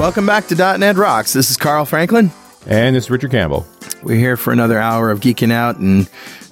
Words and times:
Welcome 0.00 0.26
back 0.26 0.48
to 0.48 0.56
.NET 0.78 0.96
Rocks. 0.96 1.32
This 1.32 1.48
is 1.48 1.56
Carl 1.56 1.84
Franklin. 1.84 2.32
And 2.66 2.96
this 2.96 3.04
is 3.04 3.10
Richard 3.10 3.30
Campbell. 3.30 3.68
We're 4.02 4.16
here 4.16 4.36
for 4.36 4.52
another 4.52 4.78
hour 4.78 5.10
of 5.10 5.20
geeking 5.20 5.52
out 5.52 5.76
and 5.78 6.08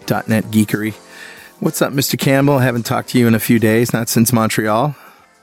.NET 0.09 0.45
geekery. 0.47 0.95
What's 1.61 1.81
up, 1.81 1.93
Mr. 1.93 2.19
Campbell? 2.19 2.59
I 2.59 2.65
haven't 2.65 2.85
talked 2.85 3.11
to 3.11 3.19
you 3.19 3.27
in 3.27 3.35
a 3.35 3.39
few 3.41 3.59
days, 3.59 3.93
not 3.93 4.09
since 4.09 4.33
Montreal. 4.33 4.95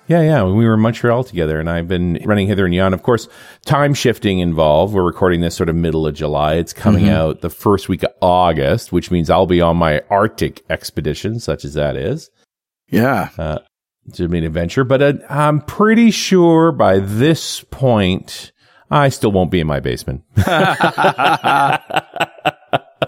Yeah, 0.08 0.22
yeah. 0.22 0.44
We 0.44 0.66
were 0.66 0.74
in 0.74 0.82
Montreal 0.82 1.24
together, 1.24 1.60
and 1.60 1.70
I've 1.70 1.88
been 1.88 2.20
running 2.26 2.48
hither 2.48 2.66
and 2.66 2.76
yon. 2.76 2.94
Of 2.94 3.04
course, 3.04 3.30
time 3.66 3.94
shifting 3.94 4.40
involved. 4.40 4.94
We're 4.94 5.04
recording 5.04 5.40
this 5.42 5.56
sort 5.56 5.70
of 5.70 5.76
middle 5.76 6.06
of 6.06 6.14
July. 6.14 6.56
It's 6.56 6.74
coming 6.74 7.06
Mm-hmm. 7.06 7.14
out 7.14 7.42
the 7.42 7.50
first 7.50 7.88
week 7.88 8.04
of 8.04 8.12
August, 8.22 8.92
which 8.92 9.10
means 9.10 9.30
I'll 9.30 9.46
be 9.48 9.62
on 9.62 9.78
my 9.78 10.02
Arctic 10.10 10.62
expedition, 10.70 11.40
such 11.40 11.64
as 11.64 11.74
that 11.76 11.96
is. 11.96 12.30
Yeah. 12.90 13.30
Uh, 13.38 13.60
to 14.16 14.28
be 14.28 14.40
an 14.40 14.44
adventure, 14.44 14.84
but 14.84 15.02
uh, 15.02 15.14
I'm 15.30 15.62
pretty 15.62 16.12
sure 16.12 16.74
by 16.74 17.00
this 17.00 17.62
point, 17.72 18.52
I 18.94 19.10
still 19.10 19.32
won't 19.32 19.52
be 19.52 19.60
in 19.60 19.68
my 19.68 19.80
basement. 19.80 20.24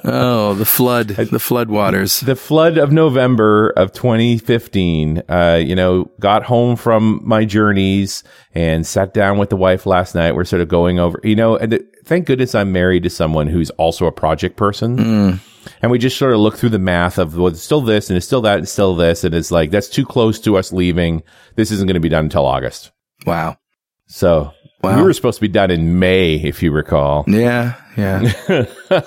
Oh, 0.07 0.53
the 0.53 0.65
flood, 0.65 1.07
the 1.07 1.39
flood 1.39 1.69
waters. 1.69 2.19
the 2.19 2.35
flood 2.35 2.77
of 2.77 2.91
November 2.91 3.69
of 3.69 3.91
2015, 3.91 5.23
uh, 5.27 5.59
you 5.65 5.75
know, 5.75 6.11
got 6.19 6.43
home 6.43 6.75
from 6.75 7.21
my 7.23 7.43
journeys 7.43 8.23
and 8.53 8.85
sat 8.85 9.15
down 9.15 9.39
with 9.39 9.49
the 9.49 9.55
wife 9.55 9.87
last 9.87 10.13
night. 10.13 10.35
We're 10.35 10.43
sort 10.45 10.61
of 10.61 10.67
going 10.67 10.99
over, 10.99 11.19
you 11.23 11.35
know, 11.35 11.57
and 11.57 11.71
th- 11.71 11.85
thank 12.03 12.27
goodness 12.27 12.53
I'm 12.53 12.71
married 12.71 13.01
to 13.03 13.09
someone 13.09 13.47
who's 13.47 13.71
also 13.71 14.05
a 14.05 14.11
project 14.11 14.57
person. 14.57 15.39
And 15.81 15.89
we 15.91 15.97
just 15.97 16.17
sort 16.17 16.33
of 16.33 16.39
look 16.39 16.57
through 16.57 16.69
the 16.69 16.77
math 16.77 17.17
of, 17.17 17.35
well, 17.35 17.47
it's 17.47 17.63
still 17.63 17.81
this 17.81 18.09
and 18.09 18.17
it's 18.17 18.27
still 18.27 18.41
that 18.41 18.59
and 18.59 18.69
still 18.69 18.95
this. 18.95 19.23
And 19.23 19.33
it's 19.33 19.49
like, 19.49 19.71
that's 19.71 19.89
too 19.89 20.05
close 20.05 20.39
to 20.41 20.57
us 20.57 20.71
leaving. 20.71 21.23
This 21.55 21.71
isn't 21.71 21.87
going 21.87 21.95
to 21.95 21.99
be 21.99 22.09
done 22.09 22.25
until 22.25 22.45
August. 22.45 22.91
Wow. 23.25 23.57
So 24.05 24.53
Wow. 24.85 24.97
we 24.97 25.03
were 25.03 25.13
supposed 25.13 25.37
to 25.37 25.41
be 25.41 25.47
done 25.47 25.71
in 25.71 25.99
May, 25.99 26.35
if 26.35 26.63
you 26.63 26.71
recall. 26.71 27.25
Yeah, 27.27 27.75
yeah. 27.97 28.31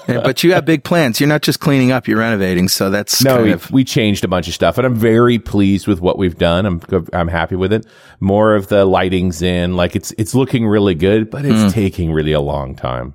Yeah, 0.08 0.20
But 0.22 0.42
you 0.42 0.54
have 0.54 0.64
big 0.64 0.82
plans. 0.84 1.20
You're 1.20 1.28
not 1.28 1.42
just 1.42 1.60
cleaning 1.60 1.92
up, 1.92 2.08
you're 2.08 2.18
renovating. 2.18 2.68
So 2.68 2.90
that's 2.90 3.22
No, 3.22 3.36
kind 3.36 3.44
we, 3.44 3.52
of 3.52 3.70
we 3.70 3.84
changed 3.84 4.24
a 4.24 4.28
bunch 4.28 4.48
of 4.48 4.54
stuff, 4.54 4.76
and 4.76 4.86
I'm 4.86 4.94
very 4.94 5.38
pleased 5.38 5.86
with 5.86 6.00
what 6.00 6.18
we've 6.18 6.36
done. 6.36 6.66
I'm 6.66 6.80
I'm 7.12 7.28
happy 7.28 7.54
with 7.56 7.72
it. 7.72 7.86
More 8.20 8.54
of 8.54 8.68
the 8.68 8.84
lighting's 8.84 9.40
in, 9.40 9.76
like 9.76 9.94
it's 9.94 10.12
it's 10.18 10.34
looking 10.34 10.66
really 10.66 10.94
good, 10.94 11.30
but 11.30 11.44
it's 11.44 11.62
hmm. 11.62 11.68
taking 11.68 12.12
really 12.12 12.32
a 12.32 12.40
long 12.40 12.74
time. 12.74 13.14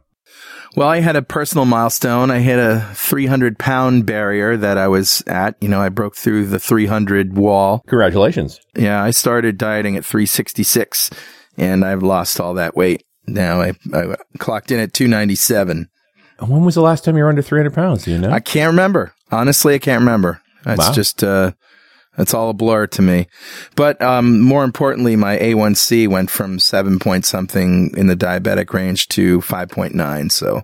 Well, 0.75 0.87
I 0.87 1.01
had 1.01 1.15
a 1.15 1.21
personal 1.21 1.65
milestone. 1.65 2.31
I 2.31 2.39
hit 2.39 2.57
a 2.57 2.89
300 2.95 3.59
pound 3.59 4.07
barrier 4.07 4.57
that 4.57 4.77
I 4.77 4.87
was 4.87 5.21
at. 5.27 5.55
You 5.61 5.69
know, 5.69 5.79
I 5.79 5.89
broke 5.89 6.15
through 6.15 6.47
the 6.47 6.59
300 6.59 7.37
wall. 7.37 7.83
Congratulations! 7.87 8.59
Yeah, 8.75 9.03
I 9.03 9.11
started 9.11 9.57
dieting 9.57 9.97
at 9.97 10.05
366 10.05 11.11
and 11.57 11.83
I've 11.85 12.03
lost 12.03 12.39
all 12.39 12.53
that 12.55 12.75
weight. 12.75 13.03
Now 13.27 13.61
I, 13.61 13.73
I 13.93 14.15
clocked 14.37 14.71
in 14.71 14.79
at 14.79 14.93
297. 14.93 15.89
When 16.39 16.65
was 16.65 16.75
the 16.75 16.81
last 16.81 17.05
time 17.05 17.15
you 17.15 17.23
were 17.23 17.29
under 17.29 17.41
300 17.41 17.73
pounds? 17.73 18.03
Do 18.05 18.11
you 18.11 18.17
know? 18.19 18.31
I 18.31 18.39
can't 18.39 18.71
remember. 18.71 19.13
Honestly, 19.31 19.75
I 19.75 19.79
can't 19.79 20.01
remember. 20.01 20.41
It's 20.65 20.87
Wow. 20.87 20.93
just, 20.93 21.23
uh, 21.23 21.51
it's 22.17 22.33
all 22.33 22.49
a 22.49 22.53
blur 22.53 22.87
to 22.87 23.01
me. 23.01 23.27
But, 23.75 24.01
um, 24.01 24.39
more 24.41 24.63
importantly, 24.63 25.15
my 25.15 25.37
A1C 25.37 26.07
went 26.07 26.29
from 26.29 26.59
seven 26.59 26.99
point 26.99 27.25
something 27.25 27.91
in 27.95 28.07
the 28.07 28.15
diabetic 28.15 28.73
range 28.73 29.07
to 29.09 29.39
5.9. 29.41 30.29
So 30.31 30.63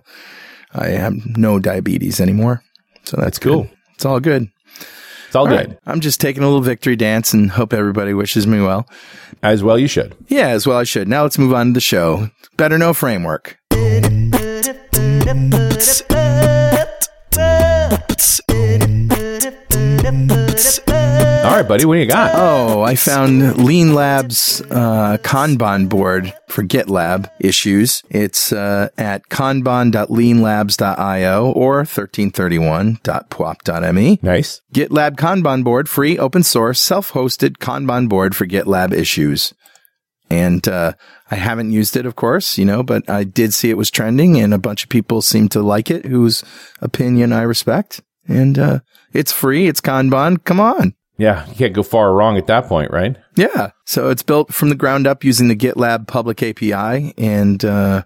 I 0.72 0.88
have 0.88 1.14
no 1.36 1.58
diabetes 1.58 2.20
anymore. 2.20 2.62
So 3.04 3.16
that's, 3.16 3.24
That's 3.24 3.38
cool. 3.38 3.70
It's 3.94 4.04
all 4.04 4.20
good. 4.20 4.48
It's 5.30 5.36
all, 5.36 5.46
All 5.46 5.56
good 5.56 5.68
right. 5.68 5.78
I'm 5.86 6.00
just 6.00 6.20
taking 6.20 6.42
a 6.42 6.46
little 6.46 6.60
victory 6.60 6.96
dance 6.96 7.32
and 7.32 7.52
hope 7.52 7.72
everybody 7.72 8.12
wishes 8.14 8.48
me 8.48 8.60
well. 8.60 8.88
as 9.44 9.62
well. 9.62 9.78
You 9.78 9.86
should. 9.86 10.16
Yeah, 10.26 10.48
as 10.48 10.66
well 10.66 10.78
I 10.78 10.82
should. 10.82 11.06
Now 11.06 11.22
let's 11.22 11.38
move 11.38 11.54
on 11.54 11.68
to 11.68 11.72
the 11.74 11.80
show. 11.80 12.30
Better 12.56 12.78
know 12.78 12.92
framework. 12.92 13.56
All 20.10 21.56
right, 21.56 21.66
buddy. 21.66 21.84
What 21.84 21.94
do 21.94 22.00
you 22.00 22.06
got? 22.06 22.32
Oh, 22.34 22.82
I 22.82 22.96
found 22.96 23.64
Lean 23.64 23.94
Labs 23.94 24.60
uh, 24.62 25.18
Kanban 25.22 25.88
board 25.88 26.34
for 26.48 26.64
GitLab 26.64 27.30
issues. 27.38 28.02
It's 28.10 28.52
uh, 28.52 28.88
at 28.98 29.28
kanban.leanlabs.io 29.28 31.52
or 31.52 31.82
1331.pwop.me. 31.84 34.18
Nice. 34.20 34.60
GitLab 34.74 35.16
Kanban 35.16 35.62
board, 35.62 35.88
free, 35.88 36.18
open 36.18 36.42
source, 36.42 36.80
self-hosted 36.80 37.58
Kanban 37.58 38.08
board 38.08 38.34
for 38.34 38.46
GitLab 38.46 38.92
issues. 38.92 39.54
And 40.28 40.66
uh, 40.66 40.94
I 41.30 41.36
haven't 41.36 41.70
used 41.70 41.96
it, 41.96 42.04
of 42.04 42.16
course, 42.16 42.58
you 42.58 42.64
know, 42.64 42.82
but 42.82 43.08
I 43.08 43.22
did 43.22 43.54
see 43.54 43.70
it 43.70 43.78
was 43.78 43.92
trending, 43.92 44.40
and 44.40 44.52
a 44.52 44.58
bunch 44.58 44.82
of 44.82 44.88
people 44.88 45.22
seem 45.22 45.48
to 45.50 45.62
like 45.62 45.88
it, 45.88 46.04
whose 46.04 46.42
opinion 46.80 47.32
I 47.32 47.42
respect. 47.42 48.00
And 48.30 48.58
uh, 48.58 48.80
it's 49.12 49.32
free. 49.32 49.66
It's 49.68 49.80
Kanban. 49.80 50.42
Come 50.44 50.60
on. 50.60 50.94
Yeah, 51.18 51.46
you 51.48 51.54
can't 51.54 51.74
go 51.74 51.82
far 51.82 52.14
wrong 52.14 52.38
at 52.38 52.46
that 52.46 52.66
point, 52.66 52.90
right? 52.90 53.16
Yeah. 53.36 53.72
So 53.84 54.08
it's 54.08 54.22
built 54.22 54.54
from 54.54 54.70
the 54.70 54.74
ground 54.74 55.06
up 55.06 55.22
using 55.22 55.48
the 55.48 55.56
GitLab 55.56 56.06
public 56.06 56.42
API 56.42 57.12
and, 57.18 57.62
uh, 57.62 58.04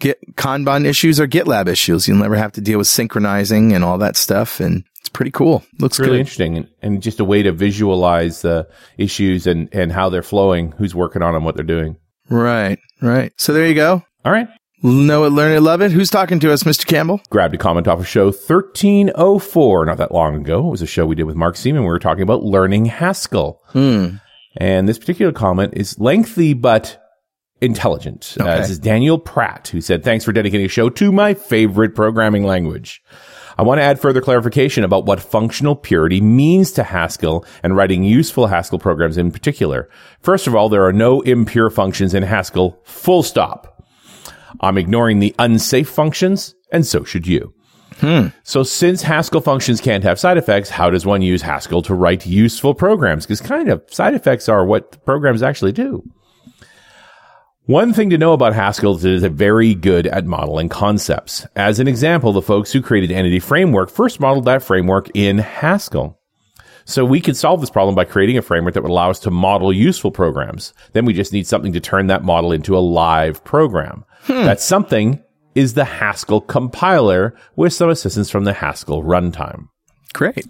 Git 0.00 0.18
Kanban 0.36 0.84
issues 0.84 1.20
are 1.20 1.26
GitLab 1.26 1.68
issues. 1.68 2.06
You'll 2.08 2.18
never 2.18 2.36
have 2.36 2.52
to 2.52 2.60
deal 2.60 2.78
with 2.78 2.88
synchronizing 2.88 3.72
and 3.72 3.84
all 3.84 3.96
that 3.98 4.16
stuff. 4.16 4.60
And 4.60 4.84
it's 5.00 5.08
pretty 5.08 5.30
cool. 5.30 5.64
Looks 5.78 5.98
really 5.98 6.12
good. 6.12 6.20
interesting 6.20 6.56
and, 6.58 6.68
and 6.82 7.02
just 7.02 7.20
a 7.20 7.24
way 7.24 7.42
to 7.42 7.52
visualize 7.52 8.42
the 8.42 8.68
issues 8.98 9.46
and, 9.46 9.68
and 9.72 9.92
how 9.92 10.10
they're 10.10 10.22
flowing, 10.22 10.72
who's 10.72 10.94
working 10.94 11.22
on 11.22 11.32
them, 11.32 11.44
what 11.44 11.54
they're 11.56 11.64
doing. 11.64 11.96
Right. 12.28 12.78
Right. 13.00 13.32
So 13.38 13.52
there 13.52 13.66
you 13.66 13.74
go. 13.74 14.02
All 14.24 14.32
right. 14.32 14.48
Know 14.84 15.24
it, 15.24 15.30
learn 15.30 15.56
it, 15.56 15.62
love 15.62 15.80
it. 15.80 15.92
Who's 15.92 16.10
talking 16.10 16.38
to 16.40 16.52
us, 16.52 16.64
Mr. 16.64 16.84
Campbell? 16.84 17.22
grabbed 17.30 17.54
a 17.54 17.58
comment 17.58 17.88
off 17.88 18.00
of 18.00 18.06
show 18.06 18.26
1304 18.26 19.86
not 19.86 19.96
that 19.96 20.12
long 20.12 20.36
ago. 20.36 20.58
It 20.66 20.70
was 20.70 20.82
a 20.82 20.86
show 20.86 21.06
we 21.06 21.14
did 21.14 21.24
with 21.24 21.36
Mark 21.36 21.54
Seemann. 21.54 21.80
We 21.80 21.86
were 21.86 21.98
talking 21.98 22.22
about 22.22 22.42
learning 22.42 22.84
Haskell. 22.84 23.62
Hmm. 23.68 24.16
And 24.58 24.86
this 24.86 24.98
particular 24.98 25.32
comment 25.32 25.72
is 25.74 25.98
lengthy 25.98 26.52
but 26.52 27.02
intelligent. 27.62 28.36
Uh, 28.38 28.58
this 28.58 28.68
is 28.68 28.78
Daniel 28.78 29.18
Pratt 29.18 29.68
who 29.68 29.80
said, 29.80 30.04
thanks 30.04 30.22
for 30.22 30.32
dedicating 30.32 30.66
a 30.66 30.68
show 30.68 30.90
to 30.90 31.10
my 31.10 31.32
favorite 31.32 31.94
programming 31.94 32.44
language. 32.44 33.02
I 33.56 33.62
want 33.62 33.78
to 33.78 33.84
add 33.84 33.98
further 33.98 34.20
clarification 34.20 34.84
about 34.84 35.06
what 35.06 35.18
functional 35.18 35.76
purity 35.76 36.20
means 36.20 36.72
to 36.72 36.82
Haskell 36.84 37.46
and 37.62 37.74
writing 37.74 38.04
useful 38.04 38.48
Haskell 38.48 38.80
programs 38.80 39.16
in 39.16 39.30
particular. 39.30 39.88
First 40.20 40.46
of 40.46 40.54
all, 40.54 40.68
there 40.68 40.84
are 40.84 40.92
no 40.92 41.22
impure 41.22 41.70
functions 41.70 42.12
in 42.12 42.22
Haskell, 42.22 42.78
full 42.84 43.22
stop. 43.22 43.73
I'm 44.60 44.78
ignoring 44.78 45.18
the 45.18 45.34
unsafe 45.38 45.88
functions 45.88 46.54
and 46.72 46.86
so 46.86 47.04
should 47.04 47.26
you. 47.26 47.54
Hmm. 48.00 48.28
So 48.42 48.64
since 48.64 49.02
Haskell 49.02 49.40
functions 49.40 49.80
can't 49.80 50.04
have 50.04 50.18
side 50.18 50.36
effects, 50.36 50.68
how 50.68 50.90
does 50.90 51.06
one 51.06 51.22
use 51.22 51.42
Haskell 51.42 51.82
to 51.82 51.94
write 51.94 52.26
useful 52.26 52.74
programs? 52.74 53.24
Because 53.24 53.40
kind 53.40 53.68
of 53.68 53.82
side 53.88 54.14
effects 54.14 54.48
are 54.48 54.66
what 54.66 55.04
programs 55.04 55.42
actually 55.42 55.72
do. 55.72 56.02
One 57.66 57.94
thing 57.94 58.10
to 58.10 58.18
know 58.18 58.34
about 58.34 58.52
Haskell 58.52 58.96
is 58.96 59.04
it 59.04 59.12
is 59.14 59.24
very 59.24 59.74
good 59.74 60.06
at 60.08 60.26
modeling 60.26 60.68
concepts. 60.68 61.46
As 61.56 61.80
an 61.80 61.88
example, 61.88 62.32
the 62.32 62.42
folks 62.42 62.72
who 62.72 62.82
created 62.82 63.10
Entity 63.10 63.38
Framework 63.38 63.88
first 63.88 64.20
modeled 64.20 64.44
that 64.44 64.62
framework 64.62 65.08
in 65.14 65.38
Haskell. 65.38 66.20
So 66.84 67.04
we 67.04 67.20
could 67.20 67.36
solve 67.36 67.60
this 67.60 67.70
problem 67.70 67.94
by 67.94 68.04
creating 68.04 68.36
a 68.36 68.42
framework 68.42 68.74
that 68.74 68.82
would 68.82 68.90
allow 68.90 69.10
us 69.10 69.20
to 69.20 69.30
model 69.30 69.72
useful 69.72 70.10
programs. 70.10 70.74
Then 70.92 71.04
we 71.04 71.14
just 71.14 71.32
need 71.32 71.46
something 71.46 71.72
to 71.72 71.80
turn 71.80 72.08
that 72.08 72.24
model 72.24 72.52
into 72.52 72.76
a 72.76 72.80
live 72.80 73.42
program. 73.44 74.04
Hmm. 74.22 74.44
That 74.44 74.60
something 74.60 75.22
is 75.54 75.74
the 75.74 75.84
Haskell 75.84 76.40
compiler 76.40 77.34
with 77.56 77.72
some 77.72 77.88
assistance 77.88 78.30
from 78.30 78.44
the 78.44 78.52
Haskell 78.52 79.02
runtime. 79.02 79.68
Great. 80.12 80.46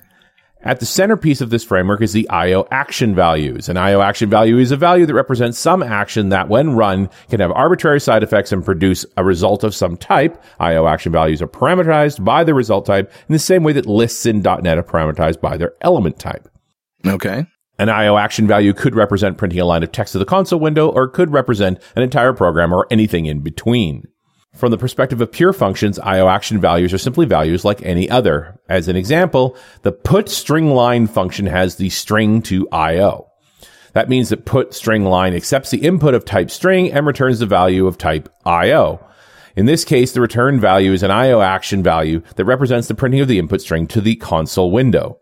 At 0.64 0.80
the 0.80 0.86
centerpiece 0.86 1.42
of 1.42 1.50
this 1.50 1.62
framework 1.62 2.00
is 2.00 2.14
the 2.14 2.28
IO 2.30 2.66
action 2.70 3.14
values. 3.14 3.68
An 3.68 3.76
IO 3.76 4.00
action 4.00 4.30
value 4.30 4.56
is 4.56 4.72
a 4.72 4.78
value 4.78 5.04
that 5.04 5.12
represents 5.12 5.58
some 5.58 5.82
action 5.82 6.30
that 6.30 6.48
when 6.48 6.70
run 6.70 7.10
can 7.28 7.40
have 7.40 7.52
arbitrary 7.52 8.00
side 8.00 8.22
effects 8.22 8.50
and 8.50 8.64
produce 8.64 9.04
a 9.18 9.24
result 9.24 9.62
of 9.62 9.74
some 9.74 9.98
type. 9.98 10.42
IO 10.58 10.86
action 10.86 11.12
values 11.12 11.42
are 11.42 11.46
parameterized 11.46 12.24
by 12.24 12.44
the 12.44 12.54
result 12.54 12.86
type 12.86 13.12
in 13.28 13.34
the 13.34 13.38
same 13.38 13.62
way 13.62 13.74
that 13.74 13.84
lists 13.84 14.24
in 14.24 14.40
.NET 14.40 14.78
are 14.78 14.82
parameterized 14.82 15.42
by 15.42 15.58
their 15.58 15.74
element 15.82 16.18
type. 16.18 16.48
Okay. 17.06 17.44
An 17.78 17.90
IO 17.90 18.16
action 18.16 18.46
value 18.46 18.72
could 18.72 18.94
represent 18.94 19.36
printing 19.36 19.60
a 19.60 19.66
line 19.66 19.82
of 19.82 19.92
text 19.92 20.12
to 20.12 20.18
the 20.18 20.24
console 20.24 20.60
window 20.60 20.88
or 20.88 21.08
could 21.08 21.30
represent 21.30 21.78
an 21.94 22.02
entire 22.02 22.32
program 22.32 22.72
or 22.72 22.86
anything 22.90 23.26
in 23.26 23.40
between. 23.40 24.04
From 24.54 24.70
the 24.70 24.78
perspective 24.78 25.20
of 25.20 25.32
pure 25.32 25.52
functions, 25.52 25.98
IO 25.98 26.28
action 26.28 26.60
values 26.60 26.94
are 26.94 26.98
simply 26.98 27.26
values 27.26 27.64
like 27.64 27.82
any 27.82 28.08
other. 28.08 28.58
As 28.68 28.86
an 28.86 28.94
example, 28.94 29.56
the 29.82 29.90
put 29.90 30.28
string 30.28 30.70
line 30.70 31.08
function 31.08 31.46
has 31.46 31.76
the 31.76 31.90
string 31.90 32.40
to 32.42 32.68
IO. 32.70 33.30
That 33.94 34.08
means 34.08 34.28
that 34.28 34.44
put 34.44 34.72
string 34.72 35.04
line 35.04 35.34
accepts 35.34 35.70
the 35.70 35.78
input 35.78 36.14
of 36.14 36.24
type 36.24 36.50
string 36.50 36.92
and 36.92 37.04
returns 37.04 37.40
the 37.40 37.46
value 37.46 37.86
of 37.86 37.98
type 37.98 38.28
IO. 38.44 39.04
In 39.56 39.66
this 39.66 39.84
case, 39.84 40.12
the 40.12 40.20
return 40.20 40.60
value 40.60 40.92
is 40.92 41.02
an 41.02 41.10
IO 41.10 41.40
action 41.40 41.82
value 41.82 42.22
that 42.36 42.44
represents 42.44 42.86
the 42.86 42.94
printing 42.94 43.20
of 43.20 43.28
the 43.28 43.38
input 43.38 43.60
string 43.60 43.86
to 43.88 44.00
the 44.00 44.16
console 44.16 44.70
window. 44.70 45.18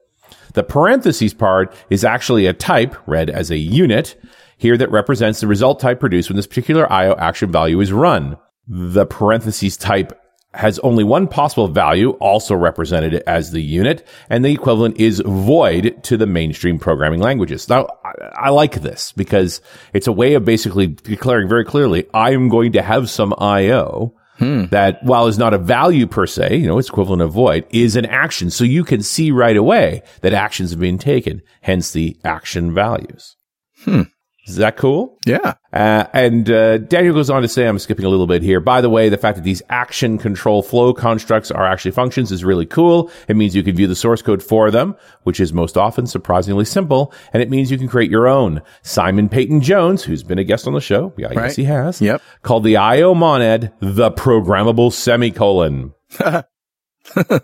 The 0.54 0.62
parentheses 0.62 1.32
part 1.32 1.74
is 1.88 2.04
actually 2.04 2.46
a 2.46 2.52
type 2.52 2.94
read 3.06 3.30
as 3.30 3.50
a 3.50 3.56
unit 3.56 4.20
here 4.58 4.76
that 4.76 4.90
represents 4.90 5.40
the 5.40 5.46
result 5.46 5.80
type 5.80 6.00
produced 6.00 6.28
when 6.28 6.36
this 6.36 6.46
particular 6.46 6.90
IO 6.92 7.14
action 7.16 7.50
value 7.50 7.80
is 7.80 7.92
run. 7.92 8.36
The 8.68 9.06
parentheses 9.06 9.76
type 9.76 10.18
has 10.54 10.78
only 10.80 11.02
one 11.02 11.26
possible 11.28 11.68
value, 11.68 12.10
also 12.12 12.54
represented 12.54 13.14
as 13.26 13.50
the 13.50 13.62
unit, 13.62 14.06
and 14.28 14.44
the 14.44 14.52
equivalent 14.52 14.98
is 14.98 15.20
void 15.20 15.98
to 16.04 16.16
the 16.16 16.26
mainstream 16.26 16.78
programming 16.78 17.20
languages. 17.20 17.68
Now, 17.68 17.88
I, 18.04 18.12
I 18.34 18.50
like 18.50 18.82
this 18.82 19.12
because 19.12 19.60
it's 19.94 20.06
a 20.06 20.12
way 20.12 20.34
of 20.34 20.44
basically 20.44 20.88
declaring 20.88 21.48
very 21.48 21.64
clearly, 21.64 22.06
I 22.12 22.32
am 22.32 22.48
going 22.48 22.72
to 22.72 22.82
have 22.82 23.08
some 23.08 23.34
IO 23.38 24.14
hmm. 24.36 24.66
that 24.66 25.02
while 25.02 25.26
is 25.26 25.38
not 25.38 25.54
a 25.54 25.58
value 25.58 26.06
per 26.06 26.26
se, 26.26 26.56
you 26.56 26.66
know, 26.66 26.78
it's 26.78 26.88
equivalent 26.88 27.22
of 27.22 27.32
void, 27.32 27.66
is 27.70 27.96
an 27.96 28.06
action. 28.06 28.50
So 28.50 28.64
you 28.64 28.84
can 28.84 29.02
see 29.02 29.30
right 29.30 29.56
away 29.56 30.02
that 30.20 30.34
actions 30.34 30.70
have 30.70 30.80
been 30.80 30.98
taken, 30.98 31.40
hence 31.62 31.92
the 31.92 32.18
action 32.24 32.74
values. 32.74 33.36
Hmm. 33.84 34.02
Is 34.44 34.56
that 34.56 34.76
cool? 34.76 35.18
Yeah. 35.24 35.54
Uh, 35.72 36.04
and 36.12 36.50
uh, 36.50 36.78
Daniel 36.78 37.14
goes 37.14 37.30
on 37.30 37.42
to 37.42 37.48
say, 37.48 37.64
I'm 37.68 37.78
skipping 37.78 38.04
a 38.04 38.08
little 38.08 38.26
bit 38.26 38.42
here. 38.42 38.58
By 38.58 38.80
the 38.80 38.90
way, 38.90 39.08
the 39.08 39.16
fact 39.16 39.36
that 39.36 39.44
these 39.44 39.62
action 39.70 40.18
control 40.18 40.62
flow 40.64 40.92
constructs 40.92 41.52
are 41.52 41.64
actually 41.64 41.92
functions 41.92 42.32
is 42.32 42.42
really 42.44 42.66
cool. 42.66 43.08
It 43.28 43.36
means 43.36 43.54
you 43.54 43.62
can 43.62 43.76
view 43.76 43.86
the 43.86 43.94
source 43.94 44.20
code 44.20 44.42
for 44.42 44.72
them, 44.72 44.96
which 45.22 45.38
is 45.38 45.52
most 45.52 45.76
often 45.76 46.08
surprisingly 46.08 46.64
simple. 46.64 47.12
And 47.32 47.40
it 47.40 47.50
means 47.50 47.70
you 47.70 47.78
can 47.78 47.86
create 47.86 48.10
your 48.10 48.26
own. 48.26 48.62
Simon 48.82 49.28
Peyton 49.28 49.60
Jones, 49.60 50.02
who's 50.02 50.24
been 50.24 50.38
a 50.40 50.44
guest 50.44 50.66
on 50.66 50.72
the 50.74 50.80
show, 50.80 51.12
yeah, 51.16 51.28
I 51.28 51.34
Right. 51.34 51.42
guess 51.46 51.56
he 51.56 51.64
has, 51.64 52.00
Yep. 52.02 52.20
called 52.42 52.64
the 52.64 52.76
IO 52.76 53.14
monad 53.14 53.72
the 53.78 54.10
programmable 54.10 54.92
semicolon. 54.92 55.94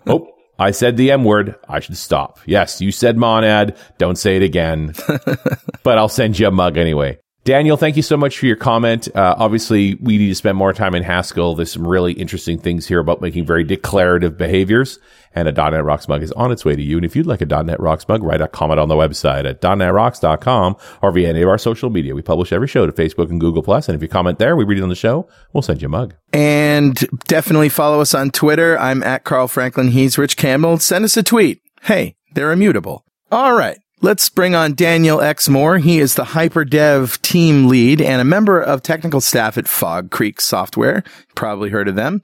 oh, 0.05 0.27
I 0.59 0.71
said 0.71 0.97
the 0.97 1.11
M 1.11 1.23
word. 1.23 1.55
I 1.69 1.79
should 1.79 1.97
stop. 1.97 2.39
Yes, 2.45 2.81
you 2.81 2.91
said 2.91 3.15
monad. 3.15 3.77
Don't 3.97 4.17
say 4.17 4.35
it 4.35 4.43
again. 4.43 4.93
but 5.83 5.97
I'll 5.97 6.09
send 6.09 6.37
you 6.37 6.47
a 6.47 6.51
mug 6.51 6.77
anyway. 6.77 7.17
Daniel, 7.45 7.77
thank 7.77 7.95
you 7.95 8.01
so 8.03 8.17
much 8.17 8.37
for 8.37 8.45
your 8.45 8.57
comment. 8.57 9.07
Uh, 9.15 9.33
obviously, 9.37 9.95
we 9.95 10.17
need 10.17 10.27
to 10.27 10.35
spend 10.35 10.57
more 10.57 10.73
time 10.73 10.93
in 10.93 11.03
Haskell. 11.03 11.55
There's 11.55 11.71
some 11.71 11.87
really 11.87 12.13
interesting 12.13 12.59
things 12.59 12.85
here 12.85 12.99
about 12.99 13.21
making 13.21 13.45
very 13.45 13.63
declarative 13.63 14.37
behaviors. 14.37 14.99
And 15.33 15.47
a 15.47 15.51
.NET 15.51 15.83
Rocks 15.83 16.07
mug 16.07 16.23
is 16.23 16.31
on 16.33 16.51
its 16.51 16.65
way 16.65 16.75
to 16.75 16.81
you. 16.81 16.97
And 16.97 17.05
if 17.05 17.15
you'd 17.15 17.27
like 17.27 17.41
a 17.41 17.45
.NET 17.45 17.79
Rocks 17.79 18.07
mug, 18.07 18.23
write 18.23 18.41
a 18.41 18.47
comment 18.47 18.79
on 18.79 18.89
the 18.89 18.95
website 18.95 19.47
at 19.47 19.61
.NETRocks.com 19.61 20.75
or 21.01 21.11
via 21.11 21.29
any 21.29 21.41
of 21.43 21.49
our 21.49 21.57
social 21.57 21.89
media. 21.89 22.15
We 22.15 22.21
publish 22.21 22.51
every 22.51 22.67
show 22.67 22.85
to 22.85 22.91
Facebook 22.91 23.29
and 23.29 23.39
Google 23.39 23.63
Plus. 23.63 23.87
And 23.87 23.95
if 23.95 24.01
you 24.01 24.07
comment 24.07 24.39
there, 24.39 24.55
we 24.55 24.63
read 24.65 24.79
it 24.79 24.83
on 24.83 24.89
the 24.89 24.95
show. 24.95 25.29
We'll 25.53 25.61
send 25.61 25.81
you 25.81 25.87
a 25.87 25.89
mug. 25.89 26.15
And 26.33 26.95
definitely 27.27 27.69
follow 27.69 28.01
us 28.01 28.13
on 28.13 28.31
Twitter. 28.31 28.77
I'm 28.79 29.03
at 29.03 29.23
Carl 29.23 29.47
Franklin. 29.47 29.89
He's 29.89 30.17
Rich 30.17 30.35
Campbell. 30.35 30.79
Send 30.79 31.05
us 31.05 31.15
a 31.15 31.23
tweet. 31.23 31.61
Hey, 31.83 32.15
they're 32.33 32.51
immutable. 32.51 33.05
All 33.31 33.53
right. 33.53 33.77
Let's 34.01 34.29
bring 34.29 34.55
on 34.55 34.75
Daniel 34.75 35.19
X. 35.19 35.49
Moore. 35.49 35.77
He 35.77 35.99
is 35.99 36.15
the 36.15 36.23
HyperDev 36.23 37.21
team 37.21 37.67
lead 37.67 38.01
and 38.01 38.21
a 38.21 38.25
member 38.25 38.61
of 38.61 38.81
technical 38.81 39.19
staff 39.19 39.57
at 39.57 39.67
Fog 39.67 40.09
Creek 40.09 40.39
Software. 40.39 41.03
Probably 41.35 41.69
heard 41.69 41.89
of 41.89 41.95
them. 41.95 42.21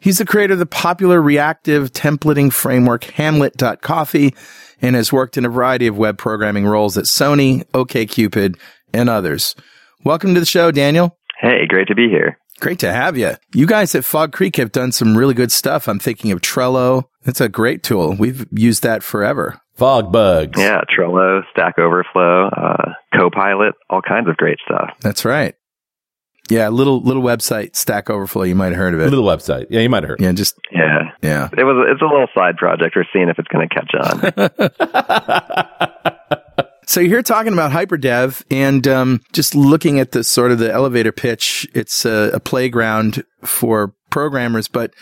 He's 0.00 0.16
the 0.16 0.24
creator 0.24 0.54
of 0.54 0.58
the 0.58 0.64
popular 0.64 1.20
reactive 1.20 1.92
templating 1.92 2.50
framework 2.50 3.04
Hamlet.coffee 3.04 4.34
and 4.80 4.96
has 4.96 5.12
worked 5.12 5.36
in 5.36 5.44
a 5.44 5.50
variety 5.50 5.86
of 5.86 5.98
web 5.98 6.16
programming 6.16 6.64
roles 6.64 6.96
at 6.96 7.04
Sony, 7.04 7.62
OKCupid, 7.72 8.58
and 8.94 9.10
others. 9.10 9.54
Welcome 10.04 10.32
to 10.32 10.40
the 10.40 10.46
show, 10.46 10.70
Daniel. 10.70 11.18
Hey, 11.38 11.66
great 11.68 11.88
to 11.88 11.94
be 11.94 12.08
here. 12.08 12.38
Great 12.60 12.78
to 12.78 12.90
have 12.90 13.18
you. 13.18 13.34
You 13.54 13.66
guys 13.66 13.94
at 13.94 14.06
Fog 14.06 14.32
Creek 14.32 14.56
have 14.56 14.72
done 14.72 14.92
some 14.92 15.16
really 15.16 15.34
good 15.34 15.52
stuff. 15.52 15.88
I'm 15.88 15.98
thinking 15.98 16.32
of 16.32 16.40
Trello. 16.40 17.04
It's 17.26 17.42
a 17.42 17.50
great 17.50 17.82
tool. 17.82 18.16
We've 18.18 18.46
used 18.50 18.82
that 18.82 19.02
forever. 19.02 19.60
FogBugz. 19.78 20.56
Yeah, 20.56 20.80
Trello, 20.96 21.42
Stack 21.50 21.78
Overflow, 21.78 22.48
uh, 22.48 22.92
Copilot, 23.14 23.74
all 23.88 24.02
kinds 24.02 24.28
of 24.28 24.36
great 24.36 24.58
stuff. 24.64 24.90
That's 25.00 25.24
right. 25.24 25.54
Yeah, 26.50 26.68
little 26.68 27.02
little 27.02 27.22
website, 27.22 27.76
Stack 27.76 28.08
Overflow. 28.08 28.44
You 28.44 28.54
might 28.54 28.68
have 28.68 28.76
heard 28.76 28.94
of 28.94 29.00
it. 29.00 29.10
Little 29.10 29.24
website. 29.24 29.66
Yeah, 29.68 29.80
you 29.80 29.90
might 29.90 30.02
have 30.02 30.08
heard. 30.08 30.20
yeah, 30.20 30.32
just 30.32 30.54
Yeah, 30.72 31.10
yeah. 31.22 31.48
it 31.56 31.64
was. 31.64 31.86
It's 31.92 32.00
a 32.00 32.06
little 32.06 32.26
side 32.34 32.56
project. 32.56 32.96
We're 32.96 33.04
seeing 33.12 33.28
if 33.28 33.38
it's 33.38 33.48
going 33.48 33.68
to 33.68 33.74
catch 33.74 33.94
on. 33.94 34.32
So 36.88 37.00
you're 37.00 37.10
here 37.10 37.22
talking 37.22 37.52
about 37.52 37.70
HyperDev 37.70 38.44
and 38.50 38.88
um, 38.88 39.20
just 39.34 39.54
looking 39.54 40.00
at 40.00 40.12
the 40.12 40.24
sort 40.24 40.52
of 40.52 40.58
the 40.58 40.72
elevator 40.72 41.12
pitch. 41.12 41.68
It's 41.74 42.06
a, 42.06 42.30
a 42.32 42.40
playground 42.40 43.24
for 43.44 43.94
programmers, 44.08 44.68
but 44.68 44.94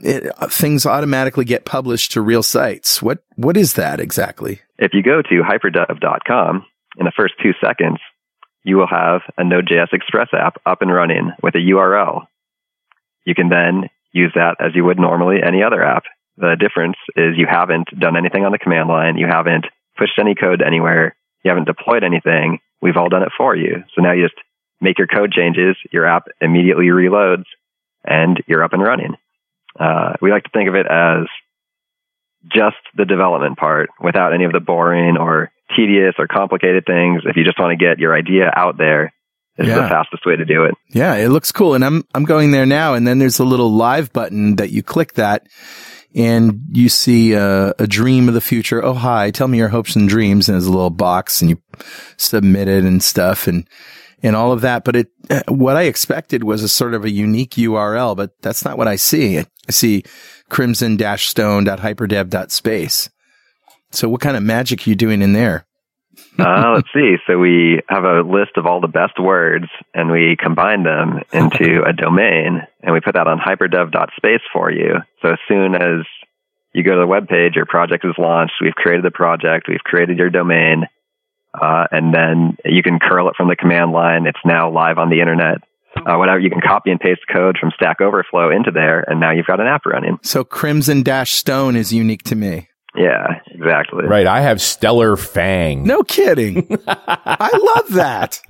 it, 0.00 0.32
uh, 0.38 0.48
things 0.48 0.86
automatically 0.86 1.44
get 1.44 1.64
published 1.64 2.12
to 2.12 2.20
real 2.20 2.42
sites. 2.42 3.02
What 3.02 3.24
what 3.36 3.56
is 3.56 3.74
that 3.74 4.00
exactly? 4.00 4.60
if 4.82 4.92
you 4.94 5.02
go 5.02 5.22
to 5.22 5.42
hyperdev.com 5.42 6.66
in 6.98 7.04
the 7.04 7.12
first 7.16 7.34
two 7.40 7.52
seconds, 7.64 7.98
you 8.64 8.76
will 8.76 8.88
have 8.88 9.22
a 9.38 9.44
Node.js 9.44 9.92
Express 9.92 10.28
app 10.32 10.60
up 10.66 10.82
and 10.82 10.92
running 10.92 11.30
with 11.40 11.54
a 11.54 11.58
URL. 11.58 12.26
You 13.24 13.34
can 13.34 13.48
then 13.48 13.88
use 14.10 14.32
that 14.34 14.56
as 14.58 14.74
you 14.74 14.84
would 14.84 14.98
normally 14.98 15.36
any 15.40 15.62
other 15.62 15.82
app. 15.82 16.02
The 16.36 16.56
difference 16.58 16.96
is 17.14 17.36
you 17.36 17.46
haven't 17.48 17.88
done 17.98 18.16
anything 18.16 18.44
on 18.44 18.50
the 18.50 18.58
command 18.58 18.88
line. 18.88 19.16
You 19.16 19.26
haven't 19.30 19.66
pushed 19.96 20.18
any 20.18 20.34
code 20.34 20.62
anywhere. 20.62 21.14
You 21.44 21.50
haven't 21.50 21.66
deployed 21.66 22.02
anything. 22.02 22.58
We've 22.80 22.96
all 22.96 23.08
done 23.08 23.22
it 23.22 23.32
for 23.36 23.54
you. 23.54 23.84
So 23.94 24.02
now 24.02 24.12
you 24.12 24.24
just 24.24 24.40
make 24.80 24.98
your 24.98 25.06
code 25.06 25.32
changes. 25.32 25.76
Your 25.92 26.06
app 26.06 26.26
immediately 26.40 26.86
reloads 26.86 27.44
and 28.04 28.42
you're 28.48 28.64
up 28.64 28.72
and 28.72 28.82
running. 28.82 29.14
Uh, 29.78 30.14
we 30.20 30.30
like 30.30 30.44
to 30.44 30.50
think 30.52 30.68
of 30.68 30.74
it 30.74 30.86
as 30.86 31.26
just 32.52 32.76
the 32.96 33.04
development 33.04 33.56
part 33.58 33.90
without 34.00 34.34
any 34.34 34.44
of 34.44 34.52
the 34.52 34.60
boring 34.60 35.16
or 35.16 35.50
tedious 35.76 36.14
or 36.18 36.26
complicated 36.26 36.84
things. 36.86 37.22
If 37.24 37.36
you 37.36 37.44
just 37.44 37.58
want 37.58 37.78
to 37.78 37.82
get 37.82 37.98
your 37.98 38.14
idea 38.14 38.50
out 38.54 38.76
there, 38.78 39.12
this 39.56 39.68
is 39.68 39.74
the 39.74 39.88
fastest 39.88 40.24
way 40.24 40.36
to 40.36 40.44
do 40.44 40.64
it. 40.64 40.74
Yeah, 40.90 41.14
it 41.16 41.28
looks 41.28 41.52
cool. 41.52 41.74
And 41.74 41.84
I'm, 41.84 42.04
I'm 42.14 42.24
going 42.24 42.52
there 42.52 42.66
now. 42.66 42.94
And 42.94 43.06
then 43.06 43.18
there's 43.18 43.38
a 43.38 43.44
little 43.44 43.70
live 43.70 44.12
button 44.12 44.56
that 44.56 44.70
you 44.70 44.82
click 44.82 45.14
that 45.14 45.46
and 46.14 46.62
you 46.70 46.88
see 46.88 47.34
a, 47.34 47.74
a 47.78 47.86
dream 47.86 48.28
of 48.28 48.34
the 48.34 48.40
future. 48.40 48.82
Oh, 48.84 48.94
hi, 48.94 49.30
tell 49.30 49.48
me 49.48 49.58
your 49.58 49.68
hopes 49.68 49.94
and 49.94 50.08
dreams. 50.08 50.48
And 50.48 50.54
there's 50.54 50.66
a 50.66 50.72
little 50.72 50.90
box 50.90 51.42
and 51.42 51.50
you 51.50 51.62
submit 52.16 52.68
it 52.68 52.84
and 52.84 53.02
stuff 53.02 53.46
and, 53.46 53.68
and 54.22 54.34
all 54.36 54.52
of 54.52 54.62
that. 54.62 54.84
But 54.84 54.96
it, 54.96 55.08
what 55.48 55.76
I 55.76 55.82
expected 55.82 56.44
was 56.44 56.62
a 56.62 56.68
sort 56.68 56.94
of 56.94 57.04
a 57.04 57.10
unique 57.10 57.52
URL, 57.52 58.16
but 58.16 58.30
that's 58.40 58.64
not 58.64 58.78
what 58.78 58.88
I 58.88 58.96
see. 58.96 59.44
I 59.68 59.72
see 59.72 60.02
crimson-stone.hyperdev.space. 60.48 63.10
So 63.90 64.08
what 64.08 64.20
kind 64.20 64.36
of 64.36 64.42
magic 64.42 64.86
are 64.86 64.90
you 64.90 64.96
doing 64.96 65.22
in 65.22 65.32
there? 65.32 65.66
uh, 66.38 66.72
let's 66.74 66.88
see. 66.94 67.16
So 67.26 67.38
we 67.38 67.80
have 67.88 68.04
a 68.04 68.22
list 68.22 68.52
of 68.56 68.66
all 68.66 68.80
the 68.80 68.88
best 68.88 69.20
words 69.20 69.66
and 69.94 70.10
we 70.10 70.36
combine 70.38 70.82
them 70.82 71.20
into 71.32 71.82
a 71.86 71.92
domain 71.92 72.62
and 72.82 72.92
we 72.92 73.00
put 73.00 73.14
that 73.14 73.26
on 73.26 73.38
hyperdev.space 73.38 74.42
for 74.52 74.70
you. 74.70 74.96
So 75.22 75.30
as 75.30 75.38
soon 75.48 75.74
as 75.74 76.04
you 76.74 76.82
go 76.82 76.94
to 76.94 77.00
the 77.00 77.06
web 77.06 77.28
page, 77.28 77.54
your 77.54 77.66
project 77.66 78.04
is 78.04 78.14
launched. 78.18 78.54
We've 78.60 78.74
created 78.74 79.04
the 79.04 79.10
project. 79.10 79.68
We've 79.68 79.84
created 79.84 80.18
your 80.18 80.30
domain. 80.30 80.86
Uh, 81.54 81.84
and 81.90 82.14
then 82.14 82.56
you 82.64 82.82
can 82.82 82.98
curl 82.98 83.28
it 83.28 83.36
from 83.36 83.48
the 83.48 83.56
command 83.56 83.92
line. 83.92 84.26
It's 84.26 84.38
now 84.44 84.70
live 84.70 84.96
on 84.96 85.10
the 85.10 85.20
internet. 85.20 85.58
Uh, 85.94 86.16
whatever 86.16 86.38
you 86.40 86.50
can 86.50 86.60
copy 86.60 86.90
and 86.90 86.98
paste 86.98 87.20
code 87.32 87.56
from 87.60 87.70
Stack 87.74 88.00
Overflow 88.00 88.50
into 88.50 88.70
there, 88.70 89.04
and 89.08 89.20
now 89.20 89.30
you've 89.30 89.46
got 89.46 89.60
an 89.60 89.66
app 89.66 89.84
running. 89.84 90.18
So 90.22 90.42
Crimson 90.42 91.02
Dash 91.02 91.32
Stone 91.32 91.76
is 91.76 91.92
unique 91.92 92.22
to 92.24 92.34
me. 92.34 92.68
Yeah, 92.94 93.40
exactly. 93.46 94.04
Right. 94.04 94.26
I 94.26 94.40
have 94.40 94.60
Stellar 94.60 95.16
Fang. 95.16 95.84
No 95.84 96.02
kidding. 96.02 96.78
I 96.86 97.72
love 97.76 97.92
that. 97.92 98.40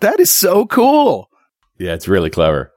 That 0.00 0.18
is 0.18 0.32
so 0.32 0.66
cool. 0.66 1.28
Yeah, 1.78 1.92
it's 1.92 2.08
really 2.08 2.30
clever. 2.30 2.72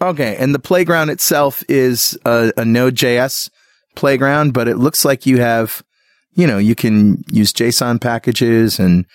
Okay, 0.00 0.36
and 0.36 0.54
the 0.54 0.58
playground 0.58 1.10
itself 1.10 1.62
is 1.68 2.18
a, 2.24 2.52
a 2.56 2.64
Node.js 2.64 3.48
playground, 3.94 4.52
but 4.52 4.66
it 4.66 4.76
looks 4.76 5.04
like 5.04 5.24
you 5.24 5.38
have, 5.38 5.82
you 6.32 6.46
know, 6.46 6.58
you 6.58 6.74
can 6.74 7.22
use 7.30 7.52
JSON 7.52 8.00
packages 8.00 8.80
and 8.80 9.06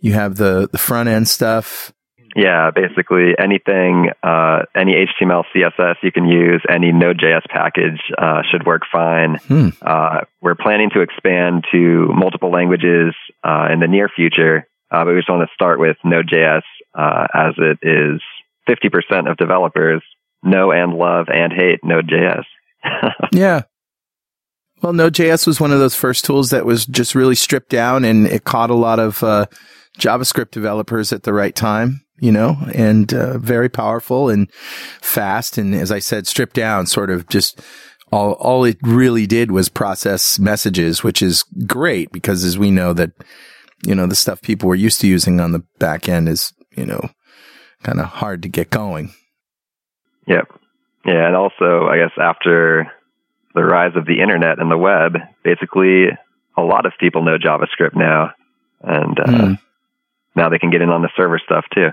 you 0.00 0.12
have 0.14 0.36
the, 0.36 0.68
the 0.72 0.78
front 0.78 1.08
end 1.08 1.28
stuff. 1.28 1.92
Yeah, 2.36 2.70
basically 2.70 3.34
anything, 3.38 4.10
uh, 4.22 4.60
any 4.76 4.94
HTML, 4.94 5.44
CSS 5.54 5.96
you 6.02 6.12
can 6.12 6.26
use, 6.26 6.62
any 6.68 6.92
Node.js 6.92 7.42
package 7.48 8.00
uh, 8.16 8.42
should 8.50 8.64
work 8.64 8.82
fine. 8.90 9.36
Hmm. 9.48 9.68
Uh, 9.82 10.20
we're 10.40 10.54
planning 10.54 10.90
to 10.94 11.00
expand 11.00 11.64
to 11.72 12.08
multiple 12.14 12.52
languages 12.52 13.14
uh, 13.42 13.68
in 13.72 13.80
the 13.80 13.88
near 13.88 14.08
future, 14.08 14.68
uh, 14.92 15.04
but 15.04 15.08
we 15.08 15.18
just 15.18 15.28
want 15.28 15.48
to 15.48 15.52
start 15.54 15.80
with 15.80 15.96
Node.js 16.04 16.62
uh, 16.94 17.26
as 17.34 17.54
it 17.58 17.78
is 17.82 18.20
50% 18.68 19.28
of 19.28 19.36
developers 19.36 20.02
know 20.42 20.70
and 20.70 20.94
love 20.94 21.26
and 21.28 21.52
hate 21.52 21.80
Node.js. 21.82 22.44
yeah. 23.32 23.62
Well, 24.82 24.92
Node.js 24.92 25.48
was 25.48 25.60
one 25.60 25.72
of 25.72 25.80
those 25.80 25.96
first 25.96 26.24
tools 26.24 26.50
that 26.50 26.64
was 26.64 26.86
just 26.86 27.16
really 27.16 27.34
stripped 27.34 27.70
down 27.70 28.04
and 28.04 28.26
it 28.26 28.44
caught 28.44 28.70
a 28.70 28.74
lot 28.74 29.00
of 29.00 29.22
JavaScript 29.98 30.50
developers 30.50 31.12
at 31.12 31.24
the 31.24 31.32
right 31.32 31.54
time 31.54 32.02
you 32.20 32.30
know, 32.30 32.58
and 32.74 33.12
uh, 33.12 33.38
very 33.38 33.68
powerful 33.68 34.28
and 34.28 34.52
fast. 35.00 35.58
And 35.58 35.74
as 35.74 35.90
I 35.90 35.98
said, 35.98 36.26
stripped 36.26 36.54
down, 36.54 36.86
sort 36.86 37.10
of 37.10 37.26
just 37.28 37.60
all, 38.12 38.32
all 38.32 38.64
it 38.64 38.76
really 38.82 39.26
did 39.26 39.50
was 39.50 39.68
process 39.68 40.38
messages, 40.38 41.02
which 41.02 41.22
is 41.22 41.44
great 41.66 42.12
because 42.12 42.44
as 42.44 42.58
we 42.58 42.70
know 42.70 42.92
that, 42.92 43.12
you 43.86 43.94
know, 43.94 44.06
the 44.06 44.14
stuff 44.14 44.42
people 44.42 44.68
were 44.68 44.74
used 44.74 45.00
to 45.00 45.08
using 45.08 45.40
on 45.40 45.52
the 45.52 45.64
back 45.78 46.08
end 46.08 46.28
is, 46.28 46.52
you 46.76 46.84
know, 46.84 47.08
kind 47.82 47.98
of 47.98 48.06
hard 48.06 48.42
to 48.42 48.48
get 48.48 48.68
going. 48.68 49.14
Yep. 50.26 50.48
Yeah. 51.06 51.26
And 51.26 51.34
also, 51.34 51.86
I 51.86 51.96
guess 51.96 52.12
after 52.20 52.92
the 53.54 53.64
rise 53.64 53.92
of 53.96 54.04
the 54.04 54.20
internet 54.20 54.58
and 54.58 54.70
the 54.70 54.76
web, 54.76 55.16
basically 55.42 56.04
a 56.56 56.62
lot 56.62 56.84
of 56.84 56.92
people 57.00 57.24
know 57.24 57.38
JavaScript 57.38 57.96
now. 57.96 58.32
And, 58.82 59.18
uh, 59.18 59.24
mm. 59.24 59.58
Now 60.36 60.48
they 60.48 60.58
can 60.58 60.70
get 60.70 60.82
in 60.82 60.90
on 60.90 61.02
the 61.02 61.10
server 61.16 61.40
stuff 61.44 61.64
too. 61.74 61.88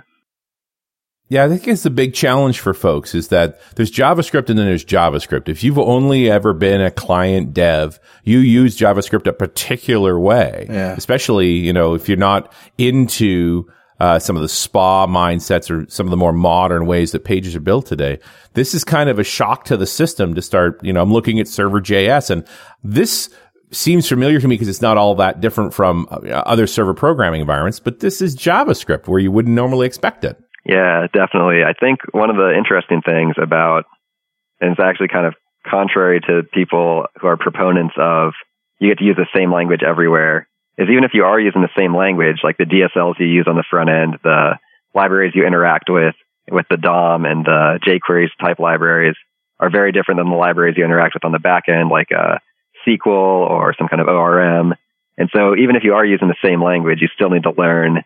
Yeah, 1.29 1.43
I 1.43 1.49
think 1.49 1.67
it's 1.67 1.83
the 1.83 1.89
big 1.89 2.13
challenge 2.13 2.61
for 2.61 2.73
folks 2.73 3.13
is 3.13 3.27
that 3.29 3.59
there's 3.75 3.91
JavaScript 3.91 4.49
and 4.49 4.57
then 4.57 4.65
there's 4.65 4.85
JavaScript. 4.85 5.49
If 5.49 5.61
you've 5.61 5.77
only 5.77 6.31
ever 6.31 6.53
been 6.53 6.79
a 6.79 6.89
client 6.89 7.53
dev, 7.53 7.99
you 8.23 8.39
use 8.39 8.77
JavaScript 8.77 9.27
a 9.27 9.33
particular 9.33 10.17
way. 10.17 10.67
Yeah. 10.69 10.93
Especially, 10.93 11.49
you 11.51 11.73
know, 11.73 11.95
if 11.95 12.07
you're 12.07 12.17
not 12.17 12.53
into 12.77 13.65
uh, 13.99 14.19
some 14.19 14.35
of 14.35 14.41
the 14.41 14.47
SPA 14.47 15.07
mindsets 15.07 15.71
or 15.71 15.89
some 15.89 16.05
of 16.05 16.11
the 16.11 16.17
more 16.17 16.33
modern 16.33 16.85
ways 16.85 17.11
that 17.11 17.25
pages 17.25 17.55
are 17.55 17.59
built 17.59 17.87
today. 17.87 18.19
This 18.53 18.73
is 18.73 18.83
kind 18.83 19.09
of 19.09 19.19
a 19.19 19.23
shock 19.23 19.65
to 19.65 19.77
the 19.77 19.87
system 19.87 20.35
to 20.35 20.41
start, 20.41 20.83
you 20.83 20.93
know, 20.93 21.01
I'm 21.01 21.11
looking 21.11 21.39
at 21.39 21.47
server 21.47 21.81
JS 21.81 22.29
and 22.29 22.47
this 22.83 23.29
seems 23.71 24.07
familiar 24.07 24.39
to 24.39 24.47
me 24.47 24.55
because 24.55 24.67
it's 24.67 24.81
not 24.81 24.97
all 24.97 25.15
that 25.15 25.41
different 25.41 25.73
from 25.73 26.07
uh, 26.11 26.29
other 26.29 26.67
server 26.67 26.93
programming 26.93 27.41
environments, 27.41 27.79
but 27.79 27.99
this 27.99 28.21
is 28.21 28.35
JavaScript 28.35 29.07
where 29.07 29.19
you 29.19 29.31
wouldn't 29.31 29.55
normally 29.55 29.85
expect 29.87 30.23
it. 30.23 30.37
Yeah, 30.65 31.07
definitely. 31.13 31.63
I 31.63 31.73
think 31.73 31.99
one 32.11 32.29
of 32.29 32.35
the 32.35 32.53
interesting 32.57 33.01
things 33.01 33.35
about, 33.41 33.85
and 34.59 34.71
it's 34.71 34.81
actually 34.81 35.07
kind 35.07 35.25
of 35.25 35.33
contrary 35.69 36.19
to 36.21 36.43
people 36.53 37.05
who 37.19 37.27
are 37.27 37.37
proponents 37.37 37.95
of 37.97 38.33
you 38.79 38.89
get 38.89 38.99
to 38.99 39.05
use 39.05 39.15
the 39.17 39.27
same 39.35 39.51
language 39.51 39.81
everywhere, 39.85 40.47
is 40.77 40.89
even 40.89 41.03
if 41.03 41.11
you 41.13 41.23
are 41.23 41.39
using 41.39 41.61
the 41.61 41.69
same 41.77 41.95
language, 41.95 42.37
like 42.43 42.57
the 42.57 42.65
DSLs 42.65 43.19
you 43.19 43.25
use 43.25 43.47
on 43.47 43.55
the 43.55 43.63
front 43.69 43.89
end, 43.89 44.17
the 44.23 44.59
libraries 44.93 45.33
you 45.35 45.45
interact 45.45 45.89
with, 45.89 46.15
with 46.49 46.65
the 46.69 46.77
DOM 46.77 47.25
and 47.25 47.45
the 47.45 47.79
jQuery 47.85 48.27
type 48.39 48.59
libraries 48.59 49.15
are 49.59 49.69
very 49.69 49.91
different 49.91 50.19
than 50.19 50.29
the 50.29 50.35
libraries 50.35 50.75
you 50.77 50.85
interact 50.85 51.15
with 51.15 51.25
on 51.25 51.31
the 51.31 51.39
back 51.39 51.63
end, 51.67 51.89
like 51.89 52.09
uh, 52.15 52.37
SQL 52.87 53.49
or 53.49 53.75
some 53.77 53.87
kind 53.87 54.01
of 54.01 54.07
ORM. 54.07 54.73
And 55.17 55.29
so 55.35 55.55
even 55.55 55.75
if 55.75 55.83
you 55.83 55.93
are 55.93 56.05
using 56.05 56.27
the 56.27 56.35
same 56.43 56.63
language, 56.63 56.99
you 57.01 57.07
still 57.13 57.29
need 57.29 57.43
to 57.43 57.53
learn 57.57 58.03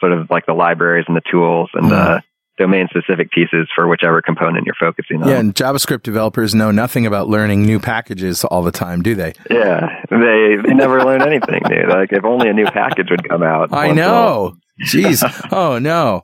sort 0.00 0.12
of 0.12 0.30
like 0.30 0.46
the 0.46 0.52
libraries 0.52 1.04
and 1.08 1.16
the 1.16 1.22
tools 1.30 1.70
and 1.74 1.90
the 1.90 1.94
mm-hmm. 1.94 2.62
domain 2.62 2.88
specific 2.90 3.30
pieces 3.30 3.68
for 3.74 3.88
whichever 3.88 4.20
component 4.20 4.66
you're 4.66 4.74
focusing 4.78 5.22
on. 5.22 5.28
Yeah, 5.28 5.38
and 5.38 5.54
JavaScript 5.54 6.02
developers 6.02 6.54
know 6.54 6.70
nothing 6.70 7.06
about 7.06 7.28
learning 7.28 7.64
new 7.64 7.78
packages 7.78 8.44
all 8.44 8.62
the 8.62 8.72
time, 8.72 9.02
do 9.02 9.14
they? 9.14 9.32
Yeah, 9.50 10.02
they 10.10 10.56
they 10.64 10.74
never 10.74 11.04
learn 11.04 11.22
anything 11.22 11.62
new. 11.68 11.86
Like 11.88 12.12
if 12.12 12.24
only 12.24 12.48
a 12.48 12.52
new 12.52 12.66
package 12.66 13.10
would 13.10 13.28
come 13.28 13.42
out. 13.42 13.72
I 13.72 13.92
know. 13.92 14.56
Jeez. 14.86 15.22
oh 15.52 15.78
no. 15.78 16.22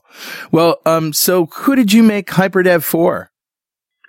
Well, 0.50 0.78
um, 0.84 1.12
so 1.12 1.46
who 1.46 1.76
did 1.76 1.92
you 1.92 2.02
make 2.02 2.26
HyperDev 2.28 2.82
for? 2.82 3.30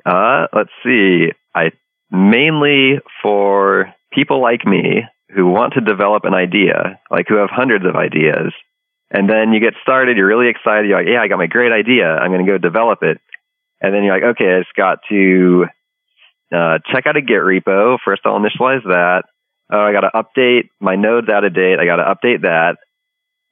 Uh, 0.05 0.47
let's 0.53 0.71
see. 0.83 1.27
I 1.55 1.71
mainly 2.11 2.99
for 3.21 3.93
people 4.11 4.41
like 4.41 4.65
me 4.65 5.03
who 5.35 5.45
want 5.45 5.73
to 5.73 5.81
develop 5.81 6.23
an 6.25 6.33
idea, 6.33 6.99
like 7.11 7.27
who 7.27 7.37
have 7.37 7.49
hundreds 7.51 7.85
of 7.85 7.95
ideas, 7.95 8.51
and 9.11 9.29
then 9.29 9.53
you 9.53 9.59
get 9.59 9.73
started, 9.81 10.17
you're 10.17 10.27
really 10.27 10.49
excited. 10.49 10.87
You're 10.87 10.99
like, 10.99 11.07
yeah, 11.07 11.21
I 11.21 11.27
got 11.27 11.37
my 11.37 11.47
great 11.47 11.71
idea. 11.71 12.05
I'm 12.05 12.31
going 12.31 12.45
to 12.45 12.51
go 12.51 12.57
develop 12.57 12.99
it. 13.01 13.19
And 13.81 13.93
then 13.93 14.03
you're 14.03 14.13
like, 14.13 14.35
okay, 14.35 14.55
I 14.55 14.59
just 14.59 14.75
got 14.75 14.99
to 15.09 15.65
uh, 16.53 16.77
check 16.91 17.07
out 17.07 17.17
a 17.17 17.21
Git 17.21 17.41
repo. 17.41 17.97
First, 18.03 18.21
I'll 18.25 18.39
initialize 18.39 18.83
that. 18.83 19.23
Oh, 19.71 19.79
I 19.79 19.93
got 19.93 20.01
to 20.01 20.11
update 20.13 20.69
my 20.79 20.95
node's 20.95 21.29
out 21.29 21.43
of 21.43 21.53
date. 21.53 21.79
I 21.79 21.85
got 21.85 21.97
to 21.97 22.03
update 22.03 22.41
that. 22.41 22.77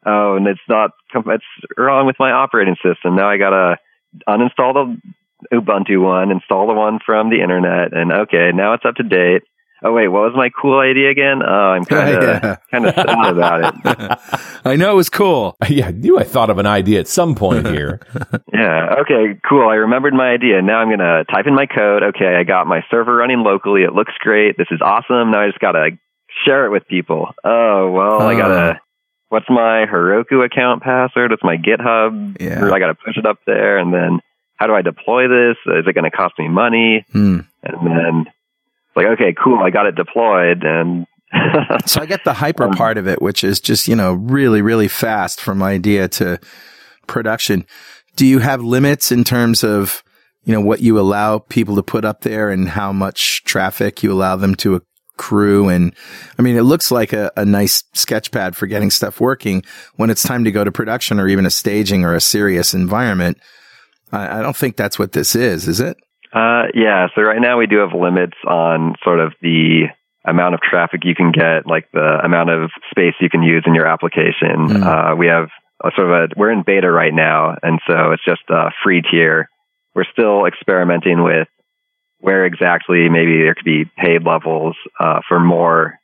Oh, 0.06 0.36
and 0.36 0.48
it's 0.48 0.60
not, 0.70 0.92
it's 1.14 1.44
wrong 1.78 2.06
with 2.06 2.18
my 2.20 2.32
operating 2.32 2.76
system. 2.84 3.16
Now 3.16 3.30
I 3.30 3.38
got 3.38 3.50
to 3.50 3.78
uninstall 4.28 4.74
the 4.74 5.02
Ubuntu 5.54 6.02
one, 6.02 6.32
install 6.32 6.68
the 6.68 6.74
one 6.74 7.00
from 7.06 7.30
the 7.30 7.42
internet. 7.42 7.94
And 7.94 8.12
okay, 8.12 8.52
now 8.54 8.74
it's 8.74 8.86
up 8.86 8.96
to 8.96 9.04
date. 9.04 9.44
Oh 9.84 9.94
wait, 9.94 10.08
what 10.08 10.24
was 10.24 10.34
my 10.36 10.50
cool 10.50 10.80
idea 10.80 11.12
again? 11.12 11.44
Oh, 11.48 11.70
I'm 11.78 11.86
kind 11.86 12.10
of 12.16 12.24
yeah. 12.44 12.56
kind 12.72 12.86
of 12.88 12.96
sad 12.96 13.28
about 13.28 13.64
it. 13.64 14.20
I 14.66 14.76
know 14.76 14.92
it 14.92 14.96
was 14.96 15.10
cool. 15.10 15.56
Yeah, 15.70 15.88
I 15.90 15.92
knew 15.92 16.18
I 16.18 16.24
thought 16.24 16.50
of 16.50 16.58
an 16.58 16.66
idea 16.66 17.00
at 17.00 17.08
some 17.08 17.36
point 17.36 17.68
here. 17.68 18.00
yeah. 18.54 18.96
Okay. 19.02 19.40
Cool. 19.48 19.68
I 19.70 19.76
remembered 19.76 20.14
my 20.14 20.30
idea. 20.30 20.62
Now 20.62 20.80
I'm 20.80 20.90
gonna 20.90 21.24
type 21.26 21.46
in 21.46 21.54
my 21.54 21.68
code. 21.68 22.02
Okay, 22.04 22.36
I 22.40 22.44
got 22.44 22.66
my 22.66 22.82
server 22.90 23.16
running 23.16 23.40
locally. 23.44 23.84
It 23.84 23.94
looks 23.94 24.14
great. 24.20 24.58
This 24.58 24.68
is 24.72 24.80
awesome. 24.82 25.30
Now 25.32 25.42
I 25.44 25.48
just 25.48 25.60
gotta 25.60 25.92
share 26.46 26.66
it 26.66 26.72
with 26.72 26.88
people. 26.88 27.28
Oh 27.44 27.92
well, 27.92 28.22
uh. 28.22 28.28
I 28.28 28.36
gotta. 28.36 28.80
What's 29.30 29.50
my 29.50 29.86
Heroku 29.92 30.44
account 30.46 30.82
password? 30.82 31.32
What's 31.32 31.44
my 31.44 31.58
GitHub? 31.58 32.38
Yeah. 32.40 32.72
I 32.72 32.80
gotta 32.80 32.96
push 32.96 33.18
it 33.18 33.26
up 33.26 33.40
there, 33.46 33.78
and 33.78 33.94
then 33.94 34.22
how 34.58 34.68
do 34.68 34.74
I 34.74 34.82
deploy 34.82 35.28
this? 35.28 35.58
Is 35.66 35.86
it 35.88 35.94
going 35.94 36.10
to 36.10 36.16
cost 36.16 36.38
me 36.38 36.48
money? 36.48 37.06
Hmm. 37.12 37.40
And 37.64 37.88
then 37.88 38.26
like, 38.96 39.06
okay, 39.14 39.34
cool, 39.42 39.60
I 39.60 39.70
got 39.70 39.86
it 39.86 39.96
deployed 39.96 40.64
and 40.64 41.06
so 41.86 42.02
I 42.02 42.06
get 42.06 42.24
the 42.24 42.34
hyper 42.34 42.66
um, 42.66 42.74
part 42.74 42.98
of 42.98 43.08
it, 43.08 43.22
which 43.22 43.44
is 43.44 43.60
just, 43.60 43.88
you 43.88 43.96
know, 43.96 44.14
really, 44.14 44.62
really 44.62 44.88
fast 44.88 45.42
from 45.42 45.62
idea 45.62 46.08
to 46.10 46.40
production. 47.06 47.66
Do 48.16 48.26
you 48.26 48.40
have 48.40 48.62
limits 48.62 49.12
in 49.12 49.24
terms 49.24 49.64
of, 49.64 50.04
you 50.46 50.54
know, 50.54 50.62
what 50.62 50.80
you 50.80 51.00
allow 51.00 51.40
people 51.40 51.76
to 51.76 51.84
put 51.84 52.06
up 52.06 52.22
there 52.22 52.50
and 52.50 52.70
how 52.70 52.94
much 52.94 53.44
traffic 53.44 54.02
you 54.02 54.12
allow 54.12 54.38
them 54.38 54.56
to 54.56 54.82
accrue? 55.14 55.68
And 55.68 55.94
I 56.40 56.42
mean, 56.42 56.56
it 56.56 56.64
looks 56.64 56.92
like 56.92 57.12
a, 57.12 57.30
a 57.36 57.44
nice 57.44 57.84
sketch 57.94 58.32
pad 58.32 58.56
for 58.56 58.66
getting 58.66 58.90
stuff 58.90 59.20
working 59.20 59.64
when 59.98 60.10
it's 60.10 60.24
time 60.24 60.46
to 60.46 60.52
go 60.52 60.64
to 60.64 60.72
production 60.72 61.20
or 61.20 61.28
even 61.28 61.46
a 61.46 61.52
staging 61.52 62.06
or 62.06 62.14
a 62.16 62.22
serious 62.22 62.74
environment. 62.74 63.38
I, 64.12 64.40
I 64.40 64.42
don't 64.42 64.56
think 64.56 64.76
that's 64.76 64.98
what 64.98 65.12
this 65.12 65.36
is, 65.36 65.68
is 65.68 65.80
it? 65.80 65.98
Uh, 66.34 66.64
yeah. 66.74 67.08
So 67.16 67.22
right 67.22 67.42
now 67.42 67.58
we 67.58 67.68
do 67.68 67.78
have 67.78 67.94
limits 67.94 68.38
on 68.48 68.96
sort 69.04 69.20
of 69.20 69.34
the 69.42 69.86
amount 70.26 70.56
of 70.56 70.62
traffic 70.62 71.06
you 71.06 71.16
can 71.16 71.32
get, 71.32 71.66
like 71.66 71.90
the 71.94 72.20
amount 72.24 72.50
of 72.50 72.70
space 72.92 73.14
you 73.22 73.30
can 73.30 73.44
use 73.44 73.64
in 73.66 73.74
your 73.74 73.88
application. 73.88 74.68
Mm. 74.68 74.84
Uh, 74.84 75.16
we 75.16 75.28
have 75.28 75.50
a 75.84 75.92
sort 75.96 76.12
of 76.12 76.32
a, 76.32 76.40
we're 76.40 76.52
in 76.52 76.64
beta 76.64 76.92
right 76.92 77.14
now. 77.14 77.56
And 77.64 77.80
so 77.88 78.12
it's 78.12 78.26
just 78.26 78.42
a 78.50 78.72
free 78.84 79.02
tier. 79.10 79.50
We're 79.96 80.06
still 80.12 80.46
experimenting 80.46 81.24
with 81.24 81.48
where 82.20 82.46
exactly 82.46 83.10
maybe 83.10 83.38
there 83.42 83.56
could 83.56 83.64
be 83.64 83.86
paid 83.98 84.24
levels, 84.26 84.76
uh, 85.00 85.22
for 85.28 85.40
more 85.40 86.00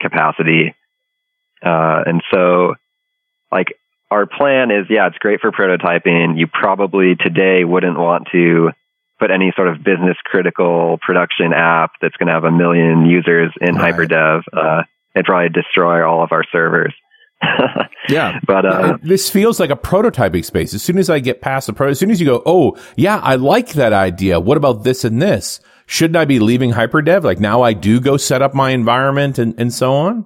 capacity. 0.00 0.74
Uh, 1.62 2.02
and 2.06 2.22
so, 2.32 2.74
like, 3.50 3.76
our 4.10 4.26
plan 4.26 4.70
is, 4.70 4.86
yeah, 4.88 5.06
it's 5.08 5.18
great 5.18 5.40
for 5.40 5.50
prototyping. 5.50 6.38
You 6.38 6.46
probably 6.46 7.14
today 7.16 7.64
wouldn't 7.64 7.98
want 7.98 8.28
to 8.32 8.70
put 9.18 9.30
any 9.30 9.52
sort 9.56 9.68
of 9.68 9.78
business 9.78 10.16
critical 10.24 10.98
production 11.04 11.52
app 11.54 11.92
that's 12.00 12.16
going 12.16 12.26
to 12.28 12.34
have 12.34 12.44
a 12.44 12.50
million 12.50 13.06
users 13.06 13.52
in 13.60 13.74
Right. 13.76 13.94
HyperDev. 13.94 14.42
Uh, 14.52 14.82
it'd 15.14 15.26
probably 15.26 15.48
destroy 15.48 16.06
all 16.06 16.22
of 16.22 16.32
our 16.32 16.44
servers. 16.52 16.94
Yeah. 18.08 18.38
but 18.46 18.64
uh, 18.64 18.98
this 19.02 19.28
feels 19.28 19.58
like 19.58 19.70
a 19.70 19.76
prototyping 19.76 20.44
space. 20.44 20.72
As 20.74 20.82
soon 20.82 20.96
as 20.96 21.10
I 21.10 21.18
get 21.18 21.40
past 21.40 21.66
the 21.66 21.72
pro, 21.72 21.88
as 21.88 21.98
soon 21.98 22.12
as 22.12 22.20
you 22.20 22.26
go, 22.26 22.40
oh 22.46 22.76
yeah, 22.96 23.18
I 23.18 23.34
like 23.34 23.70
that 23.72 23.92
idea. 23.92 24.38
What 24.38 24.56
about 24.56 24.84
this 24.84 25.04
and 25.04 25.20
this? 25.20 25.58
Shouldn't 25.86 26.16
I 26.16 26.24
be 26.24 26.38
leaving 26.38 26.70
hyperdev? 26.72 27.24
Like 27.24 27.40
now 27.40 27.62
I 27.62 27.72
do 27.72 27.98
go 28.00 28.16
set 28.16 28.42
up 28.42 28.54
my 28.54 28.70
environment 28.70 29.38
and, 29.40 29.58
and 29.58 29.74
so 29.74 29.92
on. 29.92 30.24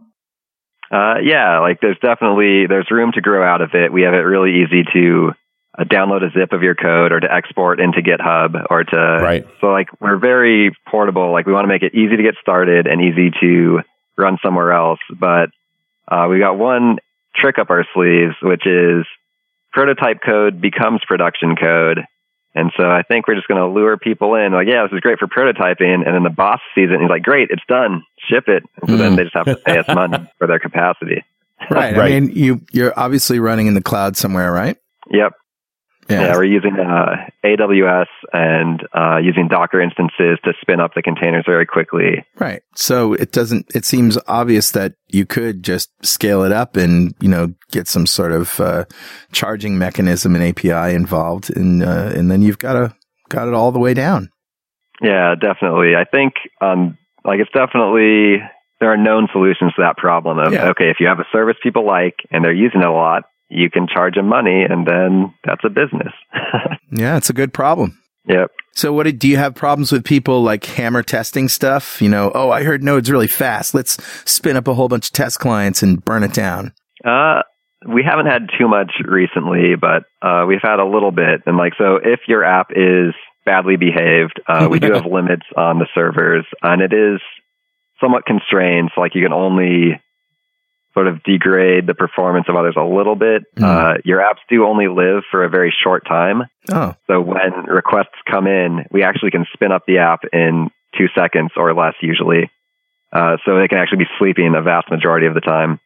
Uh, 0.90 1.16
yeah, 1.23 1.61
like 1.61 1.80
there's 1.80 1.99
definitely 2.02 2.66
there's 2.66 2.90
room 2.90 3.12
to 3.12 3.20
grow 3.20 3.47
out 3.47 3.61
of 3.61 3.70
it. 3.75 3.92
We 3.92 4.02
have 4.02 4.14
it 4.14 4.26
really 4.26 4.62
easy 4.62 4.82
to 4.92 5.32
uh, 5.78 5.85
download 5.85 6.25
a 6.26 6.32
zip 6.32 6.52
of 6.52 6.62
your 6.62 6.75
code 6.75 7.12
or 7.12 7.20
to 7.20 7.32
export 7.32 7.80
into 7.80 8.00
GitHub 8.02 8.66
or 8.68 8.82
to 8.85 8.97
Right. 9.23 9.47
So 9.61 9.68
like 9.68 9.88
we're 10.00 10.18
very 10.18 10.76
portable. 10.88 11.30
Like 11.32 11.47
we 11.47 11.52
want 11.52 11.64
to 11.64 11.68
make 11.68 11.82
it 11.82 11.94
easy 11.94 12.16
to 12.16 12.23
get 12.23 12.35
started 12.40 12.87
and 12.87 13.00
easy 13.00 13.30
to 13.40 13.80
run 14.16 14.38
somewhere 14.42 14.73
else. 14.73 14.99
But 15.16 15.50
uh, 16.09 16.26
we 16.28 16.40
got 16.40 16.59
one 16.59 16.99
trick 17.37 17.59
up 17.59 17.70
our 17.70 17.87
sleeves, 17.94 18.35
which 18.42 18.66
is 18.66 19.06
prototype 19.73 20.18
code 20.25 20.61
becomes 20.61 21.00
production 21.06 21.54
code. 21.56 22.00
And 22.52 22.73
so 22.76 22.90
I 22.90 23.02
think 23.02 23.28
we're 23.28 23.37
just 23.37 23.47
going 23.47 23.61
to 23.61 23.68
lure 23.68 23.97
people 23.97 24.35
in, 24.35 24.52
like, 24.52 24.66
yeah, 24.66 24.82
this 24.82 24.92
is 24.92 25.00
great 25.00 25.20
for 25.20 25.28
prototyping. 25.28 26.04
And 26.04 26.12
then 26.14 26.25
the 26.25 26.35
boss 26.35 26.59
sees 26.75 26.90
it 26.90 26.94
and 26.94 27.02
he's 27.02 27.11
like, 27.11 27.23
great, 27.23 27.49
it's 27.50 27.62
done, 27.68 28.02
ship 28.30 28.44
it. 28.46 28.62
And 28.80 28.90
so 28.90 28.96
then 28.96 29.12
Mm. 29.12 29.16
they 29.16 29.22
just 29.25 29.37
have 29.37 29.46
to 29.46 29.56
pay 29.56 29.78
us 29.78 29.87
money 29.88 30.18
for 30.38 30.46
their 30.46 30.58
capacity. 30.60 31.25
Right. 31.70 31.94
I 31.94 31.99
Right. 31.99 32.22
mean, 32.22 32.30
you 32.34 32.60
you're 32.72 32.94
obviously 32.99 33.38
running 33.40 33.66
in 33.66 33.75
the 33.75 33.82
cloud 33.82 34.16
somewhere, 34.16 34.50
right? 34.52 34.76
Yep. 35.10 35.32
Yeah, 36.08 36.34
we're 36.34 36.42
using 36.44 36.75
uh, 36.76 37.28
AWS 37.44 38.06
and 38.32 38.80
uh, 38.92 39.18
using 39.22 39.46
Docker 39.46 39.80
instances 39.80 40.40
to 40.42 40.54
spin 40.60 40.80
up 40.80 40.94
the 40.94 41.02
containers 41.02 41.44
very 41.46 41.66
quickly. 41.66 42.25
Right. 42.37 42.62
So 42.75 43.12
it 43.14 43.30
doesn't, 43.30 43.66
it 43.76 43.84
seems 43.84 44.18
obvious 44.26 44.72
that 44.72 44.94
you 45.06 45.25
could 45.25 45.62
just 45.62 45.90
scale 46.04 46.42
it 46.42 46.50
up 46.50 46.76
and, 46.76 47.14
you 47.20 47.28
know, 47.28 47.54
get 47.70 47.87
some 47.87 48.06
sort 48.06 48.32
of, 48.32 48.58
uh, 48.58 48.87
charging 49.30 49.78
mechanism 49.78 50.34
and 50.34 50.42
API 50.42 50.96
involved 50.96 51.49
and, 51.56 51.80
uh, 51.84 52.10
and 52.12 52.28
then 52.28 52.42
you've 52.42 52.58
got 52.58 52.75
a, 52.75 52.92
got 53.28 53.46
it 53.46 53.54
all 53.54 53.70
the 53.70 53.78
way 53.78 53.94
down. 53.94 54.30
Yeah, 55.00 55.37
definitely. 55.40 55.94
I 55.94 56.04
think 56.10 56.32
um, 56.60 56.99
like 57.25 57.41
it's 57.41 57.50
definitely 57.53 58.39
there 58.81 58.93
are 58.93 58.97
known 58.97 59.29
solutions 59.33 59.73
to 59.77 59.83
that 59.83 59.97
problem 59.97 60.39
of 60.39 60.53
Yeah. 60.53 60.69
okay, 60.71 60.89
if 60.91 60.97
you 61.00 61.07
have 61.07 61.19
a 61.21 61.27
service 61.33 61.57
people 61.62 61.87
like 61.87 62.15
and 62.31 62.45
they're 62.45 62.53
using 62.53 62.81
it 62.81 62.87
a 62.87 62.93
lot, 62.93 63.25
you 63.49 63.69
can 63.71 63.87
charge 63.87 64.15
them 64.15 64.27
money 64.29 64.62
and 64.69 64.87
then 64.87 65.35
that's 65.45 65.65
a 65.65 65.69
business. 65.71 66.12
Yeah. 66.93 67.17
It's 67.17 67.31
a 67.31 67.33
good 67.33 67.53
problem. 67.55 68.00
yep. 68.27 68.50
So 68.75 68.93
what 68.93 69.07
do 69.19 69.29
you 69.29 69.37
have 69.37 69.55
problems 69.55 69.93
with 69.93 70.05
people 70.05 70.43
like 70.43 70.65
hammer 70.65 71.05
testing 71.05 71.49
stuff? 71.49 72.03
You 72.03 72.09
know, 72.09 72.33
oh, 72.35 72.50
I 72.50 72.65
heard 72.65 72.83
Node's 72.83 73.09
really 73.11 73.29
fast. 73.29 73.75
Let's 73.75 73.97
spin 74.29 74.57
up 74.57 74.67
a 74.67 74.75
whole 74.75 74.89
bunch 74.89 75.07
of 75.07 75.12
test 75.12 75.39
clients 75.39 75.85
and 75.85 76.05
burn 76.05 76.25
it 76.25 76.33
down. 76.33 76.73
Uh, 77.05 77.43
we 77.89 78.03
haven't 78.03 78.27
had 78.27 78.49
too 78.59 78.67
much 78.67 78.91
recently, 79.07 79.75
but 79.81 80.03
uh, 80.21 80.45
we've 80.49 80.61
had 80.62 80.81
a 80.81 80.85
little 80.85 81.12
bit. 81.12 81.43
And 81.47 81.57
like, 81.57 81.75
so 81.79 81.97
if 82.03 82.21
your 82.27 82.43
app 82.45 82.71
is 82.73 83.15
badly 83.50 83.76
behaved, 83.76 84.40
uh, 84.47 84.69
we 84.71 84.78
do 84.78 84.92
have 84.92 85.07
limits 85.19 85.47
on 85.57 85.78
the 85.80 85.87
servers, 85.92 86.47
and 86.62 86.80
it 86.80 86.92
is 86.92 87.21
somewhat 88.00 88.25
constrained. 88.25 88.91
So 88.95 89.00
like, 89.00 89.15
you 89.17 89.23
can 89.23 89.32
only 89.32 90.00
sort 90.95 91.08
of 91.08 91.23
degrade 91.25 91.86
the 91.86 91.95
performance 91.95 92.47
of 92.49 92.54
others 92.56 92.75
a 92.76 92.82
little 92.84 93.17
bit. 93.17 93.43
Mm. 93.56 93.65
Uh, 93.65 93.99
your 94.04 94.21
apps 94.21 94.43
do 94.49 94.65
only 94.67 94.86
live 94.89 95.23
for 95.30 95.45
a 95.45 95.49
very 95.49 95.75
short 95.84 96.04
time. 96.06 96.43
Oh, 96.73 96.95
So 97.08 97.21
when 97.21 97.52
requests 97.67 98.19
come 98.30 98.47
in, 98.47 98.84
we 98.91 99.02
actually 99.02 99.30
can 99.30 99.47
spin 99.52 99.73
up 99.73 99.82
the 99.86 99.99
app 99.99 100.21
in 100.32 100.71
two 100.97 101.06
seconds 101.17 101.50
or 101.56 101.75
less 101.75 101.95
usually. 102.00 102.50
Uh, 103.13 103.36
so 103.45 103.58
they 103.58 103.69
can 103.69 103.78
actually 103.78 103.99
be 104.04 104.10
sleeping 104.19 104.54
a 104.56 104.63
vast 104.63 104.91
majority 104.91 105.26
of 105.26 105.34
the 105.34 105.41
time. 105.41 105.80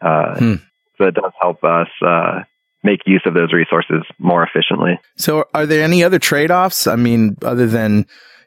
Uh, 0.00 0.34
Hmm. 0.38 0.54
So 0.98 1.06
it 1.06 1.14
does 1.14 1.32
help 1.40 1.64
us 1.64 1.88
uh, 2.06 2.42
make 2.84 3.00
use 3.06 3.22
of 3.26 3.34
those 3.34 3.52
resources 3.52 4.04
more 4.18 4.46
efficiently. 4.46 5.00
So 5.16 5.44
are 5.54 5.66
there 5.66 5.82
any 5.82 6.04
other 6.04 6.18
trade-offs? 6.18 6.86
I 6.86 6.96
mean, 6.96 7.36
other 7.42 7.66
than, 7.66 8.06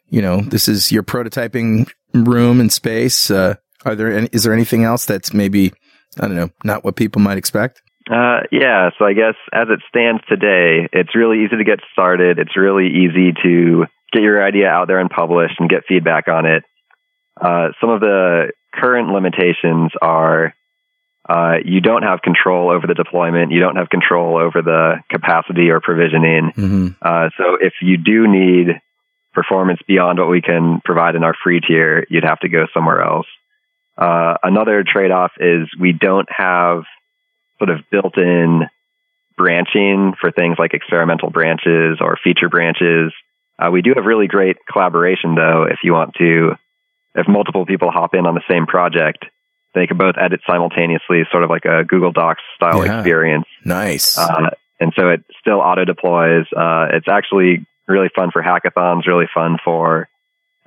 you 0.10 0.22
know, 0.22 0.42
this 0.42 0.68
is 0.68 0.92
your 0.92 1.04
prototyping 1.04 1.90
room 2.14 2.62
and 2.62 2.72
space. 2.72 3.30
Uh, 3.30 3.56
are 3.84 3.96
there 3.96 4.16
any, 4.16 4.30
is 4.32 4.44
there 4.44 4.54
anything 4.54 4.84
else 4.84 5.06
that's 5.06 5.34
maybe, 5.34 5.74
I 6.20 6.28
don't 6.28 6.36
know, 6.36 6.50
not 6.64 6.84
what 6.86 6.96
people 6.96 7.22
might 7.22 7.38
expect? 7.38 7.82
Uh, 8.10 8.40
yeah, 8.52 8.90
so 8.98 9.06
I 9.06 9.14
guess 9.14 9.36
as 9.52 9.68
it 9.70 9.82
stands 9.90 10.22
today, 10.30 10.88
it's 10.94 11.14
really 11.14 11.44
easy 11.44 11.58
to 11.58 11.64
get 11.66 11.80
started. 11.92 12.40
It's 12.40 12.56
really 12.56 12.88
easy 12.88 13.34
to 13.44 13.86
get 14.14 14.22
your 14.22 14.42
idea 14.42 14.70
out 14.70 14.88
there 14.88 15.00
and 15.00 15.10
publish 15.10 15.52
and 15.60 15.70
get 15.70 15.84
feedback 15.90 16.30
on 16.30 16.46
it. 16.46 16.64
Uh, 17.40 17.70
some 17.82 17.90
of 17.90 18.00
the 18.00 18.54
current 18.74 19.10
limitations 19.10 19.92
are 20.02 20.54
uh, 21.28 21.56
you 21.64 21.82
don't 21.82 22.04
have 22.04 22.22
control 22.22 22.70
over 22.70 22.88
the 22.88 22.94
deployment. 22.94 23.52
You 23.52 23.60
don't 23.60 23.76
have 23.76 23.90
control 23.90 24.38
over 24.38 24.62
the 24.62 24.96
capacity 25.10 25.70
or 25.70 25.82
provisioning. 25.82 26.52
Mm-hmm. 26.56 26.88
Uh, 27.02 27.30
so 27.38 27.58
if 27.60 27.74
you 27.82 27.98
do 27.98 28.28
need 28.28 28.80
performance 29.34 29.80
beyond 29.88 30.20
what 30.20 30.30
we 30.30 30.42
can 30.42 30.82
provide 30.84 31.16
in 31.16 31.24
our 31.24 31.36
free 31.44 31.60
tier, 31.60 32.06
you'd 32.10 32.24
have 32.24 32.40
to 32.40 32.50
go 32.50 32.66
somewhere 32.74 33.02
else. 33.02 33.28
Uh, 33.98 34.36
another 34.44 34.84
trade-off 34.88 35.32
is 35.40 35.68
we 35.80 35.92
don't 35.92 36.30
have 36.36 36.84
sort 37.58 37.70
of 37.70 37.80
built-in 37.92 38.62
branching 39.36 40.14
for 40.20 40.32
things 40.32 40.56
like 40.58 40.74
experimental 40.74 41.30
branches 41.30 41.98
or 42.00 42.18
feature 42.24 42.50
branches. 42.50 43.12
Uh, 43.60 43.70
we 43.72 43.82
do 43.82 43.94
have 43.96 44.06
really 44.06 44.28
great 44.28 44.58
collaboration 44.72 45.36
though. 45.36 45.64
If 45.64 45.80
you 45.84 45.94
want 45.94 46.14
to, 46.20 46.56
if 47.16 47.28
multiple 47.28 47.66
people 47.66 47.92
hop 47.92 48.14
in 48.14 48.26
on 48.26 48.36
the 48.36 48.44
same 48.50 48.66
project, 48.66 49.26
they 49.74 49.88
can 49.88 49.98
both 49.98 50.16
edit 50.20 50.42
simultaneously, 50.48 51.24
sort 51.32 51.44
of 51.44 51.50
like 51.50 51.66
a 51.66 51.84
Google 51.84 52.12
Docs 52.12 52.42
style 52.56 52.86
Yeah. 52.86 53.00
experience. 53.00 53.46
Nice. 53.66 54.18
Uh, 54.18 54.50
and 54.80 54.94
so 54.96 55.10
it 55.10 55.24
still 55.40 55.60
auto 55.60 55.86
deploys. 55.86 56.46
Uh, 56.56 56.88
it's 56.94 57.08
actually 57.08 57.66
really 57.88 58.10
fun 58.16 58.32
for 58.32 58.42
hackathons, 58.42 59.06
really 59.08 59.28
fun 59.34 59.58
for 59.64 60.08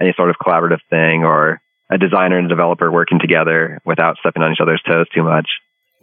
any 0.01 0.13
sort 0.17 0.31
of 0.31 0.37
collaborative 0.37 0.81
thing 0.89 1.25
or 1.25 1.61
a 1.91 1.99
designer 1.99 2.39
and 2.39 2.47
a 2.47 2.49
developer 2.49 2.91
working 2.91 3.19
together 3.19 3.81
without 3.85 4.17
stepping 4.21 4.43
on 4.43 4.53
each 4.53 4.61
other's 4.61 4.83
toes 4.89 5.07
too 5.15 5.23
much. 5.23 5.49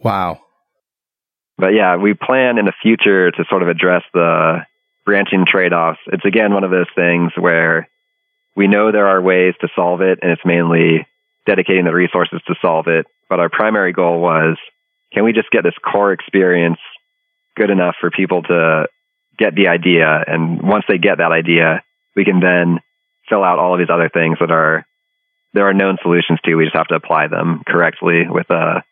wow. 0.00 0.38
But 1.60 1.74
yeah, 1.74 1.96
we 1.96 2.14
plan 2.14 2.56
in 2.58 2.66
the 2.66 2.72
future 2.82 3.32
to 3.32 3.44
sort 3.50 3.62
of 3.64 3.68
address 3.68 4.04
the 4.14 4.58
branching 5.04 5.44
trade 5.44 5.72
offs. 5.72 5.98
It's 6.06 6.24
again 6.24 6.54
one 6.54 6.62
of 6.62 6.70
those 6.70 6.86
things 6.94 7.32
where 7.36 7.88
we 8.54 8.68
know 8.68 8.92
there 8.92 9.08
are 9.08 9.20
ways 9.20 9.54
to 9.60 9.68
solve 9.74 10.00
it, 10.00 10.20
and 10.22 10.30
it's 10.30 10.44
mainly 10.44 11.04
dedicating 11.48 11.86
the 11.86 11.94
resources 11.94 12.40
to 12.46 12.54
solve 12.60 12.86
it. 12.88 13.06
But 13.30 13.40
our 13.40 13.48
primary 13.48 13.92
goal 13.92 14.20
was 14.20 14.58
can 15.12 15.24
we 15.24 15.32
just 15.32 15.50
get 15.50 15.64
this 15.64 15.74
core 15.82 16.12
experience 16.12 16.78
good 17.56 17.70
enough 17.70 17.96
for 17.98 18.10
people 18.10 18.42
to 18.42 18.86
get 19.38 19.54
the 19.54 19.68
idea? 19.68 20.22
And 20.26 20.62
once 20.62 20.84
they 20.86 20.98
get 20.98 21.18
that 21.18 21.32
idea, 21.32 21.82
we 22.14 22.26
can 22.26 22.40
then 22.40 22.80
fill 23.28 23.42
out 23.42 23.58
all 23.58 23.72
of 23.72 23.78
these 23.78 23.90
other 23.90 24.10
things 24.12 24.36
that 24.40 24.50
are 24.50 24.84
there 25.54 25.66
are 25.66 25.74
known 25.74 25.96
solutions 26.02 26.38
to. 26.44 26.54
We 26.54 26.64
just 26.64 26.76
have 26.76 26.88
to 26.88 26.94
apply 26.94 27.28
them 27.28 27.62
correctly 27.66 28.28
with 28.28 28.50
a 28.50 28.84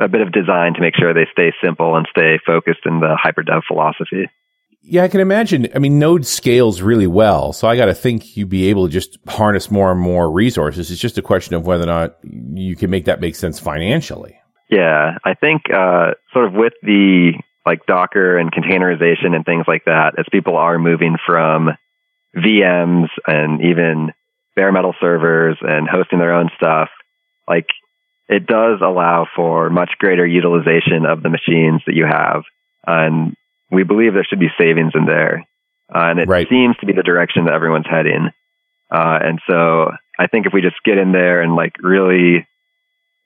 a 0.00 0.08
bit 0.08 0.20
of 0.20 0.32
design 0.32 0.74
to 0.74 0.80
make 0.80 0.96
sure 0.96 1.14
they 1.14 1.28
stay 1.30 1.52
simple 1.62 1.94
and 1.94 2.08
stay 2.10 2.40
focused 2.44 2.84
in 2.84 2.98
the 2.98 3.16
hyperdev 3.22 3.62
philosophy. 3.68 4.28
Yeah, 4.84 5.04
I 5.04 5.08
can 5.08 5.20
imagine. 5.20 5.68
I 5.74 5.78
mean, 5.78 5.98
Node 5.98 6.26
scales 6.26 6.82
really 6.82 7.06
well. 7.06 7.52
So 7.52 7.68
I 7.68 7.76
got 7.76 7.86
to 7.86 7.94
think 7.94 8.36
you'd 8.36 8.48
be 8.48 8.68
able 8.68 8.86
to 8.86 8.92
just 8.92 9.16
harness 9.28 9.70
more 9.70 9.92
and 9.92 10.00
more 10.00 10.30
resources. 10.30 10.90
It's 10.90 11.00
just 11.00 11.18
a 11.18 11.22
question 11.22 11.54
of 11.54 11.64
whether 11.64 11.84
or 11.84 11.86
not 11.86 12.18
you 12.24 12.74
can 12.74 12.90
make 12.90 13.04
that 13.04 13.20
make 13.20 13.36
sense 13.36 13.60
financially. 13.60 14.36
Yeah, 14.68 15.18
I 15.24 15.34
think 15.34 15.62
uh, 15.72 16.12
sort 16.32 16.46
of 16.46 16.54
with 16.54 16.72
the 16.82 17.32
like 17.64 17.86
Docker 17.86 18.38
and 18.38 18.50
containerization 18.50 19.36
and 19.36 19.44
things 19.44 19.66
like 19.68 19.84
that, 19.84 20.18
as 20.18 20.24
people 20.32 20.56
are 20.56 20.78
moving 20.78 21.16
from 21.24 21.70
VMs 22.36 23.08
and 23.26 23.60
even 23.60 24.12
bare 24.56 24.72
metal 24.72 24.94
servers 25.00 25.58
and 25.60 25.88
hosting 25.88 26.18
their 26.18 26.34
own 26.34 26.50
stuff, 26.56 26.88
like 27.48 27.66
it 28.28 28.46
does 28.46 28.80
allow 28.82 29.26
for 29.36 29.70
much 29.70 29.90
greater 29.98 30.26
utilization 30.26 31.06
of 31.06 31.22
the 31.22 31.30
machines 31.30 31.82
that 31.86 31.94
you 31.94 32.06
have. 32.06 32.42
And 32.86 33.36
we 33.72 33.82
believe 33.84 34.14
there 34.14 34.24
should 34.28 34.38
be 34.40 34.50
savings 34.58 34.92
in 34.94 35.06
there. 35.06 35.44
Uh, 35.92 36.08
and 36.10 36.18
it 36.20 36.28
Right. 36.28 36.48
seems 36.48 36.76
to 36.78 36.86
be 36.86 36.92
the 36.92 37.02
direction 37.02 37.46
that 37.46 37.54
everyone's 37.54 37.88
heading. 37.88 38.30
Uh, 38.90 39.18
and 39.22 39.40
so 39.48 39.90
I 40.18 40.26
think 40.26 40.46
if 40.46 40.52
we 40.52 40.60
just 40.60 40.76
get 40.84 40.98
in 40.98 41.12
there 41.12 41.40
and 41.40 41.56
like 41.56 41.72
really 41.80 42.46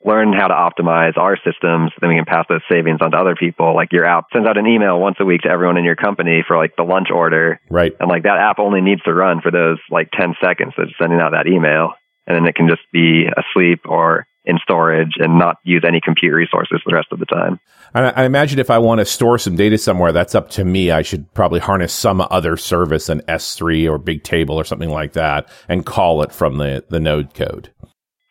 learn 0.04 0.32
how 0.32 0.46
to 0.46 0.54
optimize 0.54 1.16
our 1.16 1.36
systems, 1.38 1.90
then 2.00 2.10
we 2.10 2.16
can 2.16 2.24
pass 2.24 2.46
those 2.48 2.60
savings 2.70 3.00
on 3.00 3.10
to 3.10 3.16
other 3.16 3.34
people. 3.34 3.74
Like 3.74 3.92
your 3.92 4.04
app 4.04 4.26
sends 4.32 4.48
out 4.48 4.56
an 4.56 4.66
email 4.66 5.00
once 5.00 5.16
a 5.18 5.24
week 5.24 5.42
to 5.42 5.48
everyone 5.48 5.76
in 5.78 5.84
your 5.84 5.96
company 5.96 6.44
for 6.46 6.56
like 6.56 6.76
the 6.76 6.84
lunch 6.84 7.08
order. 7.10 7.60
Right. 7.68 7.92
And 7.98 8.08
like 8.08 8.22
that 8.22 8.38
app 8.38 8.60
only 8.60 8.80
needs 8.80 9.02
to 9.02 9.12
run 9.14 9.40
for 9.40 9.50
those 9.50 9.78
like 9.90 10.10
10 10.12 10.34
seconds 10.40 10.74
of 10.78 10.90
sending 11.00 11.18
out 11.20 11.32
that 11.32 11.48
email. 11.48 11.94
And 12.28 12.36
then 12.36 12.46
it 12.46 12.54
can 12.54 12.68
just 12.68 12.82
be 12.92 13.26
asleep 13.26 13.80
or 13.84 14.26
in 14.46 14.58
storage 14.62 15.12
and 15.18 15.38
not 15.38 15.56
use 15.64 15.84
any 15.86 16.00
compute 16.00 16.32
resources 16.32 16.80
the 16.86 16.94
rest 16.94 17.08
of 17.10 17.18
the 17.18 17.26
time. 17.26 17.58
I, 17.94 18.10
I 18.10 18.24
imagine 18.24 18.58
if 18.58 18.70
I 18.70 18.78
want 18.78 19.00
to 19.00 19.04
store 19.04 19.38
some 19.38 19.56
data 19.56 19.78
somewhere, 19.78 20.12
that's 20.12 20.34
up 20.34 20.50
to 20.50 20.64
me. 20.64 20.90
I 20.90 21.02
should 21.02 21.32
probably 21.34 21.60
harness 21.60 21.92
some 21.92 22.20
other 22.30 22.56
service, 22.56 23.08
an 23.08 23.22
S3 23.22 23.90
or 23.90 23.98
Bigtable 23.98 24.54
or 24.54 24.64
something 24.64 24.90
like 24.90 25.12
that, 25.14 25.48
and 25.68 25.84
call 25.84 26.22
it 26.22 26.32
from 26.32 26.58
the, 26.58 26.84
the 26.88 27.00
node 27.00 27.34
code. 27.34 27.70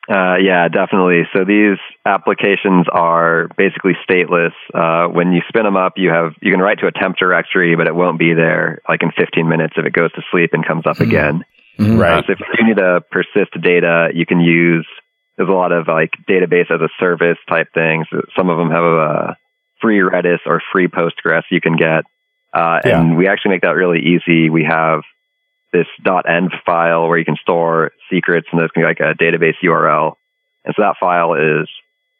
Uh, 0.08 0.38
yeah, 0.38 0.67
definitely. 0.67 1.23
So 1.34 1.45
these 1.45 1.80
applications 2.06 2.86
are 2.91 3.49
basically 3.58 3.93
stateless. 4.08 4.54
Uh, 4.71 5.08
when 5.08 5.32
you 5.32 5.41
spin 5.47 5.63
them 5.63 5.75
up, 5.75 5.93
you 5.97 6.12
have 6.12 6.34
you 6.41 6.51
can 6.51 6.62
write 6.62 6.80
to 6.80 6.88
a 6.88 6.91
temp 6.91 7.17
directory, 7.17 7.75
but 7.75 7.88
it 7.88 7.95
won't 7.95 8.19
be 8.19 8.34
there 8.36 8.82
like 8.88 9.01
in 9.01 9.12
15 9.17 9.49
minutes 9.49 9.73
if 9.78 9.86
it 9.86 9.93
goes 9.93 10.12
to 10.13 10.21
sleep 10.32 10.51
and 10.54 10.65
comes 10.65 10.86
up 10.86 10.97
mm-hmm. 10.97 11.10
again. 11.10 11.45
Mm-hmm. 11.80 11.97
Right. 11.97 12.23
Uh, 12.23 12.28
so 12.28 12.34
if 12.34 12.39
you 12.60 12.67
need 12.67 12.78
to 12.78 13.01
persist 13.12 13.51
data, 13.62 14.10
you 14.13 14.25
can 14.25 14.39
use. 14.39 14.88
There's 15.38 15.50
a 15.50 15.54
lot 15.54 15.71
of 15.71 15.88
like 15.88 16.12
database 16.30 16.71
as 16.71 16.82
a 16.82 16.89
service 17.00 17.38
type 17.50 17.67
things. 17.74 18.08
Some 18.38 18.50
of 18.50 18.58
them 18.58 18.71
have 18.71 18.84
a 18.84 19.38
free 19.82 20.00
Redis 20.00 20.39
or 20.45 20.62
free 20.71 20.88
Postgres 20.88 21.43
you 21.52 21.62
can 21.62 21.76
get, 21.76 22.06
uh, 22.54 22.80
yeah. 22.86 23.00
and 23.00 23.17
we 23.17 23.28
actually 23.28 23.52
make 23.52 23.62
that 23.63 23.76
really 23.76 24.00
easy. 24.00 24.50
We 24.50 24.63
have 24.63 25.02
this 25.74 25.88
.env 26.06 26.52
file 26.65 27.08
where 27.08 27.17
you 27.17 27.26
can 27.26 27.36
store 27.41 27.91
secrets, 28.10 28.48
and 28.52 28.60
there's 28.60 28.71
going 28.71 28.88
to 28.88 28.93
be 28.95 29.04
like 29.04 29.15
a 29.15 29.17
database 29.21 29.56
URL. 29.62 30.15
And 30.63 30.74
so 30.76 30.84
that 30.84 30.95
file 31.00 31.34
is 31.34 31.67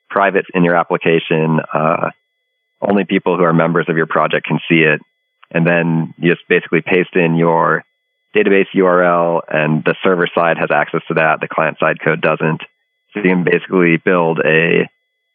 private 0.10 0.46
in 0.54 0.64
your 0.64 0.76
application. 0.76 1.60
Uh, 1.74 2.10
only 2.82 3.06
people 3.06 3.38
who 3.38 3.44
are 3.44 3.54
members 3.54 3.86
of 3.88 3.96
your 3.96 4.08
project 4.08 4.46
can 4.46 4.60
see 4.70 4.82
it. 4.82 5.00
And 5.52 5.66
then 5.66 6.14
you 6.18 6.34
just 6.34 6.48
basically 6.50 6.82
paste 6.82 7.16
in 7.16 7.36
your 7.36 7.84
database 8.36 8.68
URL, 8.76 9.42
and 9.48 9.84
the 9.84 9.96
server 10.04 10.28
side 10.36 10.58
has 10.58 10.70
access 10.74 11.02
to 11.08 11.14
that. 11.16 11.40
The 11.40 11.48
client 11.48 11.78
side 11.80 12.00
code 12.04 12.22
doesn't. 12.22 12.62
So 13.16 13.22
you 13.24 13.30
can 13.30 13.44
basically 13.44 13.98
build 14.04 14.40
a 14.46 14.90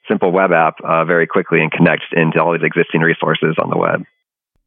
simple 0.09 0.31
web 0.33 0.53
app 0.53 0.77
uh, 0.85 1.05
very 1.05 1.27
quickly 1.27 1.61
and 1.61 1.73
connect 1.73 2.03
into 2.13 2.41
all 2.41 2.53
these 2.53 2.63
existing 2.63 3.01
resources 3.01 3.57
on 3.63 3.71
the 3.71 3.79
web. 3.79 4.05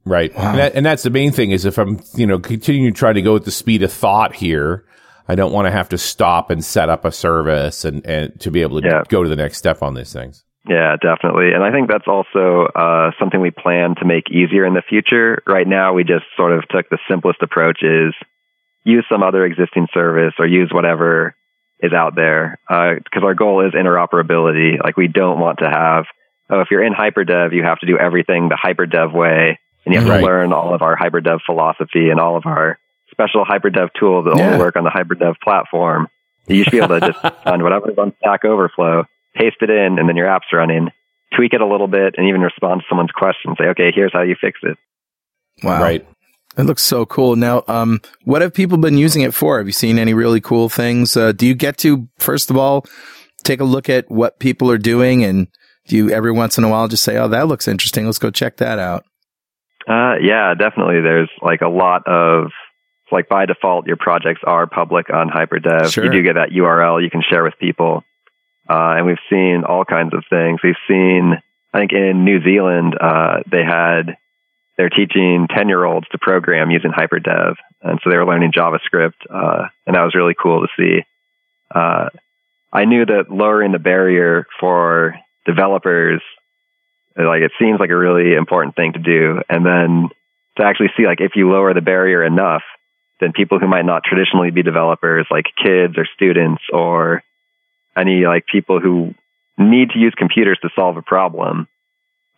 Right. 0.06 0.36
Wow. 0.36 0.50
And, 0.50 0.60
that, 0.60 0.76
and, 0.76 0.86
that's 0.86 1.04
the 1.04 1.10
main 1.10 1.32
thing 1.32 1.52
is 1.52 1.64
if 1.64 1.78
I'm, 1.78 2.02
you 2.16 2.28
know, 2.28 2.40
continuing 2.40 2.94
to 2.94 2.98
try 2.98 3.14
to 3.14 3.22
go 3.22 3.38
at 3.38 3.46
the 3.46 3.52
speed 3.52 3.84
of 3.84 3.94
thought 3.94 4.36
here, 4.36 4.86
I 5.28 5.36
don't 5.36 5.54
want 5.54 5.68
to 5.68 5.72
have 5.72 5.90
to 5.90 5.98
stop 5.98 6.50
and 6.50 6.64
set 6.64 6.90
up 6.90 7.06
a 7.06 7.12
service 7.12 7.86
and, 7.86 8.06
and 8.06 8.38
to 8.42 8.52
be 8.52 8.62
able 8.62 8.82
to 8.82 8.88
yeah. 8.88 9.04
go 9.08 9.24
to 9.24 9.30
the 9.30 9.38
next 9.38 9.58
step 9.60 9.82
on 9.82 9.94
these 9.94 10.12
things. 10.12 10.44
Yeah, 10.68 10.96
definitely. 11.02 11.54
And 11.54 11.64
I 11.64 11.72
think 11.72 11.90
that's 11.90 12.08
also 12.08 12.68
uh, 12.76 13.12
something 13.20 13.40
we 13.40 13.52
plan 13.52 13.96
to 14.00 14.06
make 14.06 14.30
easier 14.30 14.66
in 14.66 14.74
the 14.74 14.84
future. 14.88 15.42
Right 15.46 15.68
now, 15.68 15.94
we 15.94 16.04
just 16.04 16.26
sort 16.36 16.54
of 16.54 16.64
took 16.70 16.90
the 16.90 17.00
simplest 17.10 17.42
approach 17.42 17.80
is 17.82 18.14
use 18.86 19.06
some 19.10 19.24
other 19.24 19.46
existing 19.46 19.88
service 19.94 20.34
or 20.40 20.48
use 20.48 20.70
whatever 20.74 21.36
is 21.84 21.94
out 21.94 22.16
there. 22.16 22.58
Because 22.68 23.24
uh, 23.24 23.26
our 23.26 23.36
goal 23.36 23.66
is 23.66 23.74
interoperability. 23.74 24.84
Like 24.84 24.98
we 24.98 25.08
don't 25.08 25.40
want 25.40 25.60
to 25.60 25.70
have, 25.70 26.06
oh, 26.50 26.62
if 26.62 26.70
you're 26.72 26.84
in 26.84 26.94
HyperDev, 26.94 27.54
you 27.54 27.64
have 27.64 27.80
to 27.80 27.86
do 27.86 27.98
everything 28.00 28.50
the 28.50 28.58
HyperDev 28.58 29.14
way 29.14 29.60
and 29.86 29.94
you 29.94 30.00
have 30.00 30.10
right. 30.10 30.20
to 30.20 30.26
learn 30.26 30.54
all 30.54 30.74
of 30.74 30.82
our 30.82 30.96
HyperDev 30.96 31.42
philosophy 31.46 32.10
and 32.10 32.20
all 32.20 32.38
of 32.38 32.46
our 32.46 32.80
special 33.12 33.46
HyperDev 33.46 33.90
tools 34.00 34.26
that 34.26 34.38
yeah. 34.38 34.48
only 34.48 34.60
work 34.60 34.76
on 34.76 34.84
the 34.84 34.90
HyperDev 34.90 35.36
platform. 35.44 36.08
You 36.48 36.64
should 36.64 36.72
be 36.72 36.78
able 36.78 37.00
to 37.00 37.12
just 37.12 37.22
find 37.44 37.62
whatever's 37.64 37.98
on 37.98 38.14
Stack 38.20 38.46
Overflow, 38.46 39.06
paste 39.36 39.58
it 39.62 39.70
in, 39.70 40.00
and 40.00 40.08
then 40.08 40.16
your 40.16 40.28
app's 40.28 40.48
running. 40.52 40.90
Tweak 41.36 41.54
it 41.54 41.62
a 41.62 41.68
little 41.68 41.88
bit, 41.88 42.16
and 42.18 42.28
even 42.28 42.42
respond 42.42 42.82
to 42.82 42.86
someone's 42.88 43.12
question. 43.12 43.56
Say, 43.58 43.66
okay, 43.70 43.92
here's 43.94 44.14
how 44.14 44.22
you 44.22 44.36
fix 44.40 44.60
it. 44.64 44.78
Wow. 45.64 45.82
Right. 45.82 46.08
It 46.58 46.64
looks 46.64 46.84
so 46.84 47.06
cool. 47.06 47.36
Now, 47.36 47.64
um, 47.68 48.02
what 48.26 48.42
have 48.42 48.54
people 48.54 48.78
been 48.78 48.98
using 48.98 49.24
it 49.24 49.34
for? 49.34 49.58
Have 49.58 49.68
you 49.68 49.74
seen 49.74 49.98
any 49.98 50.14
really 50.14 50.40
cool 50.40 50.70
things? 50.70 51.18
Uh, 51.18 51.32
do 51.32 51.48
you 51.48 51.56
get 51.56 51.78
to, 51.80 52.08
first 52.18 52.52
of 52.52 52.58
all, 52.58 52.86
take 53.44 53.60
a 53.60 53.66
look 53.66 53.90
at 53.90 54.10
what 54.10 54.40
people 54.40 54.70
are 54.70 54.78
doing 54.78 55.24
and 55.24 55.48
do 55.88 55.98
you 55.98 56.12
every 56.12 56.32
once 56.32 56.58
in 56.58 56.64
a 56.64 56.70
while 56.70 56.88
just 56.88 57.04
say, 57.04 57.18
oh, 57.18 57.28
that 57.28 57.48
looks 57.48 57.68
interesting. 57.68 58.06
Let's 58.06 58.20
go 58.20 58.32
check 58.32 58.58
that 58.58 58.80
out? 58.80 59.04
Uh, 59.88 60.16
yeah, 60.22 60.54
definitely. 60.54 61.02
There's 61.02 61.30
like 61.42 61.62
a 61.62 61.68
lot 61.68 62.08
of 62.08 62.52
like 63.12 63.30
by 63.30 63.46
default, 63.46 63.86
your 63.86 63.98
projects 63.98 64.42
are 64.44 64.68
public 64.68 65.14
on 65.14 65.30
HyperDev. 65.30 65.94
Sure. 65.94 66.06
You 66.06 66.12
do 66.12 66.24
get 66.24 66.34
that 66.34 66.50
URL 66.50 67.02
you 67.02 67.10
can 67.10 67.22
share 67.22 67.44
with 67.44 67.54
people. 67.60 68.04
Uh, 68.68 68.96
and 68.98 69.06
we've 69.06 69.18
seen 69.30 69.64
all 69.68 69.86
kinds 69.86 70.14
of 70.14 70.24
things. 70.30 70.60
We've 70.64 70.76
seen, 70.88 71.34
I 71.74 71.80
think 71.80 71.92
in 71.92 72.26
New 72.26 72.42
Zealand, 72.44 72.96
uh, 73.00 73.40
they 73.50 73.64
had, 73.64 74.18
they're 74.78 74.90
teaching 74.90 75.48
10 75.56 75.68
year 75.68 75.84
olds 75.84 76.08
to 76.10 76.18
program 76.18 76.72
using 76.72 76.92
HyperDev. 76.92 77.56
And 77.82 78.00
so 78.04 78.10
they 78.10 78.18
were 78.18 78.26
learning 78.26 78.52
JavaScript. 78.52 79.14
Uh, 79.30 79.68
and 79.86 79.96
that 79.96 80.04
was 80.04 80.16
really 80.16 80.36
cool 80.42 80.62
to 80.62 80.68
see. 80.78 81.06
Uh, 81.74 82.10
I 82.72 82.86
knew 82.86 83.06
that 83.06 83.30
lowering 83.30 83.72
the 83.72 83.80
barrier 83.80 84.48
for 84.60 85.16
developers 85.46 86.22
like 87.16 87.42
it 87.42 87.52
seems 87.60 87.80
like 87.80 87.92
a 87.92 87.98
really 87.98 88.34
important 88.34 88.76
thing 88.76 88.94
to 88.94 89.00
do. 89.00 89.42
And 89.50 89.66
then 89.66 90.10
to 90.58 90.66
actually 90.66 90.90
see 90.98 91.06
like 91.06 91.22
if 91.22 91.34
you 91.36 91.52
lower 91.52 91.74
the 91.74 91.82
barrier 91.82 92.24
enough, 92.24 92.64
then 93.20 93.34
people 93.34 93.60
who 93.60 93.68
might 93.68 93.86
not 93.86 94.04
traditionally 94.04 94.52
be 94.52 94.64
developers, 94.64 95.28
like 95.30 95.46
kids 95.64 95.94
or 95.98 96.08
students 96.16 96.64
or 96.72 97.24
any 97.96 98.26
like 98.26 98.46
people 98.48 98.80
who 98.80 99.14
need 99.58 99.92
to 99.92 100.00
use 100.00 100.14
computers 100.18 100.58
to 100.62 100.70
solve 100.76 100.98
a 100.98 101.02
problem, 101.04 101.68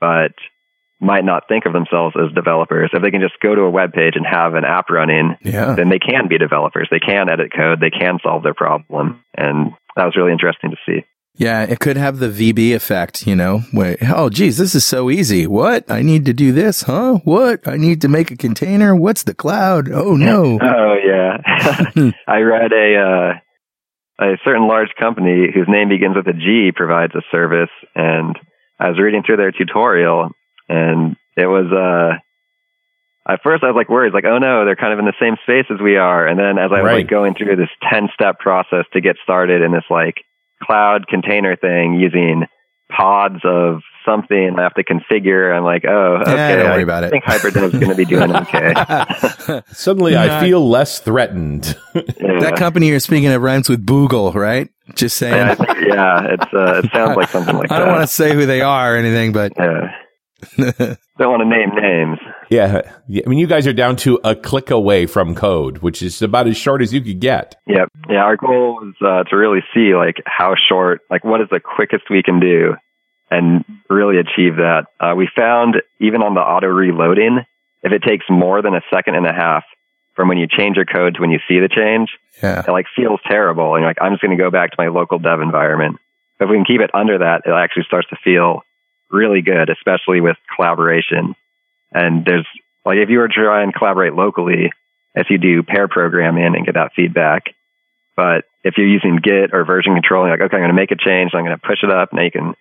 but 0.02 0.34
might 1.02 1.26
not 1.26 1.44
think 1.48 1.66
of 1.66 1.74
themselves 1.74 2.16
as 2.16 2.34
developers. 2.34 2.90
If 2.94 3.02
they 3.02 3.12
can 3.12 3.22
just 3.22 3.40
go 3.42 3.54
to 3.54 3.62
a 3.62 3.70
web 3.70 3.92
page 3.92 4.14
and 4.16 4.26
have 4.26 4.54
an 4.54 4.64
app 4.64 4.90
running, 4.90 5.36
yeah. 5.44 5.76
then 5.76 5.90
they 5.90 6.00
can 6.00 6.28
be 6.28 6.38
developers. 6.38 6.88
They 6.90 7.00
can 7.00 7.30
edit 7.30 7.52
code. 7.56 7.80
They 7.80 7.90
can 7.90 8.20
solve 8.24 8.44
their 8.44 8.54
problem. 8.54 9.24
And 9.36 9.72
that 9.96 10.06
was 10.06 10.16
really 10.16 10.32
interesting 10.32 10.72
to 10.72 10.78
see. 10.86 11.06
Yeah, 11.38 11.64
it 11.64 11.80
could 11.80 11.98
have 11.98 12.20
the 12.20 12.30
VB 12.30 12.74
effect, 12.74 13.28
you 13.28 13.36
know, 13.36 13.60
where, 13.74 13.98
oh, 14.16 14.30
geez, 14.30 14.58
this 14.58 14.74
is 14.74 14.86
so 14.86 15.10
easy. 15.10 15.46
What? 15.46 15.92
I 15.92 16.02
need 16.02 16.24
to 16.26 16.34
do 16.34 16.54
this, 16.54 16.84
huh? 16.84 17.20
What? 17.26 17.68
I 17.68 17.76
need 17.76 18.00
to 18.02 18.08
make 18.08 18.32
a 18.32 18.38
container. 18.38 18.96
What's 18.96 19.24
the 19.24 19.34
cloud? 19.34 19.92
Oh, 19.92 20.16
no. 20.16 20.58
oh, 20.62 20.96
yeah. 21.06 22.12
I 22.28 22.40
read 22.40 22.72
a, 22.72 22.96
uh, 22.96 24.26
a 24.26 24.38
certain 24.46 24.70
large 24.70 24.96
company 24.98 25.48
whose 25.54 25.68
name 25.68 25.90
begins 25.90 26.16
with 26.16 26.28
a 26.28 26.34
G 26.34 26.72
provides 26.74 27.14
a 27.16 27.22
service. 27.32 27.72
And 27.96 28.40
I 28.80 28.88
was 28.88 28.98
reading 28.98 29.24
through 29.26 29.38
their 29.38 29.52
tutorial 29.52 30.30
and 30.70 31.16
it 31.38 31.48
was, 31.48 31.72
uh, 31.72 32.18
at 33.28 33.42
first 33.44 33.64
I 33.64 33.68
was 33.68 33.76
like 33.76 33.90
worried, 33.90 34.14
like, 34.14 34.26
oh 34.26 34.38
no, 34.38 34.66
they're 34.66 34.76
kind 34.76 34.94
of 34.94 35.00
in 35.00 35.06
the 35.06 35.14
same 35.20 35.36
space 35.44 35.66
as 35.74 35.82
we 35.82 35.98
are. 35.98 36.28
And 36.28 36.40
then 36.40 36.58
as 36.58 36.72
I 36.72 36.82
was 36.82 36.86
right. 36.86 36.96
like 36.98 37.10
going 37.10 37.34
through 37.36 37.56
this 37.56 37.70
10 37.92 38.10
step 38.14 38.40
process 38.40 38.86
to 38.94 39.02
get 39.02 39.18
started 39.24 39.62
in 39.62 39.72
this 39.72 39.86
like 39.90 40.24
cloud 40.62 41.08
container 41.08 41.56
thing 41.56 41.96
using 41.96 42.46
pods 42.96 43.40
of 43.44 43.82
something 44.06 44.56
I 44.58 44.62
have 44.62 44.76
to 44.76 44.84
configure. 44.84 45.56
I'm 45.56 45.64
like, 45.64 45.86
oh, 45.86 46.20
okay. 46.22 46.36
Yeah, 46.36 46.56
don't 46.58 46.66
worry 46.66 46.80
I 46.80 46.84
about 46.84 47.04
it. 47.04 47.08
I 47.08 47.10
think 47.10 47.24
HyperDev 47.24 47.64
is 47.64 47.72
going 47.72 47.90
to 47.90 47.96
be 47.96 48.06
doing 48.06 48.36
okay. 48.36 49.62
Suddenly 49.74 50.16
I 50.16 50.40
feel 50.42 50.68
less 50.68 51.00
threatened. 51.00 51.76
yeah. 51.96 52.40
That 52.42 52.56
company 52.58 52.90
you're 52.90 53.00
speaking 53.00 53.30
of 53.30 53.42
rhymes 53.42 53.70
with 53.70 53.84
Boogle, 53.86 54.36
right? 54.36 54.70
Just 54.94 55.18
saying. 55.18 55.34
Yeah, 55.34 55.56
yeah 55.88 56.28
it's, 56.34 56.54
uh, 56.54 56.82
it 56.84 56.92
sounds 56.92 57.18
like 57.18 57.30
something 57.30 57.56
like 57.56 57.72
I 57.72 57.76
that. 57.80 57.82
I 57.82 57.86
don't 57.86 57.96
want 57.96 58.08
to 58.08 58.14
say 58.16 58.36
who 58.36 58.46
they 58.46 58.62
are 58.62 58.94
or 58.94 58.98
anything, 58.98 59.32
but. 59.32 59.54
Yeah. 59.58 59.92
don't 60.58 61.32
want 61.32 61.42
to 61.42 61.50
name 61.50 61.70
names. 61.76 62.20
Yeah. 62.50 62.82
I 63.10 63.30
mean, 63.30 63.40
you 63.40 63.48
guys 63.48 63.68
are 63.68 63.74
down 63.74 63.96
to 63.98 64.20
a 64.24 64.36
click 64.36 64.72
away 64.72 65.06
from 65.06 65.36
code, 65.36 65.80
which 65.80 66.02
is 66.02 66.22
about 66.22 66.48
as 66.48 66.58
short 66.58 66.82
as 66.82 66.94
you 66.94 67.02
could 67.02 67.20
get. 67.20 67.56
Yep. 67.68 67.92
Yeah. 68.10 68.24
Our 68.24 68.38
goal 68.38 68.82
is 68.88 68.96
uh, 69.02 69.24
to 69.24 69.36
really 69.36 69.62
see 69.74 69.96
like 69.96 70.18
how 70.26 70.56
short, 70.70 71.02
like 71.10 71.24
what 71.24 71.42
is 71.42 71.48
the 71.50 71.60
quickest 71.60 72.04
we 72.10 72.24
can 72.24 72.40
do 72.40 72.76
and 73.32 73.66
really 73.90 74.18
achieve 74.18 74.58
that. 74.58 74.86
Uh, 75.00 75.14
we 75.16 75.28
found 75.36 75.76
even 76.00 76.22
on 76.22 76.36
the 76.36 76.42
auto 76.42 76.68
reloading, 76.68 77.40
if 77.84 77.92
it 77.92 78.04
takes 78.04 78.26
more 78.30 78.62
than 78.62 78.76
a 78.76 78.82
second 78.94 79.16
and 79.16 79.26
a 79.26 79.34
half 79.34 79.64
from 80.16 80.30
when 80.30 80.38
you 80.38 80.48
change 80.48 80.78
your 80.78 80.86
code 80.86 81.16
to 81.16 81.22
when 81.22 81.32
you 81.32 81.40
see 81.48 81.60
the 81.60 81.68
change, 81.70 82.10
yeah. 82.42 82.64
it 82.66 82.72
like 82.72 82.86
feels 82.96 83.20
terrible. 83.28 83.76
And 83.76 83.82
you're 83.82 83.90
like, 83.90 84.02
I'm 84.02 84.14
just 84.14 84.22
going 84.22 84.36
to 84.36 84.42
go 84.42 84.50
back 84.50 84.72
to 84.72 84.76
my 84.78 84.88
local 84.88 85.20
dev 85.20 85.42
environment. 85.42 85.98
If 86.40 86.50
we 86.50 86.56
can 86.58 86.66
keep 86.66 86.82
it 86.82 86.92
under 86.94 87.20
that, 87.20 87.44
it 87.46 87.52
actually 87.52 87.84
starts 87.84 88.10
to 88.10 88.18
feel 88.24 88.62
really 89.12 89.42
good, 89.42 89.70
especially 89.70 90.22
with 90.22 90.38
collaboration. 90.56 91.36
And 91.92 92.26
there's 92.26 92.48
like 92.86 92.98
if 92.98 93.10
you 93.10 93.20
were 93.20 93.28
to 93.28 93.34
try 93.34 93.64
and 93.64 93.74
collaborate 93.74 94.14
locally, 94.14 94.72
if 95.16 95.28
you 95.30 95.38
do 95.38 95.64
pair 95.64 95.88
programming 95.88 96.56
and 96.56 96.66
get 96.66 96.76
that 96.76 96.94
feedback. 96.96 97.44
But 98.16 98.46
if 98.64 98.76
you're 98.78 98.88
using 98.88 99.18
Git 99.22 99.54
or 99.54 99.66
version 99.66 99.94
control, 99.94 100.30
like, 100.30 100.40
okay, 100.40 100.56
I'm 100.56 100.62
going 100.62 100.70
to 100.70 100.74
make 100.74 100.92
a 100.92 100.96
change. 100.96 101.32
I'm 101.34 101.44
going 101.44 101.58
to 101.58 101.68
push 101.68 101.84
it 101.84 101.92
up. 101.92 102.14
Now 102.14 102.24
you 102.24 102.32
can 102.32 102.56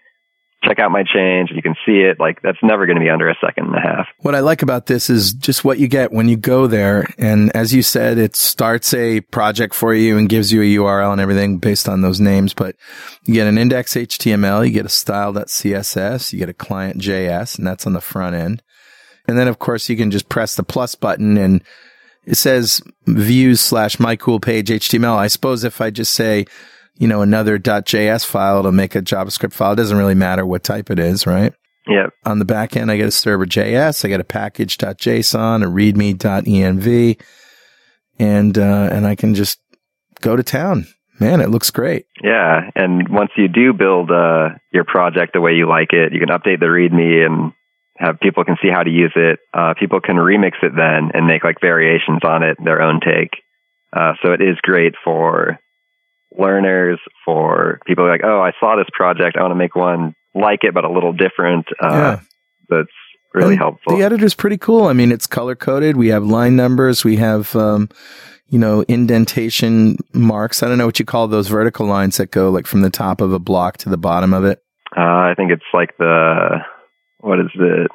check 0.66 0.79
out 0.79 0.90
my 0.90 1.03
change. 1.03 1.50
You 1.55 1.62
can 1.62 1.74
see 1.87 2.00
it. 2.00 2.18
Like 2.18 2.42
that's 2.42 2.59
never 2.62 2.87
going 2.87 2.96
to 2.96 3.05
be 3.05 3.11
under 3.11 3.29
a 3.29 3.35
second 3.44 3.66
and 3.66 3.77
a 3.77 3.81
half. 3.81 4.07
What 4.20 4.35
I 4.35 4.40
like 4.40 4.62
about 4.62 4.87
this 4.87 5.11
is 5.11 5.33
just 5.33 5.64
what 5.64 5.79
you 5.79 5.88
get 5.88 6.12
when 6.12 6.29
you 6.29 6.37
go 6.37 6.66
there. 6.66 7.07
And 7.18 7.55
as 7.55 7.74
you 7.74 7.83
said, 7.83 8.18
it 8.18 8.37
starts 8.37 8.94
a 8.94 9.20
project 9.20 9.74
for 9.74 9.94
you 9.94 10.16
and 10.16 10.29
gives 10.29 10.53
you 10.53 10.62
a 10.62 10.83
URL 10.83 11.12
and 11.12 11.20
everything 11.20 11.59
based 11.59 11.88
on 11.88 12.00
those 12.00 12.20
names. 12.20 12.55
But 12.55 12.77
you 13.24 13.35
get 13.35 13.46
an 13.46 13.59
index 13.59 13.94
HTML, 13.94 14.66
you 14.66 14.72
get 14.72 14.87
a 14.87 14.90
style.css, 14.90 16.33
you 16.33 16.38
get 16.38 16.48
a 16.48 16.55
client 16.55 17.00
JS, 17.00 17.59
and 17.59 17.66
that's 17.66 17.87
on 17.87 17.92
the 17.92 18.00
front 18.00 18.35
end. 18.37 18.62
And 19.27 19.38
then 19.38 19.48
of 19.48 19.59
course 19.59 19.88
you 19.88 19.96
can 19.96 20.11
just 20.11 20.29
press 20.29 20.55
the 20.55 20.62
plus 20.62 20.94
button 20.94 21.37
and 21.37 21.62
it 22.27 22.37
says 22.37 22.81
views 23.07 23.61
slash 23.61 23.98
my 23.98 24.16
cool 24.16 24.40
page 24.40 24.68
HTML. 24.68 25.16
I 25.16 25.29
suppose 25.29 25.64
if 25.64 25.81
I 25.81 25.90
just 25.90 26.12
say, 26.12 26.46
you 26.96 27.09
know, 27.09 27.22
another 27.22 27.59
.js 27.59 28.24
file 28.24 28.62
to 28.62 28.72
make 28.72 28.94
a 28.94 29.02
JavaScript 29.02 29.52
file. 29.52 29.72
It 29.72 29.76
doesn't 29.76 29.96
really 29.96 30.14
matter 30.14 30.46
what 30.46 30.62
type 30.62 30.90
it 30.90 30.98
is, 30.98 31.26
right? 31.26 31.52
Yep. 31.87 32.11
On 32.24 32.38
the 32.38 32.44
back 32.44 32.76
end, 32.76 32.90
I 32.90 32.96
get 32.96 33.09
a 33.09 33.12
server 33.12 33.46
JS, 33.46 34.04
I 34.04 34.09
get 34.09 34.20
a 34.20 34.24
package.json, 34.24 35.62
a 35.62 35.66
readme.env, 35.66 37.20
and, 38.18 38.59
uh, 38.59 38.88
and 38.92 39.07
I 39.07 39.14
can 39.16 39.35
just 39.35 39.61
go 40.20 40.37
to 40.37 40.42
town. 40.42 40.87
Man, 41.20 41.40
it 41.40 41.50
looks 41.50 41.70
great. 41.70 42.07
Yeah. 42.22 42.70
And 42.74 43.09
once 43.09 43.30
you 43.37 43.48
do 43.48 43.72
build, 43.72 44.11
uh, 44.11 44.50
your 44.72 44.85
project 44.85 45.33
the 45.33 45.40
way 45.40 45.52
you 45.52 45.68
like 45.68 45.92
it, 45.92 46.12
you 46.12 46.18
can 46.18 46.28
update 46.28 46.59
the 46.59 46.66
README 46.66 47.26
and 47.26 47.52
have 47.98 48.18
people 48.20 48.44
can 48.44 48.57
see 48.61 48.68
how 48.72 48.83
to 48.83 48.90
use 48.90 49.12
it. 49.14 49.38
Uh, 49.52 49.74
people 49.78 50.00
can 50.00 50.16
remix 50.16 50.52
it 50.62 50.72
then 50.74 51.11
and 51.14 51.26
make 51.26 51.44
like 51.44 51.61
variations 51.61 52.20
on 52.24 52.42
it, 52.42 52.57
their 52.62 52.83
own 52.83 53.00
take. 53.00 53.30
Uh, 53.92 54.14
so 54.24 54.33
it 54.33 54.40
is 54.40 54.57
great 54.62 54.94
for 55.04 55.61
learners, 56.38 56.98
for 57.24 57.80
people 57.86 58.08
like, 58.08 58.22
oh, 58.24 58.40
I 58.40 58.52
saw 58.60 58.76
this 58.76 58.88
project, 58.92 59.36
I 59.36 59.42
want 59.42 59.52
to 59.52 59.56
make 59.56 59.74
one 59.74 60.14
like 60.34 60.60
it 60.62 60.74
but 60.74 60.84
a 60.84 60.90
little 60.92 61.12
different. 61.12 61.66
Uh, 61.80 61.90
Yeah. 61.92 62.20
That's 62.68 62.88
really 63.34 63.52
And 63.54 63.58
helpful. 63.58 63.96
The 63.96 64.02
editor's 64.02 64.34
pretty 64.34 64.56
cool. 64.58 64.86
I 64.86 64.94
mean, 64.94 65.12
it's 65.12 65.26
color 65.26 65.54
coded. 65.54 65.96
We 65.96 66.08
have 66.08 66.24
line 66.24 66.56
numbers. 66.56 67.04
We 67.04 67.16
have, 67.16 67.54
um, 67.54 67.90
you 68.48 68.58
know, 68.58 68.84
indentation 68.88 69.96
marks. 70.14 70.62
I 70.62 70.68
don't 70.68 70.78
know 70.78 70.86
what 70.86 70.98
you 70.98 71.04
call 71.04 71.28
those 71.28 71.48
vertical 71.48 71.86
lines 71.86 72.16
that 72.16 72.30
go 72.30 72.50
like 72.50 72.66
from 72.66 72.80
the 72.82 72.90
top 72.90 73.20
of 73.20 73.32
a 73.32 73.38
block 73.38 73.76
to 73.78 73.90
the 73.90 73.96
bottom 73.98 74.32
of 74.32 74.44
it. 74.44 74.62
Uh, 74.96 75.00
I 75.00 75.34
think 75.36 75.50
it's 75.50 75.62
like 75.74 75.96
the 75.98 76.58
what 77.18 77.40
is 77.40 77.46
it? 77.54 77.90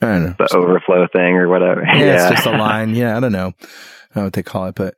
I 0.00 0.06
don't 0.06 0.22
know. 0.24 0.34
The 0.38 0.56
overflow 0.56 1.06
thing 1.12 1.34
or 1.36 1.48
whatever. 1.48 1.82
yeah, 1.84 2.28
it's 2.28 2.42
just 2.42 2.46
a 2.46 2.50
line. 2.58 2.94
Yeah, 2.94 3.16
I 3.16 3.20
don't 3.20 3.32
know. 3.32 3.48
I 3.48 4.14
don't 4.14 4.16
know 4.16 4.24
what 4.24 4.32
they 4.32 4.42
call 4.42 4.66
it, 4.66 4.74
but 4.74 4.94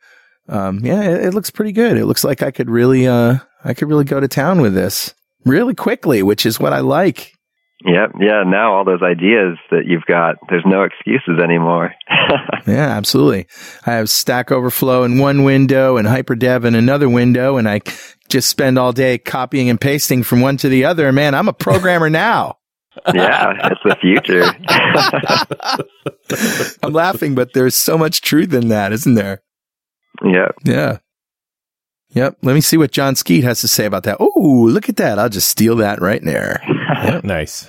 um, 0.48 0.80
yeah, 0.84 1.02
it, 1.02 1.26
it 1.26 1.34
looks 1.34 1.50
pretty 1.50 1.72
good. 1.72 1.96
It 1.96 2.06
looks 2.06 2.24
like 2.24 2.42
I 2.42 2.50
could 2.50 2.68
really, 2.70 3.06
uh, 3.06 3.36
I 3.64 3.74
could 3.74 3.88
really 3.88 4.04
go 4.04 4.20
to 4.20 4.28
town 4.28 4.60
with 4.60 4.74
this 4.74 5.14
really 5.44 5.74
quickly, 5.74 6.22
which 6.22 6.44
is 6.46 6.58
what 6.60 6.72
I 6.72 6.80
like. 6.80 7.32
Yep. 7.86 8.12
Yeah. 8.18 8.44
Now 8.46 8.72
all 8.74 8.84
those 8.84 9.02
ideas 9.02 9.58
that 9.70 9.82
you've 9.86 10.06
got, 10.06 10.36
there's 10.48 10.64
no 10.66 10.82
excuses 10.84 11.40
anymore. 11.42 11.92
Yeah, 12.66 12.88
absolutely. 12.96 13.46
I 13.84 13.92
have 13.92 14.08
Stack 14.08 14.50
Overflow 14.50 15.02
in 15.04 15.18
one 15.18 15.44
window 15.44 15.98
and 15.98 16.08
Hyperdev 16.08 16.64
in 16.64 16.74
another 16.74 17.10
window, 17.10 17.58
and 17.58 17.68
I 17.68 17.82
just 18.30 18.48
spend 18.48 18.78
all 18.78 18.90
day 18.94 19.18
copying 19.18 19.68
and 19.68 19.78
pasting 19.78 20.22
from 20.22 20.40
one 20.40 20.56
to 20.58 20.70
the 20.70 20.86
other. 20.86 21.12
Man, 21.12 21.34
I'm 21.34 21.46
a 21.46 21.52
programmer 21.52 22.08
now. 22.10 22.56
yeah, 23.12 23.52
it's 23.70 23.80
the 23.84 23.96
future. 24.00 24.44
I'm 26.82 26.94
laughing, 26.94 27.34
but 27.34 27.52
there's 27.52 27.74
so 27.76 27.98
much 27.98 28.22
truth 28.22 28.54
in 28.54 28.68
that, 28.68 28.92
isn't 28.92 29.14
there? 29.14 29.42
Yep. 30.22 30.54
Yeah. 30.64 30.98
Yep. 32.10 32.38
Let 32.42 32.54
me 32.54 32.60
see 32.60 32.76
what 32.76 32.92
Jon 32.92 33.16
Skeet 33.16 33.42
has 33.44 33.60
to 33.62 33.68
say 33.68 33.86
about 33.86 34.04
that. 34.04 34.18
Oh, 34.20 34.68
look 34.70 34.88
at 34.88 34.96
that. 34.96 35.18
I'll 35.18 35.28
just 35.28 35.48
steal 35.50 35.76
that 35.76 36.00
right 36.00 36.22
there. 36.22 36.62
Nice. 37.22 37.66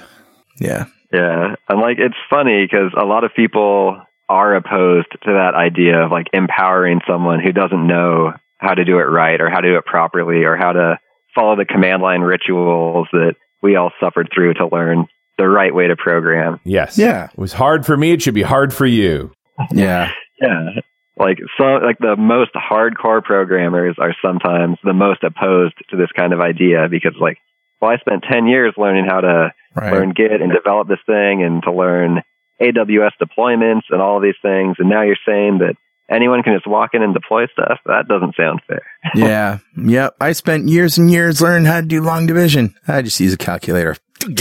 Yeah. 0.61 0.85
Yeah. 1.11 1.55
And 1.67 1.81
like, 1.81 1.97
it's 1.99 2.15
funny 2.29 2.65
because 2.65 2.93
a 2.97 3.03
lot 3.05 3.23
of 3.25 3.31
people 3.35 4.01
are 4.29 4.55
opposed 4.55 5.07
to 5.11 5.31
that 5.33 5.53
idea 5.55 6.05
of 6.05 6.11
like 6.11 6.27
empowering 6.31 7.01
someone 7.07 7.41
who 7.41 7.51
doesn't 7.51 7.85
know 7.87 8.31
how 8.59 8.73
to 8.73 8.85
do 8.85 8.97
it 8.99 9.03
right 9.03 9.41
or 9.41 9.49
how 9.49 9.59
to 9.59 9.67
do 9.69 9.77
it 9.77 9.85
properly 9.85 10.43
or 10.43 10.55
how 10.55 10.71
to 10.71 10.97
follow 11.33 11.55
the 11.57 11.65
command 11.65 12.01
line 12.01 12.21
rituals 12.21 13.07
that 13.11 13.35
we 13.61 13.75
all 13.75 13.91
suffered 13.99 14.29
through 14.33 14.53
to 14.53 14.67
learn 14.71 15.05
the 15.37 15.47
right 15.49 15.73
way 15.75 15.87
to 15.87 15.95
program. 15.97 16.59
Yes. 16.63 16.97
Yeah. 16.97 17.25
It 17.25 17.37
was 17.37 17.51
hard 17.53 17.85
for 17.85 17.97
me. 17.97 18.11
It 18.11 18.21
should 18.21 18.35
be 18.35 18.41
hard 18.41 18.73
for 18.73 18.85
you. 18.85 19.31
Yeah. 19.71 20.11
Yeah. 20.41 20.69
Like 21.17 21.37
so 21.57 21.63
like 21.63 21.97
the 21.99 22.15
most 22.17 22.51
hardcore 22.53 23.23
programmers 23.23 23.95
are 23.99 24.15
sometimes 24.21 24.77
the 24.83 24.93
most 24.93 25.23
opposed 25.23 25.75
to 25.89 25.97
this 25.97 26.11
kind 26.15 26.33
of 26.33 26.41
idea 26.41 26.87
because 26.89 27.13
like 27.19 27.37
well 27.81 27.91
I 27.91 27.97
spent 27.97 28.23
10 28.29 28.47
years 28.47 28.73
learning 28.77 29.05
how 29.09 29.21
to 29.21 29.51
Right. 29.75 29.91
learn 29.91 30.13
Git 30.15 30.41
and 30.41 30.53
develop 30.53 30.87
this 30.87 30.99
thing 31.05 31.43
and 31.43 31.61
to 31.63 31.71
learn 31.73 32.21
AWS 32.61 33.11
deployments 33.21 33.83
and 33.89 34.01
all 34.01 34.15
of 34.17 34.23
these 34.23 34.39
things 34.41 34.77
and 34.79 34.89
now 34.89 35.01
you're 35.03 35.17
saying 35.27 35.57
that 35.59 35.75
anyone 36.09 36.43
can 36.43 36.53
just 36.53 36.67
walk 36.67 36.91
in 36.93 37.01
and 37.01 37.13
deploy 37.13 37.45
stuff 37.47 37.79
that 37.85 38.07
doesn't 38.07 38.35
sound 38.35 38.61
fair. 38.67 38.83
yeah. 39.15 39.57
Yep. 39.77 40.15
I 40.21 40.31
spent 40.33 40.69
years 40.69 40.97
and 40.97 41.11
years 41.11 41.41
learning 41.41 41.65
how 41.65 41.81
to 41.81 41.87
do 41.87 42.01
long 42.01 42.25
division. 42.25 42.73
I 42.87 43.01
just 43.01 43.19
use 43.19 43.33
a 43.33 43.37
calculator. 43.37 43.95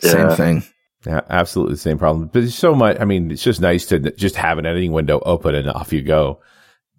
Same 0.00 0.30
thing. 0.36 0.62
Yeah, 1.06 1.20
absolutely 1.30 1.74
the 1.74 1.80
same 1.80 1.98
problem. 1.98 2.26
But 2.26 2.40
there's 2.40 2.54
so 2.54 2.74
much. 2.74 2.98
I 2.98 3.04
mean, 3.04 3.30
it's 3.30 3.42
just 3.42 3.60
nice 3.60 3.86
to 3.86 3.98
just 4.12 4.34
have 4.36 4.58
an 4.58 4.66
editing 4.66 4.92
window 4.92 5.20
open 5.24 5.54
and 5.54 5.70
off 5.70 5.92
you 5.92 6.02
go. 6.02 6.40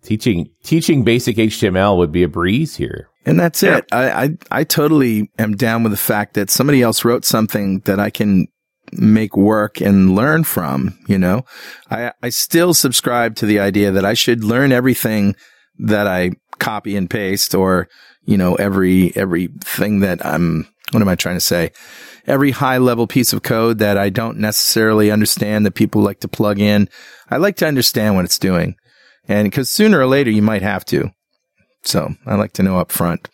Teaching 0.01 0.49
teaching 0.63 1.03
basic 1.03 1.35
HTML 1.35 1.97
would 1.97 2.11
be 2.11 2.23
a 2.23 2.29
breeze 2.29 2.77
here. 2.77 3.09
And 3.25 3.37
that's 3.37 3.61
it. 3.61 3.85
I, 3.91 4.23
I, 4.23 4.29
I 4.49 4.63
totally 4.63 5.29
am 5.37 5.57
down 5.57 5.83
with 5.83 5.91
the 5.91 5.97
fact 5.97 6.35
that 6.35 6.49
somebody 6.49 6.81
else 6.81 7.03
wrote 7.03 7.25
something 7.25 7.81
that 7.81 7.99
I 7.99 8.09
can 8.09 8.47
make 8.93 9.35
work 9.35 9.81
and 9.81 10.15
learn 10.15 10.45
from, 10.45 10.97
you 11.07 11.17
know, 11.17 11.43
I, 11.91 12.13
I 12.23 12.29
still 12.29 12.73
subscribe 12.73 13.35
to 13.37 13.45
the 13.45 13.59
idea 13.59 13.91
that 13.91 14.05
I 14.05 14.13
should 14.13 14.45
learn 14.45 14.71
everything 14.71 15.35
that 15.79 16.07
I 16.07 16.31
copy 16.59 16.95
and 16.95 17.09
paste 17.09 17.53
or, 17.53 17.89
you 18.23 18.37
know, 18.37 18.55
every, 18.55 19.13
everything 19.17 19.99
that 19.99 20.25
I'm, 20.25 20.67
what 20.91 21.01
am 21.01 21.09
I 21.09 21.15
trying 21.15 21.35
to 21.35 21.41
say? 21.41 21.71
Every 22.27 22.51
high 22.51 22.77
level 22.77 23.07
piece 23.07 23.31
of 23.33 23.41
code 23.41 23.79
that 23.79 23.97
I 23.97 24.09
don't 24.09 24.37
necessarily 24.37 25.09
understand 25.11 25.65
that 25.65 25.75
people 25.75 26.01
like 26.01 26.19
to 26.19 26.27
plug 26.27 26.59
in. 26.59 26.89
I 27.29 27.37
like 27.37 27.55
to 27.57 27.67
understand 27.67 28.15
what 28.15 28.25
it's 28.25 28.37
doing. 28.39 28.75
And 29.29 29.51
cause 29.51 29.69
sooner 29.69 29.99
or 29.99 30.05
later 30.07 30.29
you 30.29 30.41
might 30.41 30.61
have 30.61 30.83
to. 30.85 31.11
So 31.83 32.15
I 32.25 32.35
like 32.35 32.53
to 32.53 32.63
know 32.63 32.77
up 32.79 32.91
front. 32.91 33.29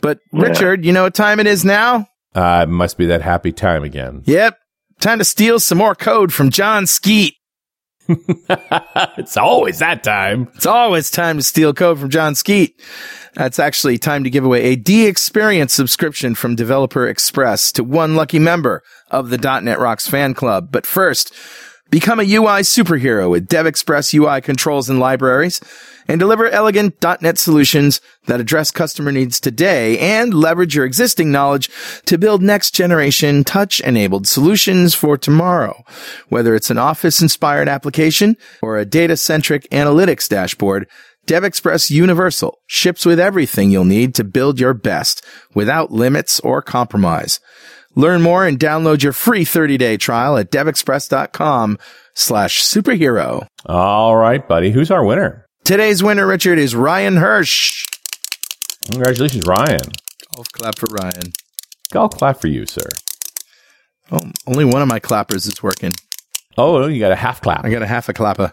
But 0.00 0.18
Yeah. 0.32 0.42
Richard, 0.42 0.84
you 0.84 0.92
know 0.92 1.02
what 1.04 1.14
time 1.14 1.40
it 1.40 1.46
is 1.46 1.64
now? 1.64 2.08
Uh, 2.34 2.64
it 2.66 2.70
must 2.70 2.96
be 2.96 3.06
that 3.06 3.20
happy 3.22 3.52
time 3.52 3.84
again. 3.84 4.22
Yep. 4.24 4.58
Time 5.00 5.18
to 5.18 5.24
steal 5.24 5.60
some 5.60 5.78
more 5.78 5.94
code 5.94 6.32
from 6.32 6.50
Jon 6.50 6.86
Skeet. 6.86 7.34
it's 8.08 9.36
always 9.36 9.78
that 9.78 10.02
time. 10.02 10.48
It's 10.54 10.66
always 10.66 11.10
time 11.10 11.36
to 11.36 11.42
steal 11.42 11.72
code 11.74 11.98
from 11.98 12.10
Jon 12.10 12.34
Skeet. 12.34 12.80
That's 13.34 13.58
actually 13.58 13.96
time 13.96 14.24
to 14.24 14.30
give 14.30 14.44
away 14.44 14.64
a 14.64 14.76
DXperience 14.76 15.70
subscription 15.70 16.34
from 16.34 16.54
Developer 16.54 17.06
Express 17.08 17.72
to 17.72 17.84
one 17.84 18.14
lucky 18.14 18.38
member 18.38 18.82
of 19.10 19.30
the 19.30 19.38
.NET 19.38 19.78
Rocks 19.78 20.06
fan 20.06 20.34
club. 20.34 20.68
But 20.70 20.84
first, 20.84 21.32
become 21.88 22.20
a 22.20 22.24
UI 22.24 22.60
superhero 22.60 23.30
with 23.30 23.48
DevExpress 23.48 24.12
UI 24.12 24.42
controls 24.42 24.90
and 24.90 25.00
libraries 25.00 25.60
and 26.08 26.18
deliver 26.18 26.48
elegant 26.48 27.02
.NET 27.22 27.38
solutions 27.38 28.02
that 28.26 28.40
address 28.40 28.70
customer 28.70 29.12
needs 29.12 29.40
today 29.40 29.98
and 29.98 30.34
leverage 30.34 30.74
your 30.74 30.84
existing 30.84 31.32
knowledge 31.32 31.70
to 32.04 32.18
build 32.18 32.42
next 32.42 32.74
generation 32.74 33.44
touch 33.44 33.80
enabled 33.80 34.26
solutions 34.26 34.94
for 34.94 35.16
tomorrow. 35.16 35.84
Whether 36.28 36.54
it's 36.54 36.70
an 36.70 36.78
office 36.78 37.22
inspired 37.22 37.68
application 37.68 38.36
or 38.60 38.78
a 38.78 38.84
data 38.84 39.16
centric 39.16 39.68
analytics 39.70 40.28
dashboard, 40.28 40.86
DevExpress 41.26 41.90
Universal 41.90 42.58
ships 42.66 43.06
with 43.06 43.20
everything 43.20 43.70
you'll 43.70 43.84
need 43.84 44.14
to 44.16 44.24
build 44.24 44.58
your 44.58 44.74
best 44.74 45.24
without 45.54 45.92
limits 45.92 46.40
or 46.40 46.60
compromise. 46.62 47.38
Learn 47.94 48.22
more 48.22 48.46
and 48.46 48.58
download 48.58 49.02
your 49.02 49.12
free 49.12 49.44
30-day 49.44 49.98
trial 49.98 50.36
at 50.36 50.50
devexpress.com 50.50 51.78
slash 52.14 52.62
superhero. 52.62 53.46
All 53.66 54.16
right, 54.16 54.46
buddy. 54.46 54.72
Who's 54.72 54.90
our 54.90 55.04
winner? 55.04 55.46
Today's 55.64 56.02
winner, 56.02 56.26
Richard, 56.26 56.58
is 56.58 56.74
Ryan 56.74 57.16
Hirsch. 57.18 57.84
Congratulations, 58.90 59.46
Ryan. 59.46 59.92
Golf 60.34 60.48
clap 60.52 60.78
for 60.78 60.86
Ryan. 60.86 61.32
I'll 61.94 62.08
clap 62.08 62.40
for 62.40 62.48
you, 62.48 62.66
sir. 62.66 62.88
Oh, 64.10 64.18
only 64.46 64.64
one 64.64 64.82
of 64.82 64.88
my 64.88 64.98
clappers 64.98 65.46
is 65.46 65.62
working. 65.62 65.92
Oh, 66.58 66.86
you 66.86 66.98
got 66.98 67.12
a 67.12 67.16
half 67.16 67.40
clap. 67.40 67.64
I 67.64 67.70
got 67.70 67.82
a 67.82 67.86
half 67.86 68.08
a 68.08 68.12
clapper. 68.12 68.50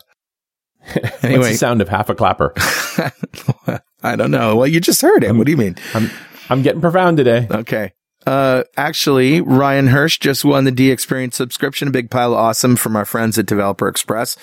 What's 0.94 1.24
Anyway, 1.24 1.52
the 1.52 1.58
sound 1.58 1.82
of 1.82 1.90
half 1.90 2.10
a 2.10 2.16
clapper? 2.16 2.54
I 4.02 4.16
don't 4.16 4.32
know. 4.32 4.56
Well, 4.56 4.68
you 4.68 4.80
just 4.80 5.02
heard 5.02 5.24
it. 5.24 5.36
What 5.36 5.46
do 5.46 5.52
you 5.52 5.58
mean? 5.58 5.76
I'm 5.94 6.10
I'm 6.50 6.62
getting 6.62 6.82
profound 6.82 7.18
today. 7.18 7.48
Okay. 7.50 7.94
Uh, 8.26 8.64
actually, 8.76 9.42
Ryan 9.42 9.88
Hirsch 9.88 10.20
just 10.20 10.44
won 10.44 10.66
the 10.66 10.72
DXperience 10.72 11.34
subscription, 11.34 11.88
a 11.88 11.92
big 11.92 12.12
pile 12.12 12.34
of 12.34 12.40
awesome 12.40 12.76
from 12.76 12.96
our 12.96 13.06
friends 13.06 13.40
at 13.40 13.46
Developer 13.46 13.88
Express. 13.88 14.36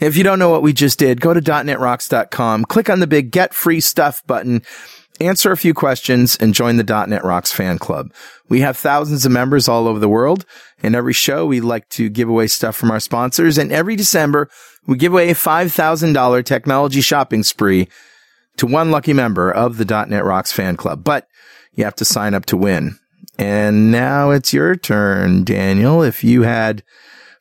If 0.00 0.16
you 0.16 0.24
don't 0.24 0.38
know 0.38 0.50
what 0.50 0.62
we 0.62 0.72
just 0.72 0.98
did, 0.98 1.20
go 1.20 1.32
to 1.32 1.40
.NETRocks.com, 1.40 2.64
click 2.64 2.90
on 2.90 3.00
the 3.00 3.06
big 3.06 3.30
get 3.30 3.54
free 3.54 3.80
stuff 3.80 4.22
button, 4.26 4.62
answer 5.20 5.52
a 5.52 5.56
few 5.56 5.74
questions, 5.74 6.36
and 6.36 6.54
join 6.54 6.76
the 6.76 7.06
.NET 7.06 7.24
Rocks 7.24 7.52
fan 7.52 7.78
club. 7.78 8.12
We 8.48 8.60
have 8.60 8.76
thousands 8.76 9.24
of 9.26 9.32
members 9.32 9.68
all 9.68 9.86
over 9.86 9.98
the 9.98 10.08
world. 10.08 10.44
In 10.82 10.94
every 10.94 11.12
show, 11.12 11.46
we 11.46 11.60
like 11.60 11.88
to 11.90 12.08
give 12.08 12.28
away 12.28 12.46
stuff 12.46 12.76
from 12.76 12.90
our 12.90 13.00
sponsors. 13.00 13.58
And 13.58 13.70
every 13.70 13.96
December, 13.96 14.48
we 14.86 14.96
give 14.96 15.12
away 15.12 15.30
a 15.30 15.34
$5,000 15.34 16.44
technology 16.44 17.00
shopping 17.00 17.42
spree 17.42 17.88
to 18.56 18.66
one 18.66 18.90
lucky 18.90 19.12
member 19.12 19.50
of 19.52 19.76
the 19.76 19.84
.NET 19.84 20.24
Rocks 20.24 20.52
fan 20.52 20.76
club. 20.76 21.04
But 21.04 21.26
you 21.74 21.84
have 21.84 21.94
to 21.96 22.04
sign 22.04 22.34
up 22.34 22.46
to 22.46 22.56
win. 22.56 22.98
And 23.38 23.90
now 23.90 24.30
it's 24.30 24.52
your 24.52 24.76
turn, 24.76 25.44
Daniel. 25.44 26.02
If 26.02 26.24
you 26.24 26.42
had 26.42 26.82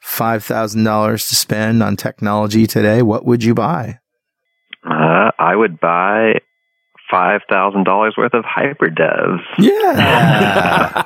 $5,000 0.04 1.30
to 1.30 1.36
spend 1.36 1.84
on 1.84 1.96
technology 1.96 2.68
today, 2.68 3.02
what 3.02 3.26
would 3.26 3.44
you 3.44 3.54
buy? 3.54 4.00
Uh, 4.86 5.32
I 5.38 5.56
would 5.56 5.80
buy 5.80 6.40
five 7.10 7.42
thousand 7.50 7.84
dollars 7.86 8.16
worth 8.18 8.34
of 8.34 8.44
hyperdevs. 8.46 9.40
Yeah. 9.58 11.04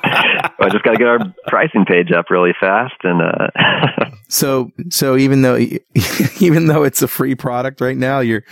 I 0.60 0.68
just 0.70 0.84
got 0.84 0.92
to 0.92 0.96
get 0.98 1.06
our 1.06 1.18
pricing 1.48 1.84
page 1.84 2.12
up 2.12 2.30
really 2.30 2.52
fast, 2.58 2.94
and 3.02 3.20
uh, 3.22 4.10
so 4.28 4.70
so 4.90 5.16
even 5.16 5.42
though 5.42 5.56
even 6.40 6.66
though 6.66 6.82
it's 6.84 7.02
a 7.02 7.08
free 7.08 7.34
product 7.34 7.80
right 7.80 7.96
now, 7.96 8.20
you're 8.20 8.44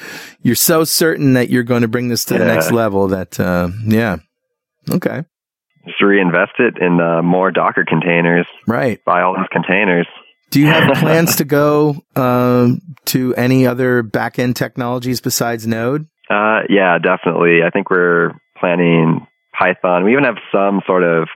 you're 0.42 0.54
so 0.54 0.84
certain 0.84 1.34
that 1.34 1.50
you're 1.50 1.62
going 1.62 1.82
to 1.82 1.88
bring 1.88 2.08
this 2.08 2.24
to 2.26 2.34
the 2.34 2.40
Yeah. 2.44 2.54
next 2.54 2.70
level 2.72 3.08
that 3.08 3.38
uh, 3.38 3.68
yeah. 3.86 4.16
Okay. 4.90 5.22
just 5.86 6.02
reinvest 6.02 6.52
it 6.58 6.74
in 6.80 7.00
uh, 7.00 7.22
more 7.22 7.50
Docker 7.52 7.84
containers. 7.88 8.46
Right. 8.66 8.98
Buy 9.04 9.22
all 9.22 9.36
these 9.36 9.46
containers. 9.52 10.06
Do 10.50 10.60
you 10.60 10.66
have 10.66 10.98
plans 10.98 11.36
to 11.36 11.44
go 11.46 12.02
um, 12.14 12.80
to 13.06 13.34
any 13.36 13.66
other 13.66 14.02
back 14.02 14.38
end 14.38 14.54
technologies 14.56 15.20
besides 15.22 15.66
Node? 15.66 16.08
Uh, 16.32 16.62
yeah, 16.70 16.98
definitely. 16.98 17.60
I 17.62 17.70
think 17.70 17.90
we're 17.90 18.32
planning 18.58 19.26
Python. 19.52 20.04
We 20.04 20.12
even 20.12 20.24
have 20.24 20.38
some 20.50 20.80
sort 20.86 21.02
of 21.02 21.28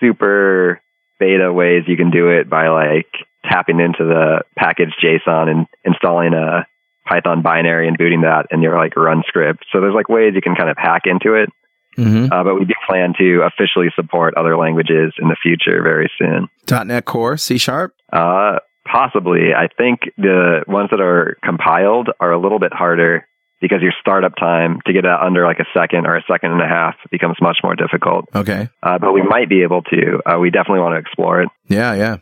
super 0.00 0.80
beta 1.18 1.52
ways 1.52 1.84
you 1.86 1.96
can 1.96 2.10
do 2.10 2.28
it 2.28 2.48
by 2.48 2.68
like 2.68 3.08
tapping 3.50 3.80
into 3.80 4.04
the 4.04 4.42
package 4.56 4.94
JSON 5.02 5.48
and 5.48 5.66
installing 5.84 6.34
a 6.34 6.66
Python 7.06 7.42
binary 7.42 7.88
and 7.88 7.98
booting 7.98 8.22
that 8.22 8.46
in 8.50 8.62
your 8.62 8.78
like 8.78 8.96
run 8.96 9.22
script. 9.26 9.64
So 9.72 9.80
there's 9.80 9.94
like 9.94 10.08
ways 10.08 10.32
you 10.34 10.40
can 10.40 10.54
kind 10.54 10.70
of 10.70 10.76
hack 10.78 11.02
into 11.06 11.34
it. 11.34 11.50
Mm-hmm. 11.98 12.32
Uh, 12.32 12.44
but 12.44 12.54
we 12.54 12.64
do 12.64 12.74
plan 12.88 13.14
to 13.18 13.42
officially 13.42 13.88
support 13.94 14.34
other 14.36 14.56
languages 14.56 15.12
in 15.18 15.28
the 15.28 15.36
future 15.40 15.82
very 15.82 16.10
soon. 16.18 16.48
.NET 16.86 17.04
Core, 17.04 17.36
C 17.36 17.58
Sharp. 17.58 17.94
Uh, 18.12 18.58
possibly. 18.84 19.54
I 19.56 19.68
think 19.76 20.00
the 20.16 20.64
ones 20.66 20.90
that 20.90 21.00
are 21.00 21.36
compiled 21.44 22.10
are 22.20 22.32
a 22.32 22.40
little 22.40 22.58
bit 22.58 22.72
harder 22.72 23.26
because 23.60 23.80
your 23.82 23.92
startup 24.00 24.36
time 24.36 24.80
to 24.86 24.92
get 24.92 25.02
that 25.02 25.20
under 25.20 25.44
like 25.44 25.58
a 25.58 25.66
second 25.72 26.06
or 26.06 26.16
a 26.16 26.22
second 26.30 26.52
and 26.52 26.60
a 26.60 26.68
half 26.68 26.96
becomes 27.10 27.36
much 27.40 27.58
more 27.62 27.74
difficult. 27.74 28.26
Okay. 28.34 28.68
Uh, 28.82 28.98
but 28.98 29.12
we 29.12 29.22
might 29.22 29.48
be 29.48 29.62
able 29.62 29.82
to. 29.82 30.20
Uh, 30.26 30.38
we 30.38 30.50
definitely 30.50 30.80
want 30.80 30.94
to 30.94 30.98
explore 30.98 31.42
it. 31.42 31.48
Yeah, 31.68 31.94
yeah. 31.94 32.16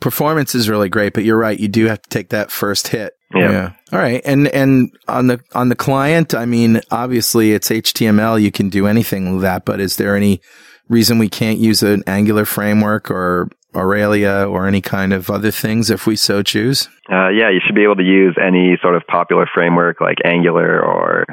Performance 0.00 0.54
is 0.54 0.68
really 0.68 0.88
great, 0.88 1.12
but 1.12 1.24
you're 1.24 1.38
right. 1.38 1.58
You 1.58 1.68
do 1.68 1.86
have 1.86 2.02
to 2.02 2.08
take 2.08 2.30
that 2.30 2.50
first 2.50 2.88
hit. 2.88 3.14
Yeah. 3.34 3.72
All 3.92 3.98
right. 3.98 4.22
And 4.24 4.48
and 4.48 4.90
on 5.06 5.26
the 5.26 5.40
on 5.54 5.68
the 5.68 5.76
client, 5.76 6.34
I 6.34 6.46
mean, 6.46 6.80
obviously 6.90 7.52
it's 7.52 7.68
HTML. 7.68 8.40
You 8.40 8.50
can 8.50 8.70
do 8.70 8.86
anything 8.86 9.34
with 9.34 9.42
that. 9.42 9.64
But 9.64 9.80
is 9.80 9.96
there 9.96 10.16
any 10.16 10.40
reason 10.88 11.18
we 11.18 11.28
can't 11.28 11.58
use 11.58 11.82
an 11.82 12.02
Angular 12.06 12.44
framework 12.44 13.10
or 13.10 13.50
Aurelia 13.74 14.46
or 14.48 14.66
any 14.66 14.80
kind 14.80 15.12
of 15.12 15.30
other 15.30 15.50
things 15.50 15.90
if 15.90 16.06
we 16.06 16.16
so 16.16 16.42
choose? 16.42 16.88
Uh, 17.10 17.28
yeah, 17.28 17.50
you 17.50 17.60
should 17.66 17.74
be 17.74 17.84
able 17.84 17.96
to 17.96 18.02
use 18.04 18.36
any 18.42 18.78
sort 18.82 18.94
of 18.96 19.02
popular 19.06 19.46
framework 19.54 20.00
like 20.00 20.18
Angular 20.24 20.82
or 20.84 21.24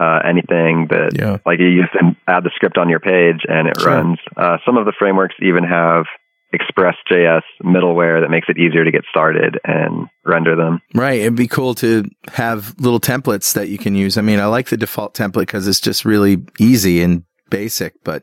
uh, 0.00 0.20
anything 0.24 0.86
that 0.90 1.12
Yeah. 1.18 1.38
like 1.44 1.58
you 1.58 1.82
just 1.82 1.94
add 2.26 2.44
the 2.44 2.50
script 2.54 2.78
on 2.78 2.88
your 2.88 3.00
page 3.00 3.40
and 3.48 3.68
it 3.68 3.80
Sure. 3.80 3.90
runs. 3.92 4.18
Uh, 4.36 4.58
some 4.64 4.76
of 4.76 4.86
the 4.86 4.92
frameworks 4.98 5.34
even 5.42 5.64
have 5.64 6.04
Express.js 6.52 7.42
middleware 7.62 8.22
that 8.22 8.30
makes 8.30 8.48
it 8.48 8.56
easier 8.58 8.84
to 8.84 8.90
get 8.90 9.02
started 9.10 9.58
and 9.64 10.06
render 10.24 10.56
them. 10.56 10.80
Right. 10.94 11.20
It'd 11.20 11.34
be 11.36 11.46
cool 11.46 11.74
to 11.76 12.04
have 12.32 12.74
little 12.78 13.00
templates 13.00 13.52
that 13.54 13.68
you 13.68 13.76
can 13.76 13.94
use. 13.94 14.16
I 14.16 14.22
mean, 14.22 14.40
I 14.40 14.46
like 14.46 14.68
the 14.68 14.76
default 14.78 15.14
template 15.14 15.40
because 15.40 15.68
it's 15.68 15.80
just 15.80 16.04
really 16.06 16.38
easy 16.58 17.02
and 17.02 17.24
basic, 17.50 17.94
but 18.02 18.22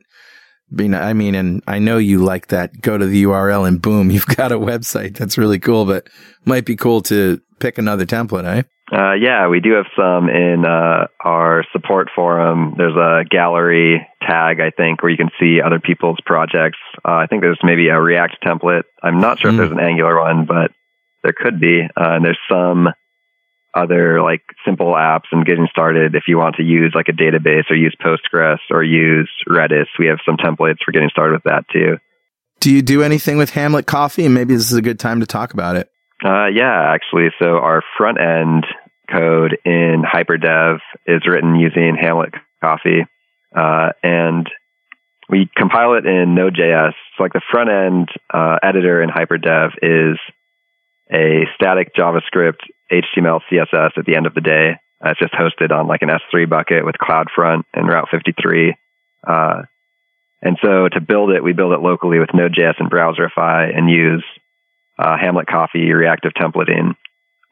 I 0.72 0.76
mean, 0.82 0.94
I 0.96 1.14
mean, 1.14 1.36
and 1.36 1.64
I 1.68 1.80
know 1.80 1.98
you 1.98 2.20
like 2.24 2.48
that. 2.48 2.82
Go 2.82 2.98
to 2.98 3.06
the 3.06 3.24
URL 3.24 3.68
and 3.68 3.82
boom, 3.82 4.10
you've 4.12 4.26
got 4.26 4.52
a 4.52 4.58
website. 4.60 5.16
That's 5.18 5.38
really 5.38 5.60
cool, 5.60 5.86
but 5.86 6.08
might 6.46 6.66
be 6.66 6.76
cool 6.76 7.02
to 7.04 7.40
pick 7.60 7.78
another 7.78 8.06
template, 8.06 8.46
eh? 8.46 8.64
Uh, 8.92 9.14
yeah, 9.14 9.48
we 9.48 9.60
do 9.62 9.72
have 9.74 9.86
some 9.98 10.30
in 10.30 10.64
uh, 10.64 11.08
our 11.24 11.64
support 11.72 12.08
forum. 12.16 12.76
There's 12.78 12.96
a 12.96 13.24
gallery 13.28 14.06
tag, 14.22 14.60
I 14.60 14.70
think, 14.70 15.02
where 15.02 15.12
you 15.12 15.18
can 15.18 15.32
see 15.40 15.60
other 15.60 15.80
people's 15.80 16.20
projects. 16.24 16.78
Uh, 17.04 17.14
I 17.14 17.26
think 17.28 17.42
there's 17.42 17.60
maybe 17.64 17.88
a 17.88 18.00
React 18.00 18.38
template. 18.46 18.84
I'm 19.02 19.20
not 19.20 19.40
sure 19.40 19.50
Mm. 19.50 19.54
if 19.56 19.58
there's 19.58 19.72
an 19.72 19.80
Angular 19.80 20.20
one, 20.20 20.46
but 20.46 20.72
there 21.24 21.34
could 21.36 21.60
be. 21.60 21.82
Uh, 21.82 21.88
and 22.12 22.24
there's 22.26 22.38
some 22.52 22.90
other 23.76 24.22
like 24.22 24.42
simple 24.66 24.94
apps 24.94 25.26
and 25.32 25.46
getting 25.46 25.68
started 25.70 26.16
if 26.16 26.24
you 26.28 26.38
want 26.38 26.56
to 26.56 26.64
use 26.64 26.94
like 26.96 27.08
a 27.10 27.12
database 27.12 27.70
or 27.70 27.76
use 27.76 27.96
Postgres 28.04 28.60
or 28.72 28.84
use 28.84 29.30
Redis. 29.48 29.88
We 30.00 30.08
have 30.08 30.20
some 30.26 30.38
templates 30.38 30.78
for 30.84 30.92
getting 30.92 31.10
started 31.10 31.34
with 31.34 31.44
that 31.44 31.66
too. 31.72 31.98
Do 32.62 32.72
you 32.72 32.82
do 32.82 33.04
anything 33.04 33.38
with 33.38 33.52
Hamlet 33.52 33.86
Coffee? 33.86 34.26
And 34.26 34.34
maybe 34.34 34.56
this 34.56 34.72
is 34.72 34.78
a 34.78 34.82
good 34.82 35.00
time 35.00 35.20
to 35.20 35.26
talk 35.26 35.54
about 35.54 35.76
it. 35.76 35.92
Uh, 36.24 36.48
yeah, 36.48 36.94
actually. 36.94 37.28
So 37.40 37.58
our 37.58 37.84
front 37.98 38.20
end 38.20 38.66
code 39.12 39.58
in 39.66 40.04
HyperDev 40.04 40.80
is 41.06 41.22
written 41.28 41.56
using 41.56 41.96
Hamlet 42.00 42.34
Coffee, 42.62 43.06
uh, 43.56 43.90
and 44.02 44.50
we 45.30 45.50
compile 45.56 45.96
it 45.96 46.06
in 46.06 46.36
Node.js. 46.36 46.94
So 47.18 47.24
like 47.24 47.34
the 47.34 47.42
front 47.52 47.70
end 47.70 48.10
uh, 48.34 48.58
editor 48.64 49.02
in 49.02 49.10
HyperDev 49.10 49.72
is 49.82 50.18
a 51.12 51.44
static 51.56 51.94
JavaScript 51.96 52.60
HTML 52.92 53.42
CSS 53.52 53.98
at 53.98 54.06
the 54.06 54.16
end 54.16 54.26
of 54.26 54.34
the 54.34 54.42
day. 54.42 54.72
Uh, 55.04 55.10
it's 55.12 55.20
just 55.20 55.34
hosted 55.34 55.72
on 55.72 55.88
like 55.88 56.02
an 56.02 56.10
S3 56.10 56.50
bucket 56.50 56.86
with 56.86 56.96
CloudFront 57.02 57.64
and 57.74 57.88
Route 57.88 58.08
53. 58.12 58.76
Uh, 59.28 59.62
and 60.42 60.58
so 60.64 60.88
to 60.90 61.02
build 61.02 61.32
it, 61.32 61.44
we 61.44 61.54
build 61.54 61.74
it 61.74 61.80
locally 61.82 62.20
with 62.20 62.30
Node.js 62.34 62.76
and 62.80 62.90
Browserify 62.92 63.76
and 63.76 63.90
use 63.90 64.24
uh, 65.00 65.18
Hamlet 65.20 65.48
Coffee 65.48 65.92
reactive 65.92 66.32
templating. 66.40 66.96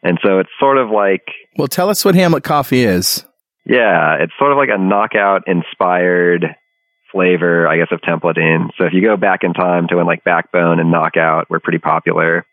And 0.03 0.19
so 0.23 0.39
it's 0.39 0.49
sort 0.59 0.77
of 0.77 0.89
like, 0.89 1.23
Well, 1.57 1.67
tell 1.67 1.89
us 1.89 2.03
what 2.05 2.15
Hamlet 2.15 2.43
Coffee 2.43 2.83
is. 2.83 3.25
yeah, 3.65 4.17
it's 4.19 4.33
sort 4.37 4.51
of 4.51 4.57
like 4.57 4.69
a 4.73 4.77
knockout 4.77 5.43
inspired 5.47 6.55
flavor, 7.11 7.67
I 7.67 7.77
guess, 7.77 7.87
of 7.91 8.01
templating. 8.01 8.69
So 8.77 8.85
if 8.85 8.93
you 8.93 9.01
go 9.01 9.17
back 9.17 9.43
in 9.43 9.53
time 9.53 9.87
to 9.89 9.95
when 9.97 10.05
like 10.05 10.23
Backbone 10.23 10.79
and 10.79 10.91
Knockout 10.91 11.49
were 11.49 11.59
pretty 11.59 11.77
popular, 11.79 12.45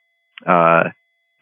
uh, 0.46 0.84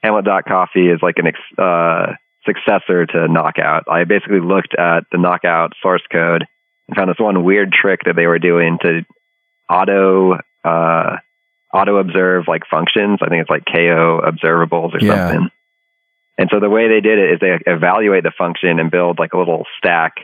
Hamlet.coffee 0.02 0.88
is 0.88 1.00
like 1.02 1.16
an 1.18 1.26
ex- 1.28 1.58
uh, 1.58 2.14
successor 2.44 3.06
to 3.06 3.28
Knockout. 3.28 3.84
I 3.90 4.04
basically 4.04 4.40
looked 4.40 4.74
at 4.78 5.04
the 5.12 5.18
Knockout 5.18 5.72
source 5.82 6.02
code 6.10 6.44
and 6.86 6.96
found 6.96 7.10
this 7.10 7.18
one 7.18 7.44
weird 7.44 7.72
trick 7.72 8.00
that 8.06 8.16
they 8.16 8.26
were 8.26 8.38
doing 8.38 8.78
to 8.82 9.02
auto 9.68 10.38
uh, 10.64 11.16
auto 11.74 11.96
observe 11.96 12.44
like 12.48 12.62
functions. 12.70 13.18
I 13.22 13.28
think 13.28 13.42
it's 13.42 13.50
like 13.50 13.64
KO 13.66 14.22
observables 14.24 14.94
or 14.94 14.98
Yeah. 15.04 15.28
something. 15.28 15.50
And 16.38 16.48
so 16.52 16.60
the 16.60 16.70
way 16.70 16.88
they 16.88 17.00
did 17.00 17.18
it 17.18 17.32
is 17.32 17.40
they 17.40 17.58
evaluate 17.66 18.22
the 18.22 18.30
function 18.38 18.78
and 18.78 18.90
build 18.90 19.18
like 19.18 19.32
a 19.32 19.38
little 19.38 19.64
stack, 19.76 20.14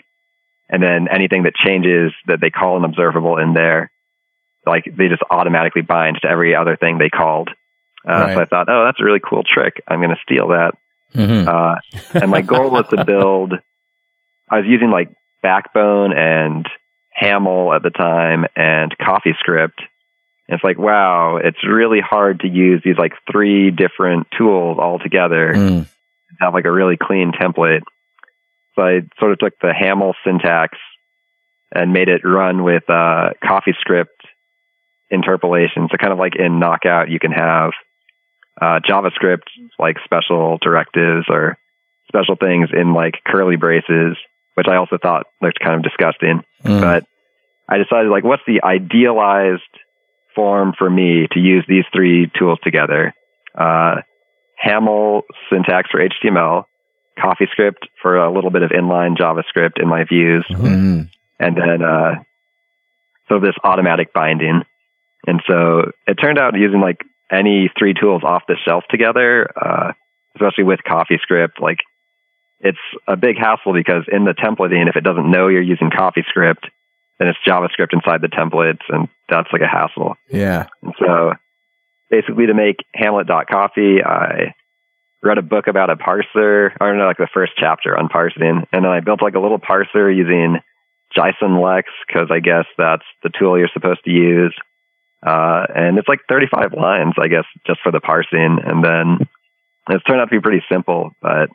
and 0.68 0.80
then 0.82 1.08
anything 1.10 1.42
that 1.42 1.54
changes 1.56 2.12
that 2.26 2.40
they 2.40 2.50
call 2.50 2.76
an 2.76 2.84
observable 2.84 3.37
in 3.38 3.52
there, 3.52 3.90
like 4.64 4.84
they 4.84 5.08
just 5.08 5.22
automatically 5.28 5.82
bind 5.82 6.18
to 6.22 6.28
every 6.28 6.54
other 6.54 6.76
thing 6.76 6.98
they 6.98 7.10
called. 7.10 7.50
Uh, 8.07 8.12
Right. 8.12 8.35
So 8.35 8.40
I 8.43 8.45
thought, 8.47 8.69
oh, 8.69 8.85
that's 8.85 9.01
a 9.01 9.05
really 9.05 9.21
cool 9.21 9.43
trick. 9.43 9.83
I'm 9.88 10.01
going 10.01 10.11
to 10.14 10.21
steal 10.23 10.49
that. 10.49 10.73
Mm-hmm. 11.14 11.49
Uh, 11.49 12.21
and 12.21 12.31
my 12.31 12.43
goal 12.43 12.71
was 12.71 12.87
to 12.90 13.05
build. 13.05 13.55
I 14.51 14.59
was 14.59 14.67
using 14.67 14.90
like 14.90 15.11
Backbone 15.43 16.12
and 16.12 16.67
Haml 17.21 17.75
at 17.75 17.83
the 17.83 17.90
time 17.90 18.45
and 18.57 18.95
CoffeeScript. 18.99 19.79
And 20.49 20.57
it's 20.57 20.64
like, 20.64 20.79
wow, 20.79 21.37
it's 21.43 21.64
really 21.67 22.01
hard 22.01 22.40
to 22.40 22.49
use 22.49 22.83
these 22.85 22.99
like 22.99 23.12
three 23.31 23.71
different 23.71 24.27
tools 24.37 24.79
all 24.81 24.99
together 24.99 25.53
Mm. 25.55 25.87
have 26.40 26.53
like 26.53 26.64
a 26.67 26.73
really 26.73 26.97
clean 27.01 27.33
template. 27.33 27.83
So 28.75 28.83
I 28.83 29.01
sort 29.21 29.33
of 29.33 29.38
took 29.38 29.55
the 29.61 29.73
Haml 29.73 30.14
syntax 30.27 30.77
and 31.73 31.93
made 31.93 32.09
it 32.09 32.23
run 32.25 32.64
with 32.64 32.83
uh, 32.90 33.31
CoffeeScript 33.43 34.07
interpolation. 35.11 35.88
So 35.90 35.96
kind 35.96 36.13
of 36.13 36.19
like 36.19 36.35
in 36.37 36.59
Knockout, 36.59 37.09
you 37.09 37.19
can 37.21 37.31
have 37.33 37.71
uh, 38.61 38.81
JavaScript 38.88 39.42
like 39.79 39.96
special 40.05 40.59
directives 40.63 41.27
or 41.29 41.57
special 42.09 42.37
things 42.37 42.69
in 42.73 42.94
like 42.94 43.15
curly 43.27 43.57
braces, 43.57 44.17
which 44.55 44.67
I 44.69 44.77
also 44.77 44.98
thought 45.00 45.27
looked 45.42 45.59
kind 45.61 45.75
of 45.77 45.83
disgusting. 45.83 46.42
Mm. 46.65 46.81
But 46.81 47.05
I 47.69 47.79
decided 47.79 48.11
like, 48.11 48.25
what's 48.25 48.42
the 48.46 48.63
idealized 48.63 49.63
form 50.35 50.75
for 50.77 50.88
me 50.88 51.27
to 51.33 51.40
use 51.40 51.65
these 51.69 51.85
three 51.92 52.31
tools 52.38 52.59
together? 52.63 53.15
Uh, 53.57 53.96
Haml 54.65 55.23
syntax 55.50 55.90
for 55.90 56.00
HTML, 56.00 56.65
CoffeeScript 57.19 57.88
for 58.00 58.17
a 58.17 58.33
little 58.33 58.50
bit 58.50 58.63
of 58.63 58.71
inline 58.71 59.17
JavaScript 59.17 59.81
in 59.81 59.88
my 59.88 60.05
views, 60.05 60.44
Mhm. 60.50 61.09
and 61.40 61.57
then 61.57 61.83
uh, 61.83 62.15
so 63.29 63.40
this 63.40 63.55
automatic 63.63 64.13
binding. 64.13 64.63
And 65.27 65.42
so 65.48 65.90
it 66.07 66.15
turned 66.15 66.38
out 66.38 66.55
using 66.55 66.81
like 66.81 67.02
any 67.31 67.70
three 67.79 67.94
tools 67.94 68.22
off 68.25 68.42
the 68.48 68.56
shelf 68.64 68.85
together, 68.90 69.48
uh, 69.56 69.92
especially 70.37 70.64
with 70.64 70.81
CoffeeScript, 70.87 71.60
like 71.60 71.79
it's 72.60 72.79
a 73.06 73.16
big 73.16 73.37
hassle 73.37 73.72
because 73.72 74.04
in 74.10 74.25
the 74.25 74.33
templating, 74.33 74.88
if 74.88 74.96
it 74.96 75.04
doesn't 75.04 75.31
know 75.31 75.48
you're 75.48 75.62
using 75.62 75.90
CoffeeScript, 75.90 76.64
then 77.18 77.29
it's 77.29 77.38
JavaScript 77.46 77.92
inside 77.92 78.20
the 78.22 78.29
templates, 78.29 78.83
and 78.88 79.08
that's 79.29 79.48
like 79.52 79.62
a 79.62 79.68
hassle. 79.68 80.16
Yeah. 80.29 80.66
And 80.83 80.94
so 80.98 81.35
basically 82.10 82.46
to 82.46 82.54
make 82.54 82.77
Hamlet.coffee, 82.94 84.02
I 84.04 84.54
read 85.22 85.38
a 85.38 85.42
book 85.42 85.66
about 85.66 85.90
a 85.90 85.96
parser, 85.96 86.70
I 86.81 86.87
don't 86.87 86.98
know, 86.98 87.06
like 87.06 87.16
the 87.16 87.29
first 87.33 87.52
chapter 87.58 87.96
on 87.96 88.08
parsing. 88.08 88.66
And 88.72 88.85
then 88.85 88.87
I 88.87 89.00
built 89.00 89.22
like 89.22 89.35
a 89.35 89.40
little 89.40 89.58
parser 89.58 90.14
using 90.14 90.58
Jison 91.16 91.62
Lex 91.62 91.88
because 92.06 92.29
I 92.31 92.40
guess 92.40 92.66
that's 92.77 93.04
the 93.22 93.31
tool 93.31 93.58
you're 93.58 93.70
supposed 93.72 94.04
to 94.04 94.10
use. 94.10 94.54
Uh, 95.25 95.64
and 95.75 95.98
it's 95.98 96.08
like 96.08 96.20
35 96.29 96.75
lines, 96.75 97.14
I 97.18 97.29
guess, 97.29 97.44
just 97.66 97.81
for 97.83 97.90
the 97.90 98.00
parsing. 98.00 98.58
And 98.62 98.85
then 98.85 99.29
it's 99.88 100.04
turned 100.04 100.20
out 100.20 100.27
to 100.27 100.37
be 100.37 100.40
pretty 100.40 100.62
simple, 100.70 101.12
but 101.22 101.48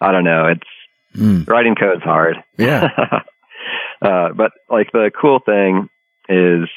I 0.00 0.12
don't 0.12 0.24
know. 0.24 0.48
It's 0.48 1.16
mm. 1.16 1.48
writing 1.48 1.74
code's 1.74 2.02
hard. 2.02 2.36
Yeah. 2.58 2.88
uh, 4.02 4.32
but 4.34 4.52
like 4.68 4.92
the 4.92 5.10
cool 5.18 5.40
thing 5.40 5.88
is 6.28 6.68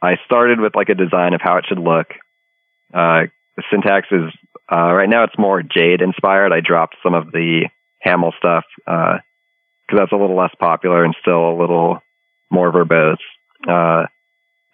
I 0.00 0.16
started 0.26 0.60
with 0.60 0.76
like 0.76 0.88
a 0.88 0.94
design 0.94 1.34
of 1.34 1.40
how 1.40 1.56
it 1.56 1.64
should 1.68 1.78
look. 1.78 2.08
Uh, 2.94 3.26
the 3.56 3.62
syntax 3.70 4.08
is, 4.12 4.32
uh, 4.70 4.92
right 4.92 5.08
now 5.08 5.24
it's 5.24 5.38
more 5.38 5.62
Jade 5.62 6.02
inspired. 6.02 6.52
I 6.52 6.60
dropped 6.60 6.96
some 7.02 7.14
of 7.14 7.32
the 7.32 7.68
Haml 8.04 8.32
stuff, 8.38 8.64
uh, 8.86 9.18
cause 9.88 9.98
that's 9.98 10.12
a 10.12 10.16
little 10.16 10.36
less 10.36 10.54
popular 10.58 11.04
and 11.04 11.14
still 11.20 11.50
a 11.50 11.58
little 11.58 12.00
more 12.50 12.72
verbose. 12.72 13.16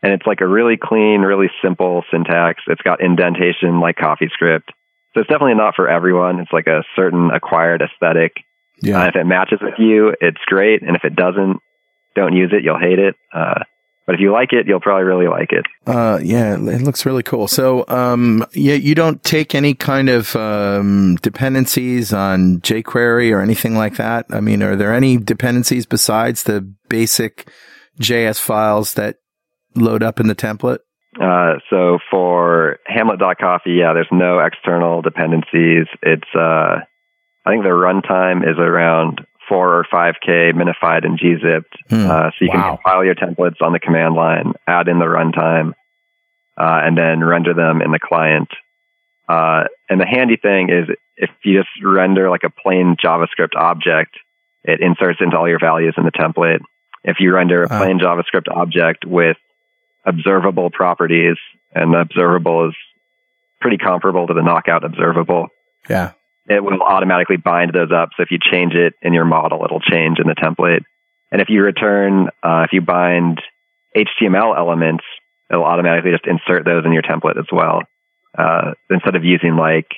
And 0.02 0.12
it's 0.12 0.26
like 0.26 0.40
a 0.40 0.46
really 0.46 0.76
clean, 0.80 1.22
really 1.22 1.50
simple 1.62 2.04
syntax. 2.10 2.62
It's 2.68 2.82
got 2.82 3.02
indentation 3.02 3.80
like 3.80 3.96
CoffeeScript. 3.96 4.68
So 5.14 5.20
it's 5.20 5.28
definitely 5.28 5.54
not 5.54 5.74
for 5.74 5.88
everyone. 5.88 6.38
It's 6.38 6.52
like 6.52 6.66
a 6.66 6.84
certain 6.94 7.30
acquired 7.30 7.82
aesthetic. 7.82 8.32
Yeah. 8.80 9.02
Uh, 9.02 9.08
if 9.08 9.16
it 9.16 9.24
matches 9.24 9.58
with 9.60 9.74
you, 9.78 10.14
it's 10.20 10.38
great. 10.46 10.82
And 10.82 10.94
if 10.94 11.04
it 11.04 11.16
doesn't, 11.16 11.58
don't 12.14 12.34
use 12.34 12.50
it. 12.52 12.62
You'll 12.62 12.78
hate 12.78 13.00
it. 13.00 13.16
Uh, 13.34 13.64
but 14.06 14.14
if 14.14 14.22
you 14.22 14.32
like 14.32 14.52
it, 14.52 14.66
you'll 14.66 14.80
probably 14.80 15.04
really 15.04 15.28
like 15.28 15.52
it. 15.52 15.66
Uh, 15.86 16.18
yeah, 16.22 16.54
it 16.54 16.80
looks 16.80 17.04
really 17.04 17.22
cool. 17.22 17.46
So, 17.46 17.84
um, 17.88 18.46
yeah, 18.54 18.74
you 18.74 18.94
don't 18.94 19.22
take 19.22 19.54
any 19.54 19.74
kind 19.74 20.08
of, 20.08 20.34
um, 20.34 21.16
dependencies 21.16 22.12
on 22.12 22.60
jQuery 22.60 23.30
or 23.30 23.42
anything 23.42 23.76
like 23.76 23.96
that. 23.96 24.24
I 24.30 24.40
mean, 24.40 24.62
are 24.62 24.76
there 24.76 24.94
any 24.94 25.18
dependencies 25.18 25.84
besides 25.84 26.44
the 26.44 26.62
basic 26.88 27.50
JS 28.00 28.40
files 28.40 28.94
that 28.94 29.16
load 29.74 30.02
up 30.02 30.20
in 30.20 30.26
the 30.26 30.34
template? 30.34 30.78
Uh, 31.20 31.54
so 31.70 31.98
for 32.10 32.78
Hamlet.coffee, 32.86 33.72
yeah, 33.72 33.92
there's 33.92 34.08
no 34.12 34.38
external 34.38 35.02
dependencies. 35.02 35.86
It's, 36.02 36.28
uh, 36.34 36.80
I 37.44 37.50
think 37.50 37.64
the 37.64 37.70
runtime 37.70 38.42
is 38.48 38.58
around 38.58 39.26
four 39.48 39.78
or 39.78 39.86
five 39.90 40.16
K 40.24 40.52
minified 40.54 41.04
and 41.04 41.18
gzipped. 41.18 41.72
Hmm. 41.88 42.10
Uh, 42.10 42.30
so 42.30 42.36
you 42.44 42.48
wow. 42.48 42.54
can 42.54 42.76
compile 42.76 43.04
your 43.04 43.14
templates 43.14 43.62
on 43.62 43.72
the 43.72 43.80
command 43.80 44.14
line, 44.14 44.52
add 44.66 44.88
in 44.88 44.98
the 44.98 45.06
runtime, 45.06 45.72
uh, 46.58 46.80
and 46.84 46.96
then 46.96 47.24
render 47.24 47.54
them 47.54 47.80
in 47.80 47.90
the 47.90 47.98
client. 47.98 48.48
Uh, 49.28 49.64
and 49.88 50.00
the 50.00 50.06
handy 50.06 50.36
thing 50.36 50.68
is 50.70 50.94
if 51.16 51.30
you 51.44 51.58
just 51.58 51.68
render 51.82 52.30
like 52.30 52.44
a 52.44 52.50
plain 52.50 52.96
JavaScript 53.02 53.56
object, 53.56 54.16
it 54.64 54.80
inserts 54.80 55.20
into 55.20 55.36
all 55.36 55.48
your 55.48 55.58
values 55.58 55.94
in 55.96 56.04
the 56.04 56.12
template. 56.12 56.60
If 57.04 57.16
you 57.20 57.32
render 57.32 57.62
a 57.62 57.68
plain 57.68 57.98
JavaScript 57.98 58.54
object 58.54 59.04
with 59.06 59.36
observable 60.04 60.70
properties, 60.70 61.36
and 61.74 61.92
the 61.92 62.00
observable 62.00 62.68
is 62.68 62.74
pretty 63.60 63.78
comparable 63.78 64.26
to 64.26 64.34
the 64.34 64.42
knockout 64.42 64.84
observable. 64.84 65.48
Yeah. 65.88 66.12
It 66.48 66.62
will 66.64 66.80
automatically 66.80 67.36
bind 67.36 67.72
those 67.74 67.92
up. 67.92 68.10
So 68.16 68.22
if 68.22 68.30
you 68.30 68.38
change 68.40 68.74
it 68.74 68.94
in 69.02 69.12
your 69.12 69.26
model, 69.26 69.64
it'll 69.64 69.80
change 69.80 70.18
in 70.18 70.26
the 70.26 70.34
template. 70.34 70.84
And 71.30 71.42
if 71.42 71.48
you 71.50 71.62
return, 71.62 72.28
uh, 72.42 72.64
if 72.64 72.72
you 72.72 72.80
bind 72.80 73.42
HTML 73.94 74.56
elements, 74.56 75.04
it'll 75.50 75.64
automatically 75.64 76.12
just 76.12 76.26
insert 76.26 76.64
those 76.64 76.84
in 76.86 76.92
your 76.92 77.02
template 77.02 77.38
as 77.38 77.46
well. 77.52 77.82
Uh, 78.36 78.72
instead 78.90 79.14
of 79.14 79.24
using 79.24 79.56
like 79.56 79.88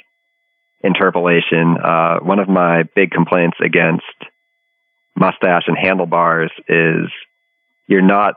interpolation, 0.83 1.77
uh, 1.77 2.19
one 2.21 2.39
of 2.39 2.49
my 2.49 2.85
big 2.95 3.11
complaints 3.11 3.59
against 3.65 4.05
mustache 5.17 5.65
and 5.67 5.77
handlebars 5.77 6.51
is 6.69 7.11
you're 7.87 8.03
not 8.03 8.35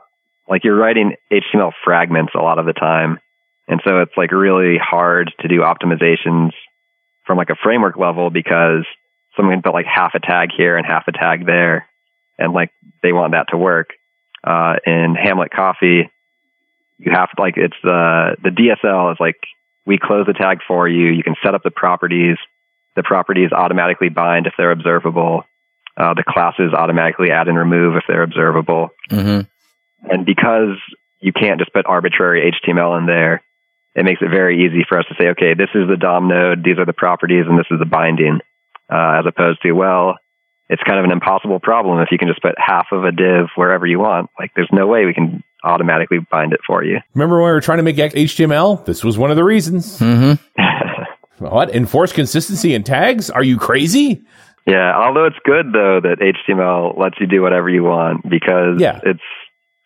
like 0.48 0.64
you're 0.64 0.76
writing 0.76 1.14
HTML 1.32 1.72
fragments 1.84 2.32
a 2.34 2.42
lot 2.42 2.58
of 2.58 2.66
the 2.66 2.72
time. 2.72 3.18
And 3.66 3.80
so 3.86 4.00
it's 4.00 4.12
like 4.16 4.30
really 4.30 4.76
hard 4.78 5.32
to 5.40 5.48
do 5.48 5.60
optimizations 5.60 6.50
from 7.26 7.38
like 7.38 7.50
a 7.50 7.56
framework 7.62 7.96
level 7.96 8.30
because 8.30 8.84
someone 9.36 9.54
can 9.54 9.62
put 9.62 9.72
like 9.72 9.86
half 9.86 10.12
a 10.14 10.20
tag 10.20 10.50
here 10.56 10.76
and 10.76 10.86
half 10.86 11.04
a 11.08 11.12
tag 11.12 11.46
there. 11.46 11.88
And 12.38 12.52
like 12.52 12.70
they 13.02 13.12
want 13.12 13.32
that 13.32 13.46
to 13.50 13.56
work. 13.56 13.90
Uh, 14.46 14.74
in 14.86 15.14
Hamlet 15.14 15.50
Coffee, 15.50 16.10
you 16.98 17.12
have 17.12 17.30
like, 17.38 17.54
it's 17.56 17.76
the, 17.82 18.36
the 18.42 18.50
DSL 18.50 19.12
is 19.12 19.16
like, 19.18 19.36
we 19.86 19.98
close 19.98 20.26
the 20.26 20.34
tag 20.34 20.58
for 20.66 20.86
you. 20.86 21.06
You 21.06 21.22
can 21.22 21.34
set 21.42 21.54
up 21.54 21.62
the 21.62 21.70
properties. 21.70 22.36
The 22.96 23.02
properties 23.02 23.52
automatically 23.52 24.10
bind 24.10 24.46
if 24.46 24.52
they're 24.58 24.70
observable. 24.70 25.44
Uh, 25.96 26.12
the 26.14 26.24
classes 26.26 26.72
automatically 26.76 27.30
add 27.30 27.48
and 27.48 27.56
remove 27.56 27.96
if 27.96 28.04
they're 28.06 28.22
observable. 28.22 28.90
Mm-hmm. 29.10 29.48
And 30.10 30.26
because 30.26 30.76
you 31.20 31.32
can't 31.32 31.58
just 31.58 31.72
put 31.72 31.86
arbitrary 31.86 32.52
HTML 32.52 32.98
in 32.98 33.06
there, 33.06 33.42
it 33.94 34.04
makes 34.04 34.20
it 34.20 34.30
very 34.30 34.66
easy 34.66 34.84
for 34.88 34.98
us 34.98 35.06
to 35.08 35.14
say, 35.18 35.28
okay, 35.28 35.54
this 35.54 35.70
is 35.74 35.88
the 35.88 35.96
DOM 35.96 36.28
node, 36.28 36.64
these 36.64 36.78
are 36.78 36.86
the 36.86 36.92
properties, 36.92 37.46
and 37.48 37.58
this 37.58 37.66
is 37.70 37.78
the 37.78 37.86
binding, 37.86 38.40
uh, 38.92 39.20
as 39.20 39.24
opposed 39.26 39.62
to, 39.62 39.72
well, 39.72 40.16
it's 40.68 40.82
kind 40.82 40.98
of 40.98 41.04
an 41.04 41.12
impossible 41.12 41.60
problem 41.60 42.00
if 42.00 42.08
you 42.10 42.18
can 42.18 42.28
just 42.28 42.42
put 42.42 42.54
half 42.58 42.86
of 42.90 43.04
a 43.04 43.12
div 43.12 43.46
wherever 43.54 43.86
you 43.86 43.98
want. 43.98 44.30
Like, 44.38 44.50
there's 44.56 44.70
no 44.72 44.86
way 44.86 45.04
we 45.04 45.14
can 45.14 45.44
automatically 45.62 46.18
bind 46.30 46.52
it 46.52 46.60
for 46.66 46.82
you. 46.82 46.98
Remember 47.14 47.36
when 47.36 47.46
we 47.46 47.52
were 47.52 47.60
trying 47.60 47.78
to 47.78 47.84
make 47.84 47.96
HTML? 47.96 48.84
This 48.84 49.04
was 49.04 49.16
one 49.16 49.30
of 49.30 49.36
the 49.36 49.44
reasons. 49.44 49.98
Mm-hmm. 49.98 50.64
what? 51.44 51.74
Enforce 51.74 52.12
consistency 52.12 52.74
in 52.74 52.82
tags? 52.82 53.30
Are 53.30 53.44
you 53.44 53.58
crazy? 53.58 54.22
Yeah, 54.66 54.96
although 54.96 55.26
it's 55.26 55.36
good 55.44 55.66
though 55.72 56.00
that 56.00 56.18
HTML 56.20 56.98
lets 56.98 57.20
you 57.20 57.26
do 57.26 57.42
whatever 57.42 57.68
you 57.68 57.84
want 57.84 58.28
because 58.28 58.80
yeah. 58.80 59.00
it's 59.04 59.20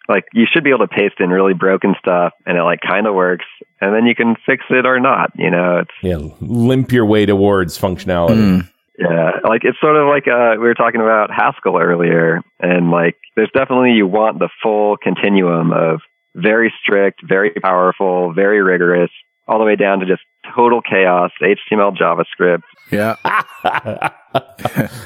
like 0.08 0.24
you 0.32 0.46
should 0.50 0.64
be 0.64 0.70
able 0.70 0.86
to 0.86 0.88
paste 0.88 1.16
in 1.20 1.30
really 1.30 1.54
broken 1.54 1.94
stuff 1.98 2.32
and 2.46 2.56
it 2.56 2.62
like 2.62 2.80
kind 2.80 3.06
of 3.06 3.14
works 3.14 3.44
and 3.80 3.94
then 3.94 4.06
you 4.06 4.14
can 4.14 4.34
fix 4.46 4.64
it 4.70 4.86
or 4.86 4.98
not 4.98 5.30
you 5.36 5.50
know 5.50 5.78
it's 5.78 5.90
yeah 6.02 6.18
limp 6.40 6.92
your 6.92 7.06
way 7.06 7.26
towards 7.26 7.78
functionality 7.78 8.62
mm. 8.62 8.70
yeah 8.98 9.32
like 9.44 9.62
it's 9.64 9.78
sort 9.80 9.96
of 9.96 10.08
like 10.08 10.26
uh 10.26 10.52
we 10.52 10.66
were 10.66 10.74
talking 10.74 11.00
about 11.00 11.30
haskell 11.30 11.78
earlier 11.78 12.40
and 12.60 12.90
like 12.90 13.16
there's 13.36 13.50
definitely 13.54 13.92
you 13.92 14.06
want 14.06 14.38
the 14.38 14.48
full 14.62 14.96
continuum 14.96 15.72
of 15.72 16.00
very 16.34 16.72
strict 16.82 17.20
very 17.26 17.50
powerful 17.50 18.32
very 18.32 18.62
rigorous 18.62 19.10
all 19.46 19.58
the 19.58 19.64
way 19.64 19.76
down 19.76 20.00
to 20.00 20.06
just 20.06 20.22
total 20.54 20.80
chaos 20.82 21.30
html 21.42 21.96
javascript 21.96 22.62
yeah 22.90 23.16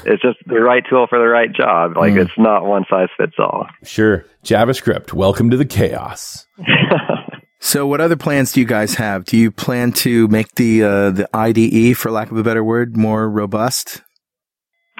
it's 0.05 0.21
just 0.21 0.37
the 0.45 0.59
right 0.59 0.83
tool 0.89 1.07
for 1.07 1.17
the 1.17 1.27
right 1.27 1.51
job. 1.53 1.95
Like 1.97 2.13
mm. 2.13 2.25
it's 2.25 2.37
not 2.37 2.65
one 2.65 2.85
size 2.89 3.09
fits 3.17 3.33
all. 3.39 3.67
Sure. 3.83 4.25
JavaScript, 4.43 5.13
welcome 5.13 5.49
to 5.49 5.57
the 5.57 5.65
chaos. 5.65 6.45
so 7.59 7.87
what 7.87 8.01
other 8.01 8.17
plans 8.17 8.51
do 8.51 8.59
you 8.59 8.65
guys 8.65 8.95
have? 8.95 9.25
Do 9.25 9.37
you 9.37 9.51
plan 9.51 9.91
to 9.93 10.27
make 10.27 10.55
the 10.55 10.83
uh, 10.83 11.11
the 11.11 11.29
IDE 11.33 11.97
for 11.97 12.11
lack 12.11 12.31
of 12.31 12.37
a 12.37 12.43
better 12.43 12.63
word 12.63 12.97
more 12.97 13.29
robust? 13.29 14.01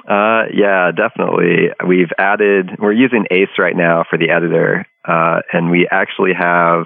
Uh, 0.08 0.44
yeah, 0.52 0.90
definitely. 0.90 1.68
We've 1.86 2.10
added, 2.18 2.72
we're 2.78 2.92
using 2.92 3.24
Ace 3.30 3.48
right 3.58 3.74
now 3.74 4.04
for 4.08 4.18
the 4.18 4.30
editor. 4.30 4.84
Uh, 5.08 5.40
and 5.50 5.70
we 5.70 5.88
actually 5.90 6.32
have, 6.38 6.84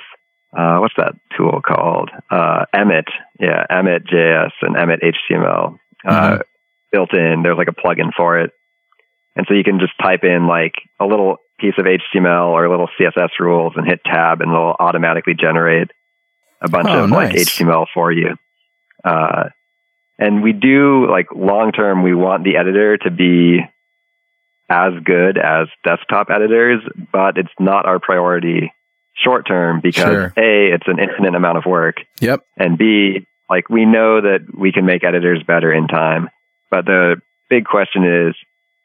uh, 0.57 0.79
what's 0.79 0.95
that 0.97 1.15
tool 1.37 1.61
called? 1.65 2.11
Uh, 2.31 2.65
Emmet. 2.73 3.07
Yeah, 3.39 3.65
Emmet 3.71 4.07
JS 4.07 4.53
and 4.63 4.77
Emmet 4.77 5.01
HTML. 5.03 5.79
Uh, 6.07 6.11
mm-hmm 6.11 6.41
built 6.91 7.13
in. 7.15 7.43
There's 7.43 7.59
like 7.59 7.69
a 7.69 7.73
plugin 7.73 8.13
for 8.17 8.41
it. 8.41 8.53
And 9.37 9.47
so 9.49 9.55
you 9.55 9.65
can 9.65 9.79
just 9.79 9.93
type 10.03 10.25
in 10.25 10.47
like 10.47 10.75
a 10.99 11.07
little 11.07 11.37
piece 11.61 11.75
of 11.79 11.87
HTML 11.87 12.49
or 12.49 12.65
a 12.65 12.71
little 12.71 12.89
CSS 12.99 13.31
rules 13.39 13.75
and 13.77 13.87
hit 13.87 14.01
tab 14.05 14.41
and 14.41 14.51
it'll 14.51 14.77
automatically 14.79 15.35
generate 15.35 15.91
a 16.61 16.69
bunch 16.69 16.89
oh, 16.89 17.05
of 17.05 17.11
nice. 17.11 17.33
like 17.33 17.47
HTML 17.47 17.87
for 17.93 18.11
you. 18.11 18.37
Uh, 19.05 19.51
and 20.19 20.43
we 20.43 20.53
do 20.53 21.09
like 21.09 21.27
long 21.35 21.71
term, 21.73 22.03
we 22.03 22.15
want 22.15 22.43
the 22.43 22.57
editor 22.57 22.97
to 22.99 23.11
be 23.11 23.61
as 24.69 24.93
good 25.05 25.39
as 25.39 25.69
desktop 25.85 26.29
editors, 26.31 26.83
but 27.13 27.39
it's 27.39 27.49
not 27.61 27.87
our 27.87 28.01
priority 28.01 28.73
short 29.23 29.47
term 29.47 29.81
because 29.83 30.05
sure. 30.05 30.35
A, 30.37 30.75
it's 30.75 30.87
an 30.87 30.99
infinite 30.99 31.35
amount 31.35 31.59
of 31.59 31.65
work. 31.67 31.97
Yep. 32.21 32.41
And 32.57 32.79
B, 32.79 33.27
like 33.51 33.69
we 33.69 33.85
know 33.85 34.21
that 34.21 34.41
we 34.57 34.73
can 34.73 34.87
make 34.87 35.05
editors 35.05 35.43
better 35.47 35.73
in 35.73 35.89
time. 35.89 36.29
But 36.71 36.85
the 36.85 37.17
big 37.49 37.65
question 37.65 38.05
is, 38.05 38.35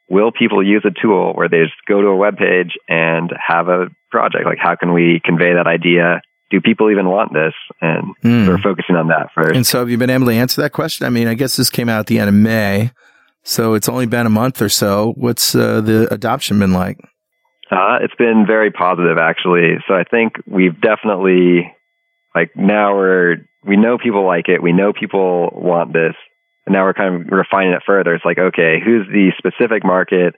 will 0.10 0.32
people 0.32 0.66
use 0.66 0.86
a 0.86 1.02
tool 1.02 1.34
where 1.34 1.50
they 1.50 1.64
just 1.64 1.74
go 1.88 2.02
to 2.02 2.08
a 2.08 2.16
web 2.16 2.38
page 2.38 2.74
and 2.88 3.32
have 3.46 3.68
a 3.68 3.88
project? 4.12 4.46
Like, 4.46 4.60
how 4.62 4.76
can 4.76 4.94
we 4.94 5.22
convey 5.24 5.54
that 5.54 5.68
idea? 5.68 6.22
Do 6.50 6.62
people 6.62 6.92
even 6.92 7.08
want 7.08 7.34
this? 7.34 7.54
And 7.82 8.16
mm. 8.24 8.48
we're 8.48 8.62
focusing 8.62 8.96
on 8.96 9.08
that 9.08 9.30
first. 9.34 9.56
And 9.56 9.66
so, 9.66 9.80
have 9.80 9.90
you 9.90 9.98
been 9.98 10.10
able 10.10 10.28
to 10.28 10.34
answer 10.34 10.62
that 10.62 10.72
question? 10.72 11.06
I 11.06 11.10
mean, 11.10 11.28
I 11.28 11.34
guess 11.34 11.56
this 11.56 11.70
came 11.70 11.90
out 11.90 12.00
at 12.00 12.08
the 12.08 12.20
end 12.20 12.30
of 12.30 12.36
May, 12.36 12.92
so 13.44 13.74
it's 13.74 13.90
only 13.90 14.06
been 14.06 14.26
a 14.26 14.30
month 14.30 14.62
or 14.62 14.70
so. 14.70 15.14
What's 15.18 15.56
uh, 15.56 15.82
the 15.82 16.14
adoption 16.14 16.60
been 16.60 16.74
like? 16.74 17.00
Uh, 17.74 17.98
it's 18.04 18.16
been 18.16 18.46
very 18.46 18.70
positive, 18.72 19.18
actually. 19.18 19.78
So 19.88 19.96
I 19.96 20.04
think 20.04 20.34
we've 20.46 20.80
definitely, 20.80 21.74
like, 22.36 22.52
now 22.56 22.96
we're 22.96 23.48
we 23.66 23.78
know 23.78 23.98
people 23.98 24.26
like 24.26 24.48
it. 24.48 24.62
We 24.62 24.74
know 24.74 24.94
people 24.94 25.50
want 25.54 25.94
this 25.94 26.16
And 26.66 26.74
now 26.74 26.84
we're 26.86 26.94
kind 26.94 27.16
of 27.16 27.32
refining 27.32 27.74
it 27.74 27.84
further. 27.86 28.14
It's 28.14 28.26
like, 28.26 28.40
okay, 28.40 28.80
who's 28.84 29.08
the 29.08 29.32
specific 29.38 29.84
market? 29.84 30.36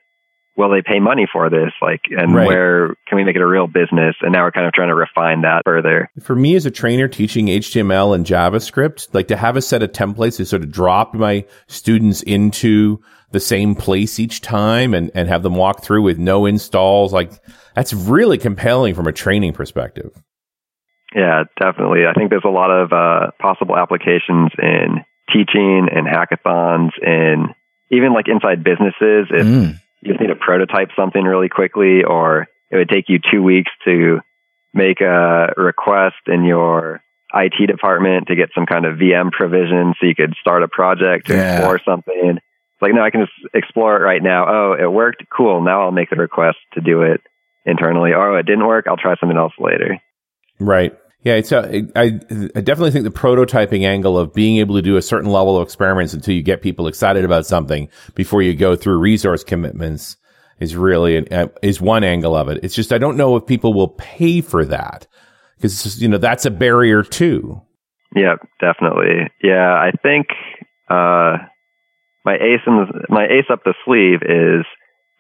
Will 0.58 0.70
they 0.70 0.82
pay 0.82 1.00
money 1.00 1.28
for 1.32 1.50
this? 1.50 1.72
Like, 1.82 2.02
and 2.12 2.34
Right. 2.34 2.48
where 2.48 2.96
can 3.08 3.18
we 3.18 3.24
make 3.26 3.36
it 3.36 3.42
a 3.42 3.48
real 3.48 3.68
business? 3.68 4.16
And 4.22 4.32
now 4.32 4.44
we're 4.44 4.52
kind 4.52 4.66
of 4.66 4.72
trying 4.74 4.88
to 4.88 4.96
refine 4.96 5.42
that 5.42 5.64
further. 5.66 6.10
For 6.22 6.36
me 6.36 6.56
as 6.56 6.66
a 6.66 6.72
trainer 6.72 7.08
teaching 7.10 7.48
HTML 7.50 8.14
and 8.16 8.26
JavaScript, 8.26 9.14
like 9.14 9.28
to 9.28 9.36
have 9.36 9.58
a 9.58 9.62
set 9.62 9.84
of 9.84 9.92
templates 9.92 10.38
to 10.38 10.46
sort 10.46 10.64
of 10.64 10.72
drop 10.72 11.14
my 11.14 11.44
students 11.68 12.22
into 12.24 13.02
the 13.32 13.40
same 13.42 13.76
place 13.76 14.18
each 14.18 14.40
time 14.40 14.94
and, 14.94 15.12
and 15.14 15.28
have 15.28 15.44
them 15.44 15.56
walk 15.56 15.84
through 15.84 16.04
with 16.04 16.18
no 16.18 16.46
installs, 16.46 17.12
like 17.12 17.32
that's 17.76 17.94
really 17.94 18.38
compelling 18.38 18.96
from 18.96 19.08
a 19.08 19.12
training 19.12 19.52
perspective. 19.52 20.12
Yeah, 21.14 21.44
definitely. 21.62 22.06
I 22.08 22.14
think 22.14 22.30
there's 22.30 22.44
a 22.46 22.50
lot 22.50 22.72
of 22.72 22.92
uh, 22.94 23.32
possible 23.42 23.78
applications 23.78 24.52
in 24.62 25.04
teaching 25.34 25.88
and 25.92 26.08
hackathons 26.08 26.92
and 27.02 27.50
even 27.92 28.14
like 28.14 28.28
inside 28.28 28.64
businesses. 28.64 29.28
If 29.32 29.46
Mm. 29.46 29.80
You 30.06 30.12
just 30.14 30.22
need 30.22 30.28
to 30.28 30.36
prototype 30.36 30.90
something 30.96 31.24
really 31.24 31.50
quickly, 31.50 32.04
or 32.04 32.48
it 32.72 32.76
would 32.78 32.90
take 32.90 33.10
you 33.10 33.20
two 33.32 33.42
weeks 33.42 33.72
to 33.86 34.20
make 34.74 35.02
a 35.02 35.54
request 35.58 36.16
in 36.28 36.44
your 36.44 37.02
IT 37.34 37.68
department 37.68 38.28
to 38.28 38.36
get 38.36 38.50
some 38.54 38.66
kind 38.66 38.86
of 38.86 38.98
VM 38.98 39.32
provision 39.32 39.94
so 40.00 40.06
you 40.06 40.16
could 40.16 40.36
start 40.40 40.64
a 40.64 40.68
project 40.68 41.28
to 41.28 41.34
Yeah. 41.34 41.56
explore 41.58 41.80
something. 41.84 42.38
It's 42.38 42.82
like, 42.82 42.94
no, 42.94 43.02
I 43.02 43.10
can 43.10 43.22
just 43.22 43.54
explore 43.54 43.96
it 43.98 44.04
right 44.06 44.22
now. 44.22 44.46
Oh, 44.48 44.74
it 44.80 44.92
worked. 44.92 45.24
Cool. 45.36 45.62
Now 45.62 45.82
I'll 45.84 45.92
make 45.92 46.10
the 46.10 46.18
request 46.18 46.58
to 46.74 46.82
do 46.82 47.02
it 47.02 47.22
internally. 47.66 48.14
Oh, 48.14 48.36
it 48.36 48.46
didn't 48.46 48.68
work. 48.68 48.86
I'll 48.88 48.98
try 48.98 49.16
something 49.20 49.38
else 49.38 49.54
later. 49.60 49.98
Right. 50.60 50.94
Yeah, 51.26 51.34
it's 51.34 51.52
a, 51.52 51.84
I, 51.96 52.20
I 52.56 52.62
definitely 52.62 52.92
think 52.92 53.04
the 53.04 53.10
prototyping 53.10 53.84
angle 53.84 54.16
of 54.16 54.32
being 54.32 54.58
able 54.58 54.76
to 54.76 54.82
do 54.84 54.96
a 54.96 55.02
certain 55.02 55.32
level 55.32 55.58
of 55.58 55.64
experiments 55.64 56.14
until 56.14 56.36
you 56.36 56.44
get 56.44 56.62
people 56.62 56.88
excited 56.88 57.26
about 57.26 57.48
something 57.48 57.90
before 58.14 58.44
you 58.44 58.54
go 58.54 58.76
through 58.76 59.00
resource 59.00 59.44
commitments 59.44 60.18
is 60.60 60.76
really 60.76 61.18
an, 61.18 61.28
uh, 61.34 61.48
is 61.64 61.82
one 61.82 62.04
angle 62.04 62.36
of 62.36 62.48
it. 62.48 62.64
It's 62.64 62.76
just 62.76 62.94
I 62.94 63.00
don't 63.00 63.18
know 63.18 63.36
if 63.38 63.48
people 63.48 63.74
will 63.74 63.88
pay 63.88 64.42
for 64.42 64.66
that 64.66 65.08
because 65.58 66.00
you 66.00 66.08
know 66.08 66.20
that's 66.20 66.46
a 66.46 66.52
barrier 66.52 67.02
too. 67.02 67.60
Yeah, 68.16 68.36
definitely. 68.62 69.28
Yeah, 69.42 69.74
I 69.74 69.92
think 70.04 70.28
uh, 70.92 71.38
my 72.24 72.36
ace 72.36 72.62
in 72.68 72.76
the, 72.76 73.06
my 73.10 73.26
ace 73.26 73.50
up 73.52 73.64
the 73.66 73.74
sleeve 73.84 74.22
is 74.22 74.64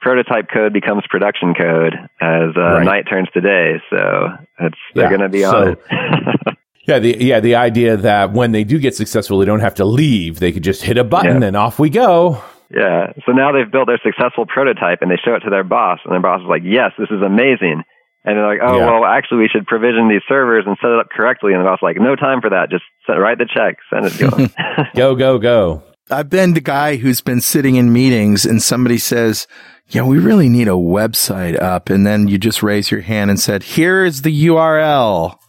prototype 0.05 0.45
code 0.53 0.71
becomes 0.71 1.01
production 1.09 1.55
code 1.57 1.95
as 2.21 2.53
uh, 2.55 2.61
Right. 2.61 2.85
night 2.85 3.05
turns 3.09 3.27
to 3.33 3.41
day. 3.41 3.81
So 3.89 4.27
it's 4.59 4.77
they're 4.93 5.05
Yeah, 5.05 5.09
going 5.09 5.21
to 5.21 5.29
be 5.29 5.41
so- 5.41 5.57
on 5.57 5.67
it. 5.73 5.79
Yeah, 6.87 6.99
the 6.99 7.17
yeah 7.19 7.39
the 7.39 7.55
idea 7.55 7.97
that 7.97 8.31
when 8.31 8.51
they 8.51 8.63
do 8.63 8.77
get 8.77 8.93
successful, 8.95 9.39
they 9.39 9.45
don't 9.45 9.61
have 9.61 9.73
to 9.81 9.85
leave; 9.85 10.39
they 10.39 10.51
could 10.51 10.61
just 10.63 10.83
hit 10.83 10.99
a 10.99 11.03
button 11.03 11.41
Yeah. 11.41 11.47
and 11.47 11.57
off 11.57 11.79
we 11.79 11.89
go. 11.89 12.39
yeah. 12.69 13.11
So 13.25 13.31
now 13.31 13.51
they've 13.51 13.71
built 13.71 13.87
their 13.87 13.99
successful 14.05 14.45
prototype 14.45 15.01
and 15.01 15.09
they 15.09 15.17
show 15.25 15.33
it 15.33 15.39
to 15.45 15.49
their 15.49 15.63
boss, 15.63 15.97
and 16.05 16.13
their 16.13 16.21
boss 16.21 16.41
is 16.41 16.47
like, 16.47 16.61
"Yes, 16.63 16.91
this 16.99 17.09
is 17.09 17.23
amazing." 17.23 17.81
And 18.23 18.37
they're 18.37 18.45
like, 18.45 18.59
"Oh, 18.61 18.77
Yeah. 18.77 18.85
well, 18.85 19.03
actually, 19.03 19.39
we 19.39 19.47
should 19.47 19.65
provision 19.65 20.09
these 20.09 20.21
servers 20.29 20.65
and 20.67 20.77
set 20.79 20.91
it 20.91 20.99
up 20.99 21.09
correctly." 21.09 21.53
And 21.53 21.61
the 21.61 21.65
boss 21.65 21.79
is 21.79 21.83
like, 21.89 21.97
"No 21.99 22.15
time 22.15 22.41
for 22.41 22.51
that. 22.51 22.69
Just 22.69 22.83
send, 23.07 23.19
write 23.19 23.39
the 23.39 23.49
check, 23.51 23.77
send 23.91 24.05
it 24.05 24.11
to 24.19 24.27
them." 24.29 24.49
Go 24.95 25.15
go 25.15 25.39
go! 25.39 25.81
I've 26.11 26.29
been 26.29 26.53
the 26.53 26.61
guy 26.61 26.97
who's 26.97 27.19
been 27.21 27.41
sitting 27.41 27.77
in 27.77 27.91
meetings 27.91 28.45
and 28.45 28.61
somebody 28.61 28.99
says, 28.99 29.47
yeah, 29.89 30.03
we 30.03 30.19
really 30.19 30.49
need 30.49 30.67
a 30.67 30.71
website 30.71 31.61
up. 31.61 31.89
And 31.89 32.05
then 32.05 32.27
you 32.27 32.37
just 32.37 32.63
raise 32.63 32.89
your 32.91 33.01
hand 33.01 33.29
and 33.29 33.39
said, 33.39 33.63
here 33.63 34.03
is 34.03 34.21
the 34.23 34.47
URL. 34.47 35.37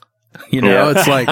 You 0.50 0.60
know, 0.60 0.90
Yeah. 0.90 0.90
it's 0.90 1.08
like, 1.08 1.28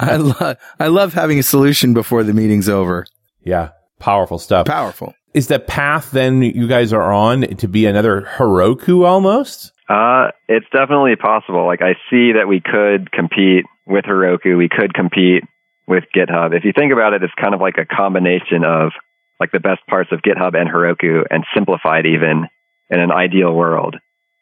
I 0.00 0.16
love, 0.16 0.56
I 0.80 0.86
love 0.86 1.12
having 1.12 1.38
a 1.38 1.42
solution 1.42 1.92
before 1.92 2.24
the 2.24 2.32
meeting's 2.32 2.66
over. 2.68 3.04
Yeah, 3.44 3.70
powerful 4.00 4.38
stuff. 4.38 4.66
Powerful. 4.66 5.14
Is 5.34 5.48
the 5.48 5.58
path 5.58 6.10
then 6.12 6.40
you 6.42 6.66
guys 6.66 6.94
are 6.94 7.12
on 7.12 7.42
to 7.42 7.68
be 7.68 7.84
another 7.84 8.22
Heroku 8.22 9.06
almost? 9.06 9.70
Uh, 9.88 10.28
it's 10.48 10.66
definitely 10.72 11.16
possible. 11.16 11.66
Like 11.66 11.82
I 11.82 11.92
see 12.10 12.32
that 12.32 12.46
we 12.48 12.60
could 12.64 13.12
compete 13.12 13.66
with 13.86 14.06
Heroku. 14.06 14.56
We 14.56 14.70
could 14.70 14.94
compete 14.94 15.44
with 15.86 16.04
GitHub. 16.16 16.56
If 16.56 16.64
you 16.64 16.72
think 16.74 16.92
about 16.94 17.12
it, 17.12 17.22
it's 17.22 17.34
kind 17.40 17.54
of 17.54 17.60
like 17.60 17.76
a 17.78 17.84
combination 17.84 18.64
of 18.64 18.92
like 19.40 19.52
the 19.52 19.60
best 19.60 19.86
parts 19.86 20.10
of 20.12 20.20
GitHub 20.22 20.54
and 20.58 20.68
Heroku 20.68 21.24
and 21.30 21.44
simplified 21.54 22.06
even 22.06 22.48
in 22.90 23.00
an 23.00 23.10
ideal 23.12 23.52
world. 23.52 23.96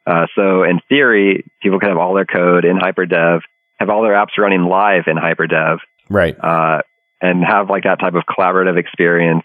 Uh, 0.07 0.27
so 0.35 0.63
in 0.65 0.81
theory, 0.89 1.45
people 1.63 1.81
can 1.81 1.89
have 1.89 1.99
all 1.99 2.15
their 2.15 2.27
code 2.27 2.65
in 2.65 2.77
HyperDev, 2.77 3.41
have 3.79 3.89
all 3.89 4.03
their 4.03 4.13
apps 4.13 4.37
running 4.39 4.65
live 4.65 5.05
in 5.07 5.17
HyperDev, 5.17 5.79
Right. 6.11 6.37
uh, 6.39 6.83
and 7.21 7.43
have 7.45 7.71
like 7.71 7.85
that 7.85 8.01
type 8.01 8.15
of 8.15 8.25
collaborative 8.25 8.79
experience 8.79 9.45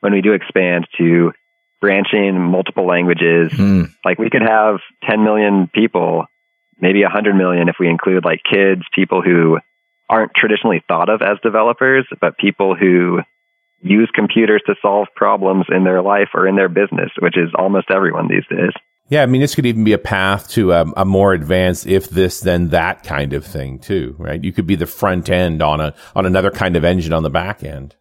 when 0.00 0.12
we 0.12 0.20
do 0.20 0.32
expand 0.34 0.86
to 0.98 1.32
branching 1.80 2.38
multiple 2.40 2.86
languages 2.86 3.52
Mm. 3.52 3.90
like 4.04 4.18
we 4.18 4.30
could 4.30 4.42
have 4.42 4.78
10 5.08 5.24
million 5.24 5.68
people, 5.74 6.26
maybe 6.78 7.02
100 7.02 7.34
million 7.34 7.68
if 7.68 7.76
we 7.80 7.88
include 7.88 8.24
like 8.24 8.40
kids, 8.50 8.82
people 8.94 9.22
who 9.22 9.58
aren't 10.08 10.32
traditionally 10.34 10.82
thought 10.86 11.08
of 11.08 11.22
as 11.22 11.38
developers, 11.42 12.06
but 12.20 12.36
people 12.38 12.74
who 12.74 13.20
use 13.84 14.10
computers 14.14 14.62
to 14.66 14.74
solve 14.80 15.08
problems 15.14 15.66
in 15.68 15.84
their 15.84 16.02
life 16.02 16.28
or 16.34 16.48
in 16.48 16.56
their 16.56 16.68
business, 16.68 17.10
which 17.20 17.36
is 17.36 17.50
almost 17.56 17.90
everyone 17.90 18.28
these 18.28 18.46
days. 18.50 18.72
Yeah, 19.10 19.22
I 19.22 19.26
mean, 19.26 19.42
this 19.42 19.54
could 19.54 19.66
even 19.66 19.84
be 19.84 19.92
a 19.92 19.98
path 19.98 20.48
to 20.50 20.72
a, 20.72 20.86
a 20.96 21.04
more 21.04 21.34
advanced 21.34 21.86
if 21.86 22.08
this 22.08 22.40
then 22.40 22.70
that 22.70 23.02
kind 23.02 23.34
of 23.34 23.44
thing 23.44 23.78
too, 23.78 24.16
right? 24.18 24.42
You 24.42 24.52
could 24.52 24.66
be 24.66 24.76
the 24.76 24.86
front 24.86 25.28
end 25.28 25.62
on 25.62 25.80
a 25.80 25.94
on 26.16 26.24
another 26.24 26.50
kind 26.50 26.74
of 26.74 26.84
engine 26.84 27.12
on 27.12 27.22
the 27.22 27.30
back 27.30 27.62
end. 27.62 27.94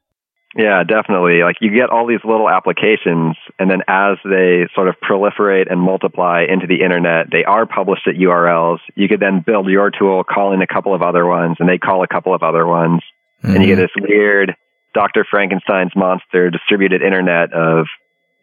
Yeah, 0.56 0.84
definitely. 0.84 1.42
Like 1.44 1.58
you 1.60 1.72
get 1.76 1.90
all 1.90 2.08
these 2.08 2.24
little 2.24 2.50
applications, 2.50 3.36
and 3.60 3.70
then 3.70 3.82
as 3.88 4.18
they 4.24 4.68
sort 4.74 4.88
of 4.88 4.96
proliferate 5.04 5.70
and 5.70 5.82
multiply 5.82 6.46
into 6.48 6.68
the 6.68 6.84
internet, 6.84 7.28
they 7.32 7.44
are 7.44 7.66
published 7.66 8.08
at 8.08 8.16
URLs. 8.16 8.78
You 8.96 9.10
could 9.10 9.20
then 9.20 9.44
build 9.46 9.68
your 9.68 9.92
tool, 9.92 10.24
call 10.24 10.54
in 10.54 10.62
a 10.62 10.68
couple 10.68 10.94
of 10.94 11.02
other 11.02 11.26
ones, 11.26 11.58
and 11.60 11.68
they 11.68 11.80
call 11.80 12.04
a 12.04 12.08
couple 12.08 12.34
of 12.34 12.44
other 12.44 12.66
ones. 12.66 13.02
and 13.42 13.56
you 13.56 13.76
get 13.76 13.78
mm-hmm. 13.78 13.82
this 13.82 14.10
weird 14.10 14.56
Dr. 14.94 15.26
Frankenstein's 15.30 15.96
monster 15.96 16.50
distributed 16.50 17.02
internet 17.02 17.54
of, 17.54 17.86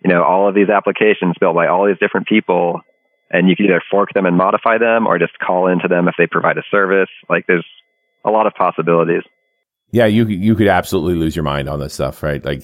you 0.04 0.10
know, 0.10 0.22
all 0.24 0.48
of 0.48 0.54
these 0.54 0.68
applications 0.68 1.36
built 1.38 1.54
by 1.54 1.68
all 1.68 1.86
these 1.86 1.98
different 1.98 2.26
people. 2.26 2.80
And 3.30 3.48
you 3.48 3.54
can 3.54 3.66
either 3.66 3.82
fork 3.90 4.12
them 4.12 4.26
and 4.26 4.36
modify 4.36 4.78
them 4.78 5.06
or 5.06 5.18
just 5.18 5.38
call 5.38 5.68
into 5.68 5.86
them 5.86 6.08
if 6.08 6.14
they 6.18 6.26
provide 6.26 6.58
a 6.58 6.62
service. 6.70 7.10
Like 7.28 7.46
there's 7.46 7.66
a 8.24 8.30
lot 8.30 8.46
of 8.46 8.54
possibilities. 8.54 9.22
Yeah, 9.92 10.06
you 10.06 10.26
you 10.26 10.54
could 10.54 10.68
absolutely 10.68 11.14
lose 11.16 11.34
your 11.34 11.42
mind 11.42 11.68
on 11.68 11.80
this 11.80 11.94
stuff, 11.94 12.22
right? 12.22 12.44
Like 12.44 12.62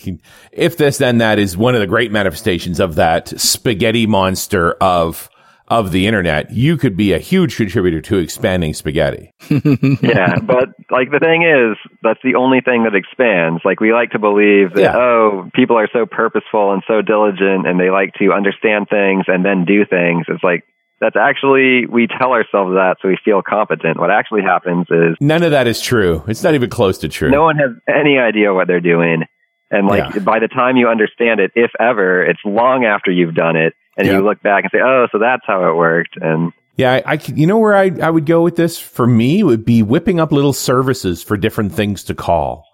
if 0.53 0.77
this 0.77 0.99
then 0.99 1.19
that 1.19 1.41
is 1.41 1.57
one 1.57 1.75
of 1.75 1.81
the 1.81 1.87
great 1.87 2.13
manifestations 2.13 2.79
of 2.79 2.97
that 2.97 3.29
spaghetti 3.41 4.07
monster 4.07 4.73
of 4.75 5.29
of 5.69 5.93
the 5.93 6.07
internet. 6.07 6.53
You 6.53 6.77
could 6.77 6.97
be 6.97 7.13
a 7.13 7.19
huge 7.19 7.57
contributor 7.57 8.01
to 8.03 8.19
expanding 8.19 8.73
spaghetti. 8.75 9.33
yeah. 9.51 10.39
But 10.39 10.69
like 10.91 11.11
the 11.11 11.19
thing 11.21 11.43
is, 11.43 11.77
that's 12.03 12.21
the 12.23 12.37
only 12.37 12.61
thing 12.61 12.85
that 12.85 12.95
expands. 12.95 13.63
Like 13.65 13.81
we 13.81 13.93
like 13.93 14.11
to 14.13 14.19
believe 14.19 14.75
that, 14.75 14.81
Yeah. 14.81 14.97
oh, 14.97 15.51
people 15.55 15.77
are 15.77 15.89
so 15.93 16.07
purposeful 16.07 16.73
and 16.73 16.83
so 16.87 17.03
diligent 17.03 17.67
and 17.67 17.79
they 17.81 17.91
like 17.91 18.15
to 18.21 18.33
understand 18.33 18.87
things 18.89 19.25
and 19.27 19.45
then 19.45 19.65
do 19.65 19.85
things. 19.85 20.27
It's 20.29 20.45
like, 20.45 20.65
that's 21.01 21.17
actually, 21.17 21.85
we 21.87 22.07
tell 22.07 22.33
ourselves 22.33 22.73
that 22.75 22.97
so 23.03 23.09
we 23.09 23.19
feel 23.25 23.43
competent. 23.43 23.99
What 23.99 24.11
actually 24.11 24.43
happens 24.43 24.87
is 24.91 25.17
None 25.21 25.43
of 25.43 25.51
that 25.51 25.67
is 25.67 25.81
true. 25.81 26.25
It's 26.27 26.43
not 26.43 26.55
even 26.55 26.71
close 26.71 26.99
to 26.99 27.09
true. 27.09 27.31
no 27.31 27.43
one 27.43 27.57
has 27.57 27.71
any 27.89 28.19
idea 28.19 28.55
what 28.55 28.67
they're 28.67 28.81
doing. 28.81 29.25
And 29.71 29.89
like 29.89 30.15
Yeah. 30.15 30.21
by 30.23 30.39
the 30.39 30.49
time 30.49 30.77
you 30.77 30.89
understand 30.89 31.41
it, 31.41 31.51
if 31.55 31.73
ever, 31.79 32.25
it's 32.25 32.41
long 32.45 32.85
after 32.85 33.11
you've 33.11 33.35
done 33.35 33.57
it. 33.57 33.75
And 33.97 34.07
Yeah. 34.07 34.15
you 34.19 34.25
look 34.25 34.43
back 34.43 34.65
and 34.65 34.71
say, 34.71 34.79
oh, 34.85 35.07
so 35.13 35.19
that's 35.19 35.43
how 35.47 35.69
it 35.71 35.75
worked. 35.77 36.17
And 36.21 36.53
Yeah, 36.77 37.01
I, 37.07 37.15
I 37.15 37.19
you 37.35 37.47
know 37.47 37.59
where 37.59 37.75
I, 37.75 37.91
I 38.03 38.11
would 38.11 38.27
go 38.27 38.43
with 38.43 38.57
this 38.57 38.79
for 38.79 39.07
me 39.07 39.43
would 39.43 39.65
be 39.65 39.83
whipping 39.83 40.21
up 40.21 40.33
little 40.33 40.53
services 40.53 41.23
for 41.23 41.37
different 41.37 41.73
things 41.73 42.05
to 42.05 42.15
call. 42.15 42.65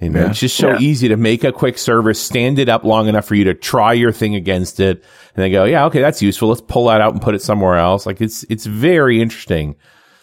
You 0.00 0.10
know, 0.10 0.20
Yeah. 0.20 0.30
it's 0.30 0.38
just 0.40 0.56
so 0.56 0.70
Yeah. 0.72 0.78
easy 0.80 1.08
to 1.08 1.16
make 1.16 1.42
a 1.44 1.50
quick 1.52 1.76
service, 1.78 2.20
stand 2.20 2.58
it 2.58 2.68
up 2.68 2.84
long 2.84 3.08
enough 3.08 3.24
for 3.26 3.34
you 3.34 3.44
to 3.44 3.54
try 3.54 3.94
your 3.94 4.12
thing 4.12 4.34
against 4.34 4.78
it, 4.78 5.02
and 5.34 5.42
then 5.42 5.50
go, 5.50 5.64
yeah, 5.64 5.86
okay, 5.86 6.00
that's 6.00 6.22
useful. 6.22 6.48
Let's 6.50 6.60
pull 6.60 6.86
that 6.86 7.00
out 7.00 7.12
and 7.14 7.22
put 7.22 7.34
it 7.34 7.42
somewhere 7.42 7.76
else. 7.76 8.04
Like 8.06 8.20
it's 8.20 8.44
it's 8.50 8.66
very 8.66 9.20
interesting. 9.20 9.74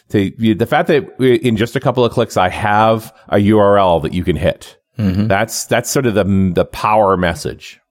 To, 0.09 0.29
the 0.53 0.67
fact 0.67 0.87
that 0.89 1.19
in 1.19 1.57
just 1.57 1.75
a 1.75 1.79
couple 1.79 2.05
of 2.05 2.11
clicks, 2.13 2.37
I 2.37 2.47
have 2.49 3.11
a 3.29 3.37
URL 3.37 4.03
that 4.03 4.13
you 4.13 4.23
can 4.23 4.35
hit. 4.35 4.77
Mm-hmm. 4.99 5.25
That's 5.27 5.65
that's 5.65 5.89
sort 5.89 6.05
of 6.05 6.13
the 6.13 6.23
the 6.53 6.63
power 6.65 7.17
message. 7.17 7.81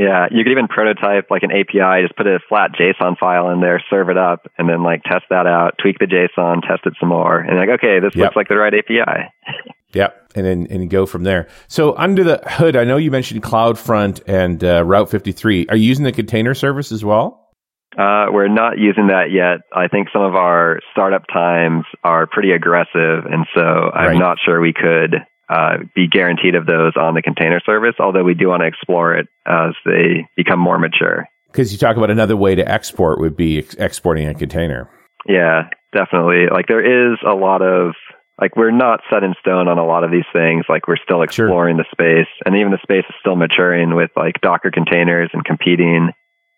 Yeah, 0.00 0.28
you 0.30 0.42
could 0.44 0.52
even 0.52 0.66
prototype 0.66 1.26
like 1.30 1.42
an 1.42 1.50
API, 1.52 2.02
just 2.06 2.16
put 2.16 2.26
a 2.26 2.38
flat 2.48 2.70
JSON 2.72 3.18
file 3.18 3.50
in 3.50 3.60
there, 3.60 3.82
serve 3.90 4.08
it 4.08 4.16
up, 4.16 4.46
and 4.56 4.66
then 4.66 4.82
like 4.82 5.02
test 5.02 5.24
that 5.28 5.46
out, 5.46 5.74
tweak 5.78 5.98
the 5.98 6.06
JSON, 6.06 6.62
test 6.66 6.86
it 6.86 6.94
some 6.98 7.10
more, 7.10 7.38
and 7.38 7.58
like, 7.58 7.68
okay, 7.68 8.00
this 8.00 8.12
Yep. 8.14 8.24
looks 8.24 8.36
like 8.36 8.48
the 8.48 8.56
right 8.56 8.72
API. 8.74 9.28
Yep, 9.92 10.30
and 10.36 10.46
then 10.46 10.66
and 10.70 10.88
go 10.88 11.04
from 11.04 11.24
there. 11.24 11.48
So 11.66 11.96
under 11.96 12.22
the 12.22 12.40
hood, 12.46 12.76
I 12.76 12.84
know 12.84 12.96
you 12.96 13.10
mentioned 13.10 13.42
CloudFront 13.42 14.22
and 14.28 14.62
uh, 14.62 14.84
Route 14.84 15.10
53. 15.10 15.66
Are 15.68 15.74
you 15.74 15.88
using 15.88 16.04
the 16.04 16.12
container 16.12 16.54
service 16.54 16.92
as 16.92 17.04
well? 17.04 17.50
Uh, 17.98 18.26
we're 18.30 18.46
not 18.46 18.78
using 18.78 19.08
that 19.08 19.32
yet. 19.32 19.62
I 19.76 19.88
think 19.88 20.06
some 20.12 20.22
of 20.22 20.36
our 20.36 20.78
startup 20.92 21.24
times 21.26 21.86
are 22.04 22.28
pretty 22.28 22.52
aggressive, 22.52 23.26
and 23.28 23.46
so 23.52 23.60
I'm 23.92 24.10
Right. 24.10 24.16
not 24.18 24.38
sure 24.44 24.60
we 24.60 24.72
could 24.72 25.16
uh, 25.50 25.78
be 25.94 26.06
guaranteed 26.06 26.54
of 26.54 26.66
those 26.66 26.92
on 26.96 27.14
the 27.14 27.22
container 27.22 27.60
service, 27.66 27.96
although 27.98 28.22
we 28.22 28.34
do 28.34 28.48
want 28.48 28.62
to 28.62 28.66
explore 28.66 29.16
it 29.16 29.26
as 29.46 29.74
they 29.84 30.26
become 30.36 30.60
more 30.60 30.78
mature. 30.78 31.26
Because 31.50 31.72
you 31.72 31.78
talk 31.78 31.96
about 31.96 32.10
another 32.10 32.36
way 32.36 32.54
to 32.54 32.66
export 32.66 33.18
would 33.18 33.36
be 33.36 33.58
ex- 33.58 33.74
exporting 33.74 34.28
a 34.28 34.34
container. 34.34 34.88
Yeah, 35.26 35.68
definitely. 35.92 36.46
Like 36.50 36.68
there 36.68 37.12
is 37.12 37.18
a 37.26 37.34
lot 37.34 37.62
of 37.62 37.94
like 38.40 38.54
we're 38.56 38.70
not 38.70 39.00
set 39.10 39.24
in 39.24 39.34
stone 39.40 39.66
on 39.66 39.76
a 39.76 39.84
lot 39.84 40.04
of 40.04 40.12
these 40.12 40.28
things. 40.32 40.64
Like 40.68 40.86
we're 40.86 41.02
still 41.02 41.22
exploring 41.22 41.76
sure. 41.76 41.84
the 41.84 41.90
space, 41.90 42.32
and 42.46 42.54
even 42.54 42.70
the 42.70 42.78
space 42.82 43.04
is 43.08 43.16
still 43.18 43.36
maturing 43.36 43.96
with 43.96 44.10
like 44.14 44.40
Docker 44.40 44.70
containers 44.70 45.30
and 45.32 45.44
competing 45.44 46.12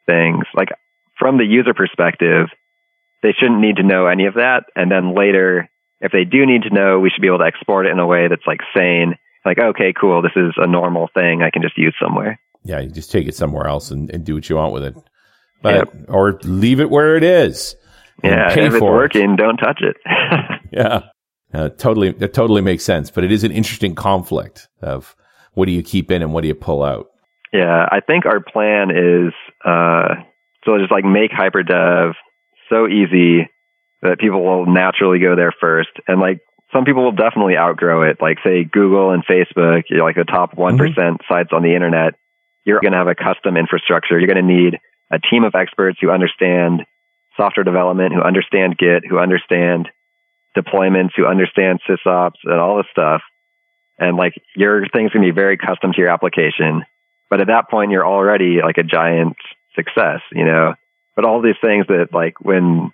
things. 0.07 0.45
Like 0.55 0.68
from 1.18 1.38
the 1.38 1.47
user 1.47 1.72
perspective, 1.72 2.49
they 3.22 3.32
shouldn't 3.32 3.61
need 3.61 3.76
to 3.76 3.82
know 3.82 4.07
any 4.07 4.26
of 4.26 4.34
that. 4.34 4.64
And 4.76 4.90
then 4.90 5.16
later, 5.16 5.70
if 6.03 6.12
they 6.12 6.24
do 6.24 6.44
need 6.44 6.62
to 6.62 6.74
know, 6.74 6.98
we 6.98 7.11
should 7.11 7.22
be 7.22 7.28
able 7.28 7.38
to 7.38 7.44
export 7.44 7.86
it 7.86 7.92
in 7.92 7.98
a 7.98 8.07
way 8.07 8.28
that's 8.28 8.46
like 8.46 8.61
sane. 8.76 9.14
Like, 9.44 9.59
okay, 9.59 9.92
cool, 9.98 10.20
this 10.20 10.32
is 10.36 10.53
a 10.57 10.66
normal 10.66 11.09
thing 11.14 11.42
I 11.42 11.50
can 11.50 11.62
just 11.62 11.78
use 11.78 11.94
somewhere. 12.00 12.38
Yeah, 12.64 12.80
you 12.80 12.90
just 12.90 13.11
take 13.11 13.26
it 13.26 13.34
somewhere 13.34 13.66
else 13.66 13.90
and, 13.90 14.11
and 14.11 14.24
do 14.24 14.34
what 14.34 14.48
you 14.48 14.57
want 14.57 14.72
with 14.72 14.84
it. 14.84 14.94
But, 15.62 15.74
yep. 15.74 15.94
Or 16.09 16.38
leave 16.42 16.80
it 16.80 16.90
where 16.90 17.16
it 17.16 17.24
is. 17.24 17.76
Yeah, 18.22 18.50
if 18.53 18.74
it's 18.74 18.80
working, 18.80 19.32
it. 19.32 19.36
don't 19.36 19.57
touch 19.57 19.80
it. 19.80 19.96
yeah, 20.72 21.03
uh, 21.55 21.70
totally. 21.70 22.12
That 22.12 22.32
totally 22.34 22.61
makes 22.61 22.84
sense. 22.84 23.11
But 23.11 23.24
it 23.24 23.32
is 23.32 23.42
an 23.42 23.50
interesting 23.50 23.94
conflict 23.94 24.68
of 24.80 25.16
what 25.55 25.66
do 25.66 25.72
you 25.72 25.82
keep 25.82 26.11
in 26.11 26.22
and 26.22 26.32
what 26.32 26.42
do 26.42 26.48
you 26.48 26.55
pull 26.55 26.82
out. 26.82 27.09
Yeah, 27.53 27.86
I 27.90 28.00
think 28.00 28.26
our 28.26 28.40
plan 28.40 28.90
is 28.90 29.32
uh, 29.64 30.14
so 30.64 30.78
just 30.78 30.92
like 30.92 31.05
make 31.05 31.30
hyperdev 31.32 32.12
so 32.70 32.86
easy 32.86 33.48
that 34.03 34.18
people 34.18 34.42
will 34.42 34.66
naturally 34.66 35.18
go 35.18 35.36
there 35.36 35.53
first. 35.59 35.90
And 36.07 36.20
like 36.20 36.40
some 36.72 36.84
people 36.84 37.05
will 37.05 37.12
definitely 37.12 37.57
outgrow 37.57 38.03
it. 38.03 38.18
Like 38.20 38.38
say 38.44 38.64
Google 38.64 39.12
and 39.12 39.24
Facebook, 39.24 39.84
you're 39.88 40.03
like 40.03 40.16
the 40.16 40.24
top 40.24 40.55
one 40.55 40.76
mm-hmm. 40.76 41.16
sites 41.28 41.50
on 41.53 41.62
the 41.62 41.74
internet. 41.74 42.14
You're 42.64 42.80
going 42.80 42.92
to 42.92 42.98
have 42.98 43.09
a 43.09 43.14
custom 43.14 43.57
infrastructure. 43.57 44.18
You're 44.18 44.32
going 44.32 44.46
to 44.46 44.55
need 44.55 44.78
a 45.11 45.18
team 45.18 45.44
of 45.44 45.55
experts 45.55 45.98
who 46.00 46.11
understand 46.11 46.82
software 47.36 47.64
development, 47.64 48.14
who 48.14 48.22
understand 48.22 48.78
Git, 48.78 49.05
who 49.09 49.18
understand 49.18 49.88
deployments, 50.57 51.11
who 51.16 51.26
understand 51.26 51.80
sysops 51.88 52.40
and 52.44 52.61
all 52.61 52.76
this 52.76 52.86
stuff. 52.90 53.22
And 53.98 54.16
like 54.16 54.34
your 54.57 54.86
thing's 54.88 55.12
going 55.12 55.26
to 55.26 55.32
be 55.32 55.34
very 55.34 55.57
custom 55.57 55.92
to 55.92 55.98
your 55.98 56.11
application. 56.11 56.84
But 57.30 57.40
at 57.40 57.46
that 57.48 57.70
point, 57.70 57.92
you're 57.92 58.07
already 58.07 58.59
like 58.62 58.78
a 58.78 58.82
giant 58.82 59.36
success, 59.74 60.20
you 60.32 60.44
know? 60.44 60.74
But 61.16 61.24
all 61.24 61.42
these 61.42 61.61
things 61.61 61.86
that 61.88 62.09
like 62.12 62.40
when 62.40 62.92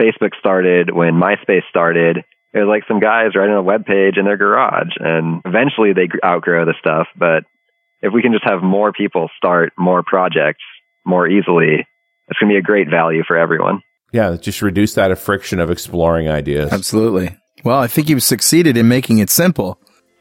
Facebook 0.00 0.30
started, 0.38 0.90
when 0.94 1.14
MySpace 1.14 1.68
started, 1.68 2.24
it 2.52 2.58
was 2.58 2.68
like 2.68 2.84
some 2.88 3.00
guys 3.00 3.36
writing 3.36 3.54
a 3.54 3.62
web 3.62 3.84
page 3.84 4.16
in 4.16 4.24
their 4.24 4.36
garage 4.36 4.96
and 4.98 5.42
eventually 5.44 5.92
they 5.92 6.08
outgrow 6.24 6.64
the 6.64 6.74
stuff. 6.80 7.06
But 7.16 7.44
if 8.00 8.12
we 8.12 8.22
can 8.22 8.32
just 8.32 8.44
have 8.44 8.62
more 8.62 8.92
people 8.92 9.28
start 9.36 9.72
more 9.78 10.02
projects 10.02 10.64
more 11.04 11.28
easily, 11.28 11.86
it's 12.28 12.38
going 12.38 12.50
to 12.50 12.54
be 12.54 12.58
a 12.58 12.62
great 12.62 12.88
value 12.88 13.22
for 13.26 13.36
everyone. 13.36 13.82
Yeah, 14.12 14.36
just 14.36 14.62
reduce 14.62 14.94
that 14.94 15.16
friction 15.18 15.60
of 15.60 15.70
exploring 15.70 16.28
ideas. 16.28 16.72
Absolutely. 16.72 17.36
Well, 17.62 17.78
I 17.78 17.86
think 17.86 18.08
you've 18.08 18.22
succeeded 18.22 18.76
in 18.76 18.88
making 18.88 19.18
it 19.18 19.30
simple. 19.30 19.78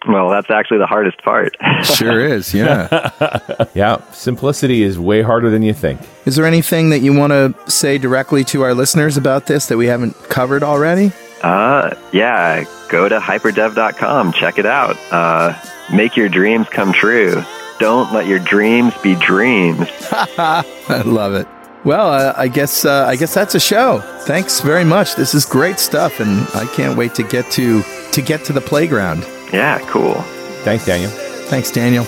Well, 0.07 0.29
that's 0.29 0.49
actually 0.49 0.77
the 0.77 0.87
hardest 0.87 1.21
part. 1.23 1.57
sure 1.83 2.21
is, 2.21 2.53
yeah. 2.53 3.67
yeah, 3.73 4.01
simplicity 4.11 4.81
is 4.83 4.97
way 4.97 5.21
harder 5.21 5.49
than 5.49 5.61
you 5.61 5.73
think. 5.73 5.99
Is 6.25 6.35
there 6.35 6.45
anything 6.45 6.89
that 6.91 6.99
you 6.99 7.13
want 7.13 7.31
to 7.31 7.53
say 7.69 7.97
directly 7.97 8.43
to 8.45 8.61
our 8.61 8.73
listeners 8.73 9.17
about 9.17 9.47
this 9.47 9.67
that 9.67 9.77
we 9.77 9.87
haven't 9.87 10.13
covered 10.29 10.63
already? 10.63 11.11
Uh, 11.43 11.95
yeah, 12.13 12.63
go 12.89 13.09
to 13.09 13.19
hyperdev.com, 13.19 14.33
check 14.33 14.57
it 14.57 14.65
out. 14.65 14.97
Uh, 15.11 15.57
make 15.93 16.15
your 16.15 16.29
dreams 16.29 16.67
come 16.69 16.93
true. 16.93 17.43
Don't 17.79 18.11
let 18.13 18.25
your 18.25 18.39
dreams 18.39 18.93
be 19.01 19.15
dreams. 19.15 19.87
I 20.11 21.01
love 21.05 21.33
it. 21.33 21.47
Well, 21.85 22.11
uh, 22.11 22.33
I 22.35 22.49
guess 22.49 22.83
uh, 22.83 23.05
I 23.07 23.15
guess 23.15 23.33
that's 23.33 23.55
a 23.55 23.59
show. 23.59 23.99
Thanks 24.23 24.59
very 24.59 24.83
much. 24.83 25.15
This 25.15 25.33
is 25.33 25.45
great 25.45 25.79
stuff, 25.79 26.19
and 26.19 26.45
I 26.53 26.65
can't 26.75 26.97
wait 26.97 27.15
to 27.15 27.23
get 27.23 27.49
to 27.51 27.81
to 28.11 28.21
get 28.21 28.43
to 28.45 28.53
the 28.53 28.59
playground. 28.59 29.25
Yeah, 29.51 29.79
cool. 29.87 30.15
Thanks, 30.63 30.85
Daniel. 30.85 31.09
Thanks, 31.09 31.71
Daniel. 31.71 32.05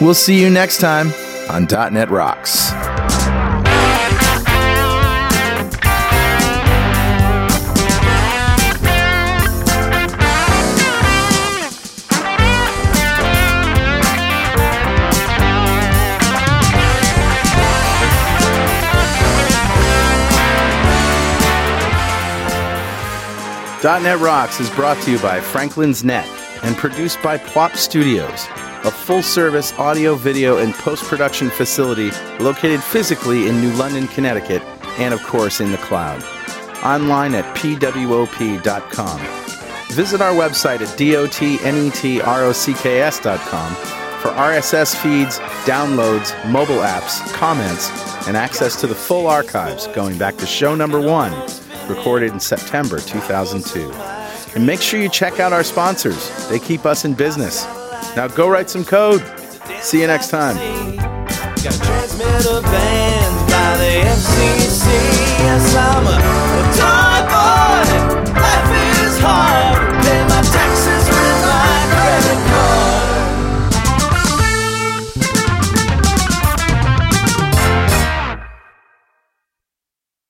We'll 0.00 0.14
see 0.14 0.40
you 0.40 0.50
next 0.50 0.78
time 0.78 1.12
on 1.48 1.64
.NET 1.64 2.10
Rocks. 2.10 2.72
.NET 23.82 24.18
Rocks 24.18 24.58
is 24.58 24.68
brought 24.70 25.00
to 25.02 25.12
you 25.12 25.18
by 25.20 25.40
Franklins.Net 25.40 26.45
and 26.62 26.76
produced 26.76 27.22
by 27.22 27.38
Pwop 27.38 27.76
Studios, 27.76 28.46
a 28.84 28.90
full-service 28.90 29.72
audio, 29.74 30.14
video, 30.14 30.58
and 30.58 30.74
post-production 30.74 31.50
facility 31.50 32.10
located 32.38 32.82
physically 32.82 33.48
in 33.48 33.60
New 33.60 33.72
London, 33.72 34.06
Connecticut, 34.08 34.62
and 34.98 35.12
of 35.12 35.22
course 35.24 35.60
in 35.60 35.72
the 35.72 35.78
cloud. 35.78 36.22
Online 36.84 37.34
at 37.34 37.56
pwop.com. 37.56 39.20
Visit 39.94 40.20
our 40.20 40.34
website 40.34 40.80
at 40.80 40.88
dotnetrocks.com 40.98 43.74
for 44.20 44.28
RSS 44.28 44.94
feeds, 44.96 45.38
downloads, 45.66 46.50
mobile 46.50 46.78
apps, 46.78 47.32
comments, 47.32 47.90
and 48.26 48.36
access 48.36 48.80
to 48.80 48.86
the 48.86 48.94
full 48.94 49.26
archives 49.26 49.86
going 49.88 50.16
back 50.18 50.36
to 50.36 50.46
show 50.46 50.74
number 50.74 51.00
one 51.00 51.32
recorded 51.88 52.32
in 52.32 52.40
September 52.40 52.98
2002. 52.98 54.25
And 54.56 54.66
make 54.66 54.80
sure 54.80 54.98
you 54.98 55.10
check 55.10 55.38
out 55.38 55.52
our 55.52 55.62
sponsors, 55.62 56.48
they 56.48 56.58
keep 56.58 56.86
us 56.86 57.04
in 57.04 57.12
business. 57.12 57.66
Now 58.16 58.26
go 58.26 58.48
write 58.48 58.70
some 58.70 58.86
code. 58.86 59.22
See 59.82 60.00
you 60.00 60.06
next 60.06 60.30
time. 60.30 60.56